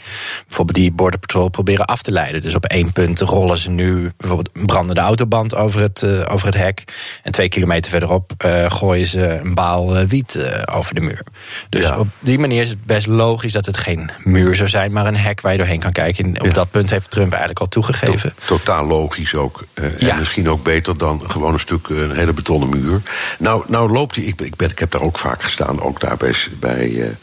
bijvoorbeeld 0.47 0.77
die 0.77 0.93
Border 0.93 1.19
Patrol 1.19 1.49
proberen 1.49 1.85
af 1.85 2.03
te 2.03 2.13
leiden. 2.13 2.41
Dus 2.41 2.55
op 2.55 2.65
één 2.65 2.93
punt 2.93 3.21
rollen 3.21 3.59
ze 3.59 3.71
nu 3.71 4.13
bijvoorbeeld 4.17 4.51
een 4.53 4.67
brandende 4.67 5.01
autoband 5.01 5.55
over 5.55 5.81
het, 5.81 6.03
uh, 6.03 6.23
over 6.29 6.47
het 6.47 6.57
hek. 6.57 6.85
En 7.23 7.33
twee 7.33 7.49
kilometer 7.49 7.91
verderop 7.91 8.33
uh, 8.45 8.71
gooien 8.71 9.07
ze 9.07 9.39
een 9.39 9.55
baal 9.55 10.01
uh, 10.01 10.09
wiet 10.09 10.39
over 10.73 10.95
de 10.95 11.01
muur. 11.01 11.23
Dus 11.69 11.83
ja. 11.83 11.99
op 11.99 12.09
die 12.19 12.39
manier 12.39 12.63
is 12.63 12.69
het 12.69 12.85
best 12.85 13.07
logisch 13.07 13.53
dat 13.53 13.67
het 13.67 13.77
geen 13.77 14.11
muur 14.25 14.55
zou 14.55 14.69
zijn, 14.69 14.93
maar 14.93 15.07
een 15.07 15.17
hek 15.17 15.41
waar 15.41 15.53
je 15.53 15.59
doorheen 15.59 15.81
kan 15.81 15.93
kijken. 15.93 16.25
En 16.25 16.41
op 16.41 16.47
ja. 16.47 16.53
dat 16.53 16.71
punt 16.71 16.91
heeft 16.91 17.11
Trump 17.11 17.31
eigenlijk 17.31 17.61
al 17.61 17.69
toegegeven. 17.69 18.35
To 18.45 18.57
totaal 18.57 18.87
logisch 18.87 19.35
ook. 19.35 19.65
En 19.75 20.19
misschien 20.19 20.49
ook 20.49 20.63
beter 20.63 20.99
dan 20.99 21.23
gewoon 21.27 21.53
een 21.53 21.61
stuk 21.61 21.89
een 21.89 22.15
hele 22.15 22.33
betonnen 22.33 22.69
muur. 22.69 23.03
Nou, 23.39 23.65
nou 23.69 23.93
loopt 23.93 24.15
hij. 24.15 24.25
Ik, 24.25 24.41
ik, 24.41 24.57
ben, 24.57 24.71
ik 24.71 24.79
heb 24.79 24.91
daar 24.91 25.03
ook 25.03 25.19
vaak 25.19 25.43
gestaan, 25.43 25.81
ook 25.81 26.01
daar 26.01 26.17
bij. 26.17 26.35
bij 26.61 27.16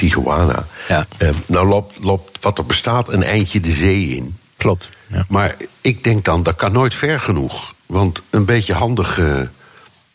Tijuana. 0.00 0.66
Ja. 0.88 1.06
Uh, 1.18 1.28
nou 1.46 1.68
loopt, 1.68 1.98
loopt 1.98 2.38
wat 2.40 2.58
er 2.58 2.66
bestaat 2.66 3.12
een 3.12 3.22
eindje 3.22 3.60
de 3.60 3.72
zee 3.72 4.06
in. 4.08 4.38
Klopt. 4.56 4.88
Ja. 5.06 5.24
Maar 5.28 5.56
ik 5.80 6.04
denk 6.04 6.24
dan, 6.24 6.42
dat 6.42 6.56
kan 6.56 6.72
nooit 6.72 6.94
ver 6.94 7.20
genoeg. 7.20 7.74
Want 7.86 8.22
een 8.30 8.44
beetje 8.44 8.74
handige, 8.74 9.50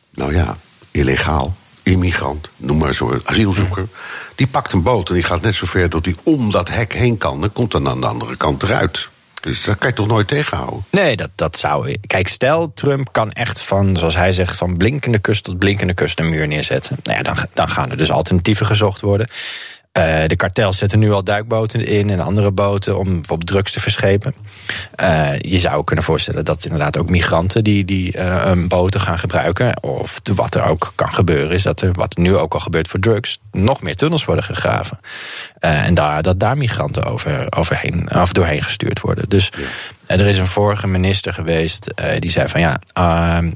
nou 0.10 0.36
ja, 0.36 0.58
illegaal, 0.92 1.56
immigrant, 1.84 2.50
noem 2.58 2.78
maar 2.78 2.94
zo, 2.94 3.18
asielzoeker... 3.24 3.88
die 4.36 4.48
pakt 4.48 4.72
een 4.72 4.84
boot 4.84 5.10
en 5.10 5.14
die 5.14 5.24
gaat 5.24 5.42
net 5.42 5.56
zo 5.56 5.66
ver 5.66 5.90
dat 5.90 6.06
hij 6.06 6.16
om 6.24 6.52
dat 6.52 6.70
hek 6.70 6.94
heen 6.94 7.18
kan... 7.18 7.44
en 7.44 7.54
komt 7.54 7.72
dan 7.72 7.88
aan 7.88 8.02
de 8.02 8.08
andere 8.08 8.36
kant 8.36 8.64
eruit. 8.64 9.10
Dus 9.42 9.64
dat 9.64 9.78
kan 9.78 9.90
je 9.90 9.96
toch 9.96 10.08
nooit 10.08 10.28
tegenhouden? 10.28 10.86
Nee, 10.90 11.16
dat, 11.16 11.30
dat 11.36 11.58
zou. 11.58 11.98
Kijk, 12.08 12.28
stel, 12.28 12.74
Trump 12.74 13.12
kan 13.12 13.32
echt 13.32 13.60
van, 13.60 13.98
zoals 13.98 14.16
hij 14.16 14.32
zegt, 14.32 14.58
van 14.58 14.78
blinkende 14.78 15.20
kust 15.20 15.44
tot 15.44 15.60
blinkende 15.60 15.94
kust 15.94 16.20
een 16.20 16.30
muur 16.30 16.48
neerzetten. 16.48 16.98
Nou 17.04 17.18
ja, 17.18 17.24
dan, 17.24 17.36
dan 17.54 17.70
gaan 17.70 17.92
er 17.92 17.98
dus 17.98 18.12
alternatieven 18.12 18.66
gezocht 18.66 19.02
worden. 19.02 19.28
Uh, 19.98 20.26
de 20.28 20.36
kartels 20.36 20.78
zetten 20.78 21.00
nu 21.00 21.12
al 21.12 21.24
duikboten 21.24 21.88
in 21.88 22.10
en 22.10 22.20
andere 22.20 22.52
boten 22.52 22.98
om 22.98 23.14
bijvoorbeeld 23.14 23.50
drugs 23.50 23.72
te 23.72 23.80
verschepen. 23.80 24.34
Uh, 25.02 25.40
je 25.40 25.60
zou 25.60 25.84
kunnen 25.84 26.06
voorstellen 26.06 26.46
dat 26.46 26.64
inderdaad 26.64 26.98
ook 26.98 27.10
migranten 27.10 27.64
die, 27.64 27.86
die 27.86 28.18
uh, 28.18 28.42
een 28.46 28.68
boten 28.68 29.00
gaan 29.00 29.20
gebruiken. 29.20 29.84
Of 29.84 30.22
wat 30.36 30.56
er 30.56 30.64
ook 30.64 30.92
kan 30.96 31.14
gebeuren, 31.14 31.52
is 31.52 31.64
dat 31.64 31.82
er, 31.82 31.94
wat 31.94 32.18
nu 32.18 32.36
ook 32.36 32.54
al 32.54 32.60
gebeurt 32.60 32.88
voor 32.88 33.00
drugs, 33.00 33.40
nog 33.52 33.82
meer 33.82 33.96
tunnels 33.96 34.26
worden 34.26 34.44
gegraven. 34.44 35.00
en 35.60 35.94
daar, 35.94 36.22
dat 36.22 36.40
daar 36.40 36.58
migranten 36.58 37.04
over, 37.04 37.48
overheen, 37.50 38.16
of 38.16 38.34
doorheen 38.34 38.62
gestuurd 38.62 39.02
worden. 39.02 39.30
Dus 39.30 39.52
ja. 39.58 39.64
Er 40.06 40.20
is 40.20 40.38
een 40.38 40.48
vorige 40.48 40.88
minister 40.88 41.34
geweest 41.34 41.88
die 42.20 42.32
zei 42.32 42.48
van 42.48 42.60
ja, 42.60 42.80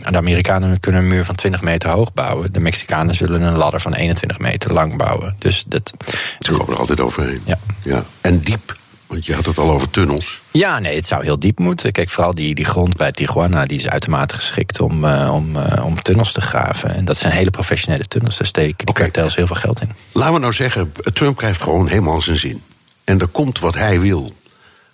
de 0.10 0.18
Amerikanen 0.18 0.80
kunnen 0.80 1.01
een 1.01 1.07
muur 1.07 1.26
van 1.26 1.36
20 1.36 1.62
meter 1.62 1.89
hoog 1.89 2.14
bouwen. 2.14 2.53
De 2.53 2.60
Mexicanen 2.60 3.16
zullen 3.16 3.41
een 3.41 3.57
ladder 3.57 3.80
van 3.80 3.93
21 3.93 4.39
meter 4.39 4.74
lang 4.74 4.97
bouwen. 4.97 5.36
Dus 5.39 5.64
dat. 5.68 5.93
Ze 6.39 6.51
komen 6.51 6.74
er 6.74 6.80
altijd 6.80 6.99
overheen. 6.99 7.41
Ja. 7.45 7.57
ja. 7.82 8.03
En 8.22 8.39
diep. 8.39 8.78
Want 9.10 9.26
je 9.26 9.34
had 9.34 9.45
het 9.45 9.57
al 9.57 9.72
over 9.72 9.89
tunnels. 9.89 10.41
Ja, 10.51 10.80
nee, 10.80 10.95
het 10.95 11.05
zou 11.05 11.24
heel 11.24 11.39
diep 11.39 11.60
moeten. 11.60 11.91
Kijk, 11.91 12.10
vooral 12.10 12.36
die, 12.36 12.55
die 12.55 12.66
grond 12.66 12.97
bij 12.97 13.12
Tijuana 13.12 13.66
die 13.66 13.78
is 13.78 13.88
uitermate 13.88 14.36
geschikt 14.36 14.80
om, 14.80 15.03
uh, 15.03 15.34
om, 15.34 15.55
uh, 15.55 15.86
om 15.86 16.01
tunnels 16.01 16.32
te 16.32 16.41
graven. 16.41 16.95
En 16.95 17.05
dat 17.05 17.18
zijn 17.18 17.34
hele 17.34 17.49
professionele 17.49 18.07
tunnels. 18.07 18.38
Daar 18.38 18.47
steken 18.47 18.78
die 18.78 18.88
okay. 18.88 19.10
kartels 19.10 19.36
heel 19.36 19.47
veel 19.47 19.55
geld 19.55 19.82
in. 19.82 19.91
Laten 20.12 20.34
we 20.34 20.39
nou 20.39 20.53
zeggen, 20.53 20.91
Trump 21.14 21.38
krijgt 21.38 21.62
gewoon 21.62 21.88
helemaal 21.88 22.22
zijn 22.22 22.39
zin. 22.39 22.62
En 23.03 23.20
er 23.20 23.28
komt 23.28 23.60
wat 23.60 23.76
hij 23.76 23.99
wil. 23.99 24.34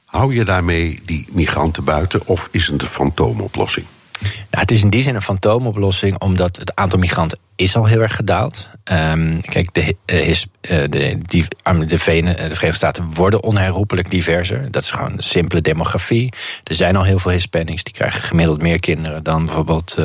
Hou 0.05 0.35
je 0.35 0.43
daarmee 0.43 0.99
die 1.05 1.27
migranten 1.31 1.83
buiten 1.83 2.21
of 2.25 2.47
is 2.51 2.67
het 2.67 2.81
een 2.81 2.87
fantoomoplossing? 2.87 3.85
Nou, 4.21 4.31
het 4.49 4.71
is 4.71 4.83
in 4.83 4.89
die 4.89 5.01
zin 5.01 5.15
een 5.15 5.21
fantoomoplossing, 5.21 6.19
omdat 6.19 6.55
het 6.57 6.75
aantal 6.75 6.99
migranten 6.99 7.39
is 7.55 7.75
al 7.75 7.85
heel 7.85 8.01
erg 8.01 8.15
gedaald. 8.15 8.67
Um, 8.91 9.41
kijk, 9.41 9.73
de, 9.73 9.95
is, 10.05 10.45
uh, 10.61 10.83
de, 10.89 11.17
die, 11.21 11.45
de, 11.85 11.99
Venen, 11.99 12.35
de 12.35 12.55
Verenigde 12.55 12.73
Staten 12.73 13.13
worden 13.13 13.43
onherroepelijk 13.43 14.09
diverser. 14.09 14.71
Dat 14.71 14.83
is 14.83 14.91
gewoon 14.91 15.11
een 15.11 15.23
simpele 15.23 15.61
demografie. 15.61 16.33
Er 16.63 16.75
zijn 16.75 16.95
al 16.95 17.03
heel 17.03 17.19
veel 17.19 17.31
Hispanics, 17.31 17.83
die 17.83 17.93
krijgen 17.93 18.21
gemiddeld 18.21 18.61
meer 18.61 18.79
kinderen 18.79 19.23
dan 19.23 19.45
bijvoorbeeld 19.45 19.95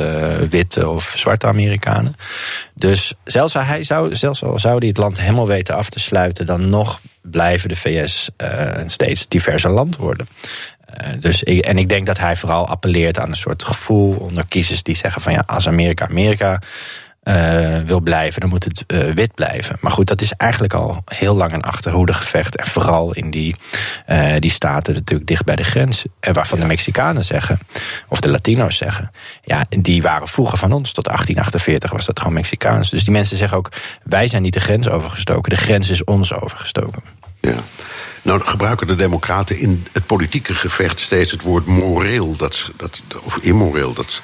witte 0.49 0.89
of 0.89 1.13
zwarte 1.15 1.47
Amerikanen. 1.47 2.15
Dus 2.73 3.13
zelfs, 3.23 3.53
hij 3.53 3.83
zou, 3.83 4.15
zelfs 4.15 4.43
al 4.43 4.59
zou 4.59 4.77
hij 4.77 4.87
het 4.87 4.97
land 4.97 5.21
helemaal 5.21 5.47
weten 5.47 5.75
af 5.75 5.89
te 5.89 5.99
sluiten, 5.99 6.45
dan 6.45 6.69
nog 6.69 6.99
blijven 7.21 7.69
de 7.69 7.75
VS 7.75 8.29
een 8.37 8.89
steeds 8.89 9.27
diverser 9.27 9.71
land 9.71 9.95
worden. 9.95 10.27
Uh, 11.01 11.07
dus 11.19 11.43
ik, 11.43 11.65
en 11.65 11.77
ik 11.77 11.89
denk 11.89 12.05
dat 12.05 12.17
hij 12.17 12.35
vooral 12.35 12.67
appelleert 12.67 13.19
aan 13.19 13.29
een 13.29 13.35
soort 13.35 13.63
gevoel 13.63 14.15
onder 14.15 14.45
kiezers 14.47 14.83
die 14.83 14.95
zeggen 14.95 15.21
van 15.21 15.33
ja, 15.33 15.43
als 15.45 15.67
Amerika 15.67 16.07
Amerika 16.07 16.59
uh, 17.23 17.79
wil 17.85 18.01
blijven, 18.01 18.41
dan 18.41 18.49
moet 18.49 18.63
het 18.63 18.83
uh, 18.87 19.13
wit 19.13 19.33
blijven. 19.35 19.77
Maar 19.81 19.91
goed, 19.91 20.07
dat 20.07 20.21
is 20.21 20.33
eigenlijk 20.37 20.73
al 20.73 21.03
heel 21.05 21.35
lang 21.35 21.53
een 21.53 21.61
achterhoedegevecht. 21.61 22.55
En 22.55 22.65
vooral 22.65 23.13
in 23.13 23.31
die, 23.31 23.55
uh, 24.07 24.33
die 24.39 24.51
staten 24.51 24.93
natuurlijk 24.93 25.27
dicht 25.27 25.45
bij 25.45 25.55
de 25.55 25.63
grens. 25.63 26.05
En 26.19 26.33
waarvan 26.33 26.59
de 26.59 26.65
Mexicanen 26.65 27.23
zeggen, 27.23 27.59
of 28.07 28.19
de 28.19 28.29
Latino's 28.29 28.77
zeggen... 28.77 29.11
ja, 29.43 29.65
die 29.69 30.01
waren 30.01 30.27
vroeger 30.27 30.57
van 30.57 30.71
ons. 30.71 30.91
Tot 30.91 31.05
1848 31.05 31.91
was 31.91 32.05
dat 32.05 32.19
gewoon 32.19 32.33
Mexicaans. 32.33 32.89
Dus 32.89 33.03
die 33.03 33.13
mensen 33.13 33.37
zeggen 33.37 33.57
ook, 33.57 33.71
wij 34.03 34.27
zijn 34.27 34.41
niet 34.41 34.53
de 34.53 34.59
grens 34.59 34.89
overgestoken. 34.89 35.49
De 35.49 35.61
grens 35.61 35.89
is 35.89 36.03
ons 36.03 36.33
overgestoken. 36.33 37.03
Ja. 37.39 37.55
Nou 38.21 38.41
gebruiken 38.41 38.87
de 38.87 38.95
democraten 38.95 39.57
in 39.57 39.85
het 39.91 40.05
politieke 40.05 40.55
gevecht 40.55 40.99
steeds 40.99 41.31
het 41.31 41.41
woord 41.41 41.65
moreel. 41.65 42.35
Dat, 42.35 42.69
dat, 42.75 43.01
of 43.23 43.37
immoreel, 43.37 43.93
dat 43.93 44.21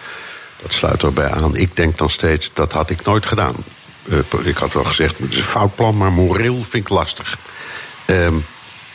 dat 0.61 0.73
sluit 0.73 1.03
erbij 1.03 1.31
aan. 1.31 1.55
Ik 1.55 1.75
denk 1.75 1.97
dan 1.97 2.09
steeds, 2.09 2.51
dat 2.53 2.71
had 2.71 2.89
ik 2.89 3.05
nooit 3.05 3.25
gedaan. 3.25 3.55
Uh, 4.05 4.19
ik 4.43 4.57
had 4.57 4.73
wel 4.73 4.83
gezegd, 4.83 5.17
het 5.17 5.31
is 5.31 5.37
een 5.37 5.43
fout 5.43 5.75
plan, 5.75 5.97
maar 5.97 6.11
moreel 6.11 6.55
vind 6.55 6.83
ik 6.83 6.89
lastig. 6.89 7.37
Uh, 8.05 8.27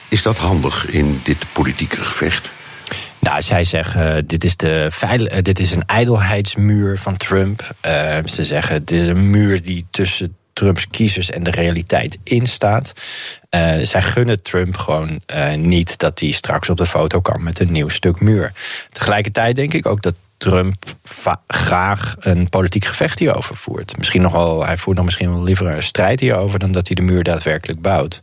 is 0.09 0.23
dat 0.23 0.37
handig 0.37 0.87
in 0.87 1.21
dit 1.23 1.47
politieke 1.53 2.01
gevecht? 2.01 2.51
Nou, 3.19 3.43
zij 3.43 3.65
zeggen, 3.65 4.17
uh, 4.17 4.23
dit, 4.27 4.45
is 4.45 4.57
de 4.57 4.91
uh, 5.05 5.43
dit 5.43 5.59
is 5.59 5.73
een 5.73 5.87
ijdelheidsmuur 5.87 6.99
van 6.99 7.17
Trump. 7.17 7.75
Uh, 7.87 8.19
ze 8.25 8.45
zeggen, 8.45 8.75
het 8.75 8.91
is 8.91 9.09
een 9.09 9.31
muur 9.31 9.63
die 9.63 9.87
tussen 9.91 10.37
Trumps 10.53 10.89
kiezers 10.89 11.31
en 11.31 11.43
de 11.43 11.51
realiteit 11.51 12.19
instaat. 12.25 12.93
Uh, 13.51 13.77
zij 13.77 14.03
gunnen 14.03 14.43
Trump 14.43 14.77
gewoon 14.77 15.21
uh, 15.35 15.55
niet 15.55 15.99
dat 15.99 16.21
hij 16.21 16.31
straks 16.31 16.69
op 16.69 16.77
de 16.77 16.87
foto 16.87 17.21
kan 17.21 17.43
met 17.43 17.61
een 17.61 17.73
nieuw 17.73 17.89
stuk 17.89 18.21
muur. 18.21 18.53
Tegelijkertijd 18.91 19.57
denk 19.57 19.75
ik 19.75 19.87
ook 19.87 20.03
dat 20.03 20.15
Trump 20.37 20.85
graag 21.47 22.17
een 22.19 22.49
politiek 22.49 22.85
gevecht 22.85 23.19
hierover 23.19 23.57
voert. 23.57 23.97
Misschien 23.97 24.23
nog 24.23 24.33
wel, 24.33 24.67
hij 24.67 24.77
voert 24.77 24.97
nog 24.97 25.05
misschien 25.05 25.33
wel 25.33 25.43
liever 25.43 25.67
een 25.67 25.83
strijd 25.83 26.21
hierover 26.21 26.59
dan 26.59 26.73
dat 26.73 26.87
hij 26.87 26.97
de 26.97 27.03
muur 27.03 27.23
daadwerkelijk 27.23 27.81
bouwt 27.81 28.23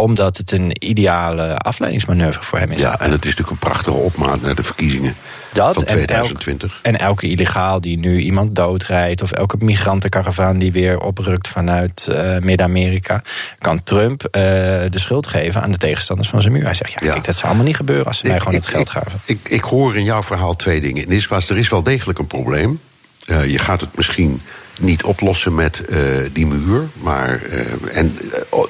omdat 0.00 0.36
het 0.36 0.52
een 0.52 0.84
ideale 0.84 1.56
afleidingsmanoeuvre 1.56 2.42
voor 2.42 2.58
hem 2.58 2.70
is. 2.70 2.80
Ja, 2.80 2.98
en 3.00 3.10
het 3.10 3.24
is 3.24 3.30
natuurlijk 3.30 3.50
een 3.50 3.68
prachtige 3.68 3.96
opmaat 3.96 4.40
naar 4.40 4.54
de 4.54 4.64
verkiezingen 4.64 5.14
dat, 5.52 5.74
van 5.74 5.84
2020. 5.84 6.68
En, 6.70 6.82
elk, 6.82 7.00
en 7.00 7.06
elke 7.06 7.26
illegaal 7.26 7.80
die 7.80 7.98
nu 7.98 8.18
iemand 8.18 8.56
doodrijdt... 8.56 9.22
of 9.22 9.32
elke 9.32 9.56
migrantenkaravaan 9.58 10.58
die 10.58 10.72
weer 10.72 11.00
oprukt 11.00 11.48
vanuit 11.48 12.06
uh, 12.10 12.38
Midden-Amerika... 12.38 13.22
kan 13.58 13.82
Trump 13.82 14.22
uh, 14.22 14.30
de 14.32 14.98
schuld 14.98 15.26
geven 15.26 15.62
aan 15.62 15.70
de 15.70 15.78
tegenstanders 15.78 16.28
van 16.28 16.40
zijn 16.40 16.52
muur. 16.52 16.64
Hij 16.64 16.74
zegt, 16.74 16.92
ja, 16.92 16.98
ja. 17.02 17.12
Kijk, 17.12 17.24
dat 17.24 17.34
zou 17.34 17.46
allemaal 17.46 17.64
niet 17.64 17.76
gebeuren 17.76 18.06
als 18.06 18.18
ze 18.18 18.26
mij 18.26 18.38
gewoon 18.38 18.54
ik, 18.54 18.60
het 18.60 18.70
geld 18.70 18.88
gaven. 18.88 19.20
Ik, 19.24 19.38
ik, 19.48 19.62
hoor 19.62 19.96
in 19.96 20.04
jouw 20.04 20.22
verhaal 20.22 20.56
twee 20.56 20.80
dingen. 20.80 21.04
In 21.04 21.10
eerste 21.10 21.28
plaats, 21.28 21.50
er 21.50 21.58
is 21.58 21.68
wel 21.68 21.82
degelijk 21.82 22.18
een 22.18 22.26
probleem. 22.26 22.80
Uh, 23.26 23.50
je 23.50 23.58
gaat 23.58 23.80
het 23.80 23.96
misschien 23.96 24.42
niet 24.78 25.04
oplossen 25.04 25.54
met 25.54 25.82
uh, 25.88 25.98
die 26.32 26.46
muur. 26.46 26.88
Maar, 27.00 27.40
uh, 27.46 27.96
en 27.96 28.18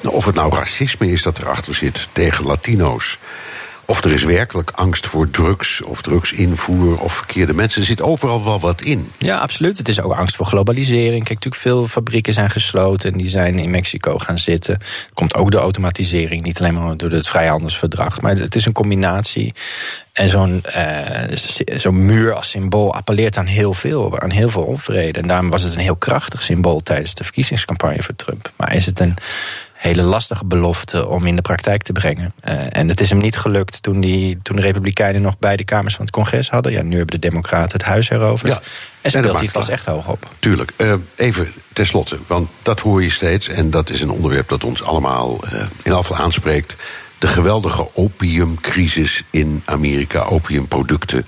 of 0.07 0.25
het 0.25 0.35
nou 0.35 0.55
racisme 0.55 1.11
is 1.11 1.21
dat 1.21 1.39
erachter 1.39 1.75
zit 1.75 2.07
tegen 2.11 2.45
Latino's. 2.45 3.17
Of 3.91 4.03
er 4.03 4.11
is 4.11 4.23
werkelijk 4.23 4.71
angst 4.75 5.07
voor 5.07 5.29
drugs 5.29 5.81
of 5.81 6.01
drugsinvoer 6.01 6.99
of 6.99 7.13
verkeerde 7.13 7.53
mensen. 7.53 7.81
Er 7.81 7.87
zit 7.87 8.01
overal 8.01 8.43
wel 8.43 8.59
wat 8.59 8.81
in. 8.81 9.11
Ja, 9.17 9.37
absoluut. 9.37 9.77
Het 9.77 9.87
is 9.87 10.01
ook 10.01 10.13
angst 10.13 10.35
voor 10.35 10.45
globalisering. 10.45 11.23
Kijk, 11.23 11.43
natuurlijk 11.43 11.61
veel 11.61 11.87
fabrieken 11.87 12.33
zijn 12.33 12.49
gesloten 12.49 13.11
en 13.11 13.17
die 13.17 13.29
zijn 13.29 13.59
in 13.59 13.69
Mexico 13.69 14.17
gaan 14.17 14.37
zitten. 14.37 14.77
Komt 15.13 15.35
ook 15.35 15.51
de 15.51 15.57
automatisering, 15.57 16.43
niet 16.43 16.59
alleen 16.59 16.73
maar 16.73 16.97
door 16.97 17.11
het 17.11 17.27
vrijhandelsverdrag. 17.27 18.21
Maar 18.21 18.35
het 18.35 18.55
is 18.55 18.65
een 18.65 18.73
combinatie. 18.73 19.53
En 20.13 20.29
zo'n 20.29 20.63
uh, 20.75 21.77
zo'n 21.77 22.05
muur 22.05 22.33
als 22.33 22.49
symbool 22.49 22.93
appelleert 22.93 23.37
aan 23.37 23.45
heel 23.45 23.73
veel, 23.73 24.19
aan 24.19 24.31
heel 24.31 24.49
veel 24.49 24.63
onvrede. 24.63 25.19
En 25.19 25.27
daarom 25.27 25.49
was 25.49 25.61
het 25.61 25.73
een 25.73 25.79
heel 25.79 25.95
krachtig 25.95 26.41
symbool 26.41 26.79
tijdens 26.79 27.13
de 27.13 27.23
verkiezingscampagne 27.23 28.03
voor 28.03 28.15
Trump. 28.15 28.51
Maar 28.55 28.75
is 28.75 28.85
het 28.85 28.99
een 28.99 29.15
hele 29.81 30.01
lastige 30.01 30.45
belofte 30.45 31.07
om 31.07 31.25
in 31.25 31.35
de 31.35 31.41
praktijk 31.41 31.83
te 31.83 31.91
brengen. 31.91 32.33
Uh, 32.49 32.53
en 32.69 32.87
het 32.87 33.01
is 33.01 33.09
hem 33.09 33.17
niet 33.17 33.37
gelukt 33.37 33.83
toen, 33.83 34.01
die, 34.01 34.39
toen 34.41 34.55
de 34.55 34.61
Republikeinen 34.61 35.21
nog 35.21 35.39
beide 35.39 35.63
kamers 35.63 35.95
van 35.95 36.05
het 36.05 36.13
congres 36.13 36.49
hadden. 36.49 36.71
Ja, 36.71 36.81
nu 36.81 36.97
hebben 36.97 37.19
de 37.19 37.27
Democraten 37.27 37.77
het 37.77 37.87
huis 37.87 38.09
heroverd. 38.09 38.51
Ja. 38.51 38.61
En 39.01 39.11
speelt 39.11 39.39
hij 39.39 39.49
pas 39.51 39.69
echt 39.69 39.85
hoog 39.85 40.07
op. 40.07 40.29
Tuurlijk. 40.39 40.71
Uh, 40.77 40.93
even 41.15 41.53
tenslotte, 41.73 42.17
want 42.27 42.49
dat 42.61 42.79
hoor 42.79 43.03
je 43.03 43.09
steeds. 43.09 43.47
En 43.47 43.69
dat 43.69 43.89
is 43.89 44.01
een 44.01 44.09
onderwerp 44.09 44.49
dat 44.49 44.63
ons 44.63 44.83
allemaal 44.83 45.39
uh, 45.45 45.63
in 45.83 45.93
afval 45.93 46.17
aanspreekt. 46.17 46.75
De 47.17 47.27
geweldige 47.27 47.87
opiumcrisis 47.93 49.23
in 49.29 49.61
Amerika, 49.65 50.23
opiumproducten. 50.23 51.25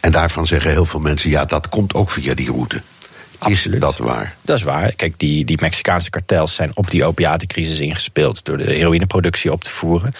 en 0.00 0.12
daarvan 0.12 0.46
zeggen 0.46 0.70
heel 0.70 0.84
veel 0.84 1.00
mensen: 1.00 1.30
ja, 1.30 1.44
dat 1.44 1.68
komt 1.68 1.94
ook 1.94 2.10
via 2.10 2.34
die 2.34 2.50
route. 2.50 2.82
Absoluut. 3.40 3.82
Is 3.82 3.88
dat 3.88 3.98
waar? 3.98 4.34
Dat 4.40 4.56
is 4.56 4.62
waar. 4.62 4.92
Kijk, 4.92 5.14
die, 5.16 5.44
die 5.44 5.58
Mexicaanse 5.60 6.10
kartels 6.10 6.54
zijn 6.54 6.70
op 6.74 6.90
die 6.90 7.04
opiatencrisis 7.04 7.80
ingespeeld 7.80 8.44
door 8.44 8.56
de 8.56 8.72
heroïneproductie 8.72 9.52
op 9.52 9.64
te 9.64 9.70
voeren. 9.70 10.12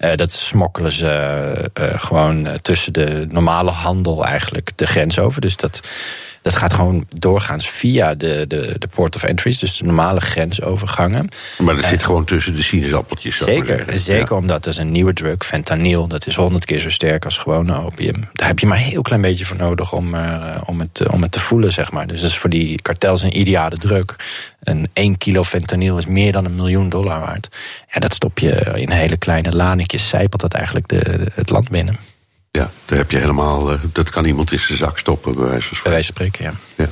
Uh, 0.00 0.14
dat 0.14 0.32
smokkelen 0.32 0.92
ze 0.92 1.70
uh, 1.80 1.98
gewoon 1.98 2.48
tussen 2.62 2.92
de 2.92 3.26
normale 3.28 3.70
handel 3.70 4.24
eigenlijk 4.24 4.70
de 4.74 4.86
grens 4.86 5.18
over. 5.18 5.40
Dus 5.40 5.56
dat 5.56 5.80
dat 6.46 6.56
gaat 6.56 6.72
gewoon 6.72 7.06
doorgaans 7.16 7.68
via 7.68 8.14
de, 8.14 8.44
de, 8.48 8.74
de 8.78 8.88
port 8.88 9.16
of 9.16 9.22
entries, 9.22 9.58
dus 9.58 9.76
de 9.76 9.84
normale 9.84 10.20
grensovergangen. 10.20 11.28
Maar 11.58 11.74
dat 11.74 11.84
zit 11.84 12.02
gewoon 12.02 12.24
tussen 12.24 12.54
de 12.54 12.62
sinaasappeltjes. 12.62 13.36
Zeker, 13.36 13.84
zeker 13.98 14.36
omdat 14.36 14.62
dat 14.62 14.72
is 14.72 14.78
een 14.78 14.92
nieuwe 14.92 15.12
drug, 15.12 15.46
fentanyl. 15.46 16.06
Dat 16.06 16.26
is 16.26 16.34
honderd 16.34 16.64
keer 16.64 16.78
zo 16.78 16.90
sterk 16.90 17.24
als 17.24 17.38
gewone 17.38 17.84
opium. 17.84 18.28
Daar 18.32 18.48
heb 18.48 18.58
je 18.58 18.66
maar 18.66 18.78
een 18.78 18.84
heel 18.84 19.02
klein 19.02 19.20
beetje 19.20 19.44
voor 19.44 19.56
nodig 19.56 19.92
om, 19.92 20.14
uh, 20.14 20.56
om, 20.66 20.80
het, 20.80 21.08
om 21.10 21.22
het 21.22 21.32
te 21.32 21.40
voelen, 21.40 21.72
zeg 21.72 21.92
maar. 21.92 22.06
Dus 22.06 22.20
dat 22.20 22.30
is 22.30 22.38
voor 22.38 22.50
die 22.50 22.82
kartels 22.82 23.22
een 23.22 23.38
ideale 23.38 23.76
drug. 23.76 24.04
Een 24.62 24.88
1 24.92 25.18
kilo 25.18 25.42
fentanyl 25.42 25.98
is 25.98 26.06
meer 26.06 26.32
dan 26.32 26.44
een 26.44 26.54
miljoen 26.54 26.88
dollar 26.88 27.20
waard. 27.20 27.48
Ja, 27.92 28.00
dat 28.00 28.14
stop 28.14 28.38
je 28.38 28.50
in 28.74 28.90
hele 28.90 29.16
kleine 29.16 29.52
lanetjes, 29.52 30.08
zijpelt 30.08 30.40
dat 30.40 30.54
eigenlijk 30.54 30.88
de, 30.88 31.26
het 31.34 31.50
land 31.50 31.68
binnen. 31.68 31.96
Ja, 32.56 32.70
daar 32.84 32.98
heb 32.98 33.10
je 33.10 33.18
helemaal. 33.18 33.72
Uh, 33.72 33.78
dat 33.92 34.10
kan 34.10 34.24
iemand 34.24 34.52
in 34.52 34.58
zijn 34.58 34.78
zak 34.78 34.98
stoppen, 34.98 35.34
bij 35.34 35.44
wijze 35.44 35.68
van 35.68 35.76
spreken. 35.76 35.82
Bij 35.82 35.92
wijze 35.92 36.12
van 36.12 36.26
spreken, 36.26 36.58
ja. 36.76 36.84
ja. 36.84 36.90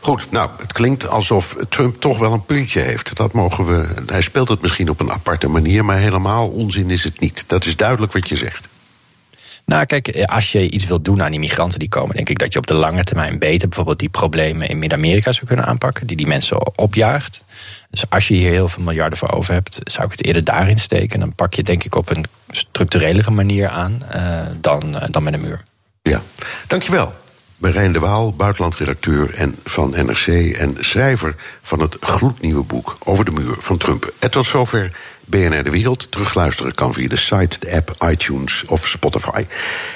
Goed, 0.00 0.30
nou, 0.30 0.50
het 0.58 0.72
klinkt 0.72 1.08
alsof 1.08 1.56
Trump 1.68 2.00
toch 2.00 2.18
wel 2.18 2.32
een 2.32 2.44
puntje 2.44 2.80
heeft. 2.80 3.16
Dat 3.16 3.32
mogen 3.32 3.64
we. 3.64 4.02
Hij 4.06 4.22
speelt 4.22 4.48
het 4.48 4.60
misschien 4.60 4.88
op 4.88 5.00
een 5.00 5.12
aparte 5.12 5.48
manier, 5.48 5.84
maar 5.84 5.96
helemaal 5.96 6.48
onzin 6.48 6.90
is 6.90 7.04
het 7.04 7.20
niet. 7.20 7.44
Dat 7.46 7.64
is 7.64 7.76
duidelijk 7.76 8.12
wat 8.12 8.28
je 8.28 8.36
zegt. 8.36 8.68
Nou, 9.64 9.84
kijk, 9.84 10.08
eh, 10.08 10.24
als 10.24 10.52
je 10.52 10.70
iets 10.70 10.86
wilt 10.86 11.04
doen 11.04 11.22
aan 11.22 11.30
die 11.30 11.40
migranten 11.40 11.78
die 11.78 11.88
komen, 11.88 12.16
denk 12.16 12.28
ik 12.28 12.38
dat 12.38 12.52
je 12.52 12.58
op 12.58 12.66
de 12.66 12.74
lange 12.74 13.04
termijn 13.04 13.38
beter 13.38 13.68
bijvoorbeeld 13.68 13.98
die 13.98 14.08
problemen 14.08 14.68
in 14.68 14.78
Midden-Amerika 14.78 15.32
zou 15.32 15.46
kunnen 15.46 15.66
aanpakken, 15.66 16.06
die 16.06 16.16
die 16.16 16.26
mensen 16.26 16.78
opjaagt. 16.78 17.44
Dus 17.92 18.10
als 18.10 18.28
je 18.28 18.34
hier 18.34 18.50
heel 18.50 18.68
veel 18.68 18.82
miljarden 18.82 19.18
voor 19.18 19.30
over 19.30 19.52
hebt, 19.54 19.80
zou 19.84 20.04
ik 20.04 20.10
het 20.10 20.24
eerder 20.24 20.44
daarin 20.44 20.78
steken. 20.78 21.20
Dan 21.20 21.34
pak 21.34 21.54
je 21.54 21.62
denk 21.62 21.84
ik 21.84 21.94
op 21.94 22.10
een 22.10 22.24
structurelere 22.48 23.30
manier 23.30 23.68
aan 23.68 24.02
uh, 24.14 24.40
dan, 24.60 24.94
uh, 24.94 25.02
dan 25.10 25.22
met 25.22 25.32
een 25.32 25.40
muur. 25.40 25.62
Ja, 26.02 26.22
dankjewel. 26.66 27.14
Marijn 27.56 27.92
de 27.92 27.98
Waal, 27.98 28.32
buitenlandredacteur 28.32 29.34
en 29.34 29.56
van 29.64 29.90
NRC 29.90 30.26
en 30.56 30.76
schrijver 30.80 31.34
van 31.62 31.80
het 31.80 31.96
gloednieuwe 32.00 32.62
boek 32.62 32.96
over 33.04 33.24
de 33.24 33.30
muur 33.30 33.54
van 33.58 33.76
Trump. 33.76 34.12
En 34.18 34.30
tot 34.30 34.46
zover 34.46 34.92
BNR 35.24 35.62
De 35.62 35.70
Wereld. 35.70 36.10
Terugluisteren 36.10 36.74
kan 36.74 36.94
via 36.94 37.08
de 37.08 37.16
site, 37.16 37.58
de 37.58 37.74
app, 37.74 37.90
iTunes 38.10 38.64
of 38.66 38.88
Spotify. 38.88 39.46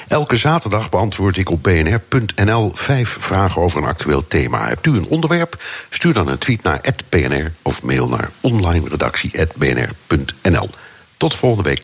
Elke 0.07 0.35
zaterdag 0.35 0.89
beantwoord 0.89 1.37
ik 1.37 1.49
op 1.49 1.63
bnr.nl 1.63 2.71
vijf 2.75 3.17
vragen 3.19 3.61
over 3.61 3.81
een 3.81 3.87
actueel 3.87 4.27
thema. 4.27 4.67
Hebt 4.67 4.85
u 4.85 4.91
een 4.91 5.07
onderwerp? 5.07 5.63
Stuur 5.89 6.13
dan 6.13 6.27
een 6.27 6.37
tweet 6.37 6.63
naar 6.63 6.81
@bnr 7.09 7.51
of 7.61 7.83
mail 7.83 8.07
naar 8.07 8.29
onlineredactie@bnr.nl. 8.41 10.69
Tot 11.17 11.35
volgende 11.35 11.69
week. 11.69 11.75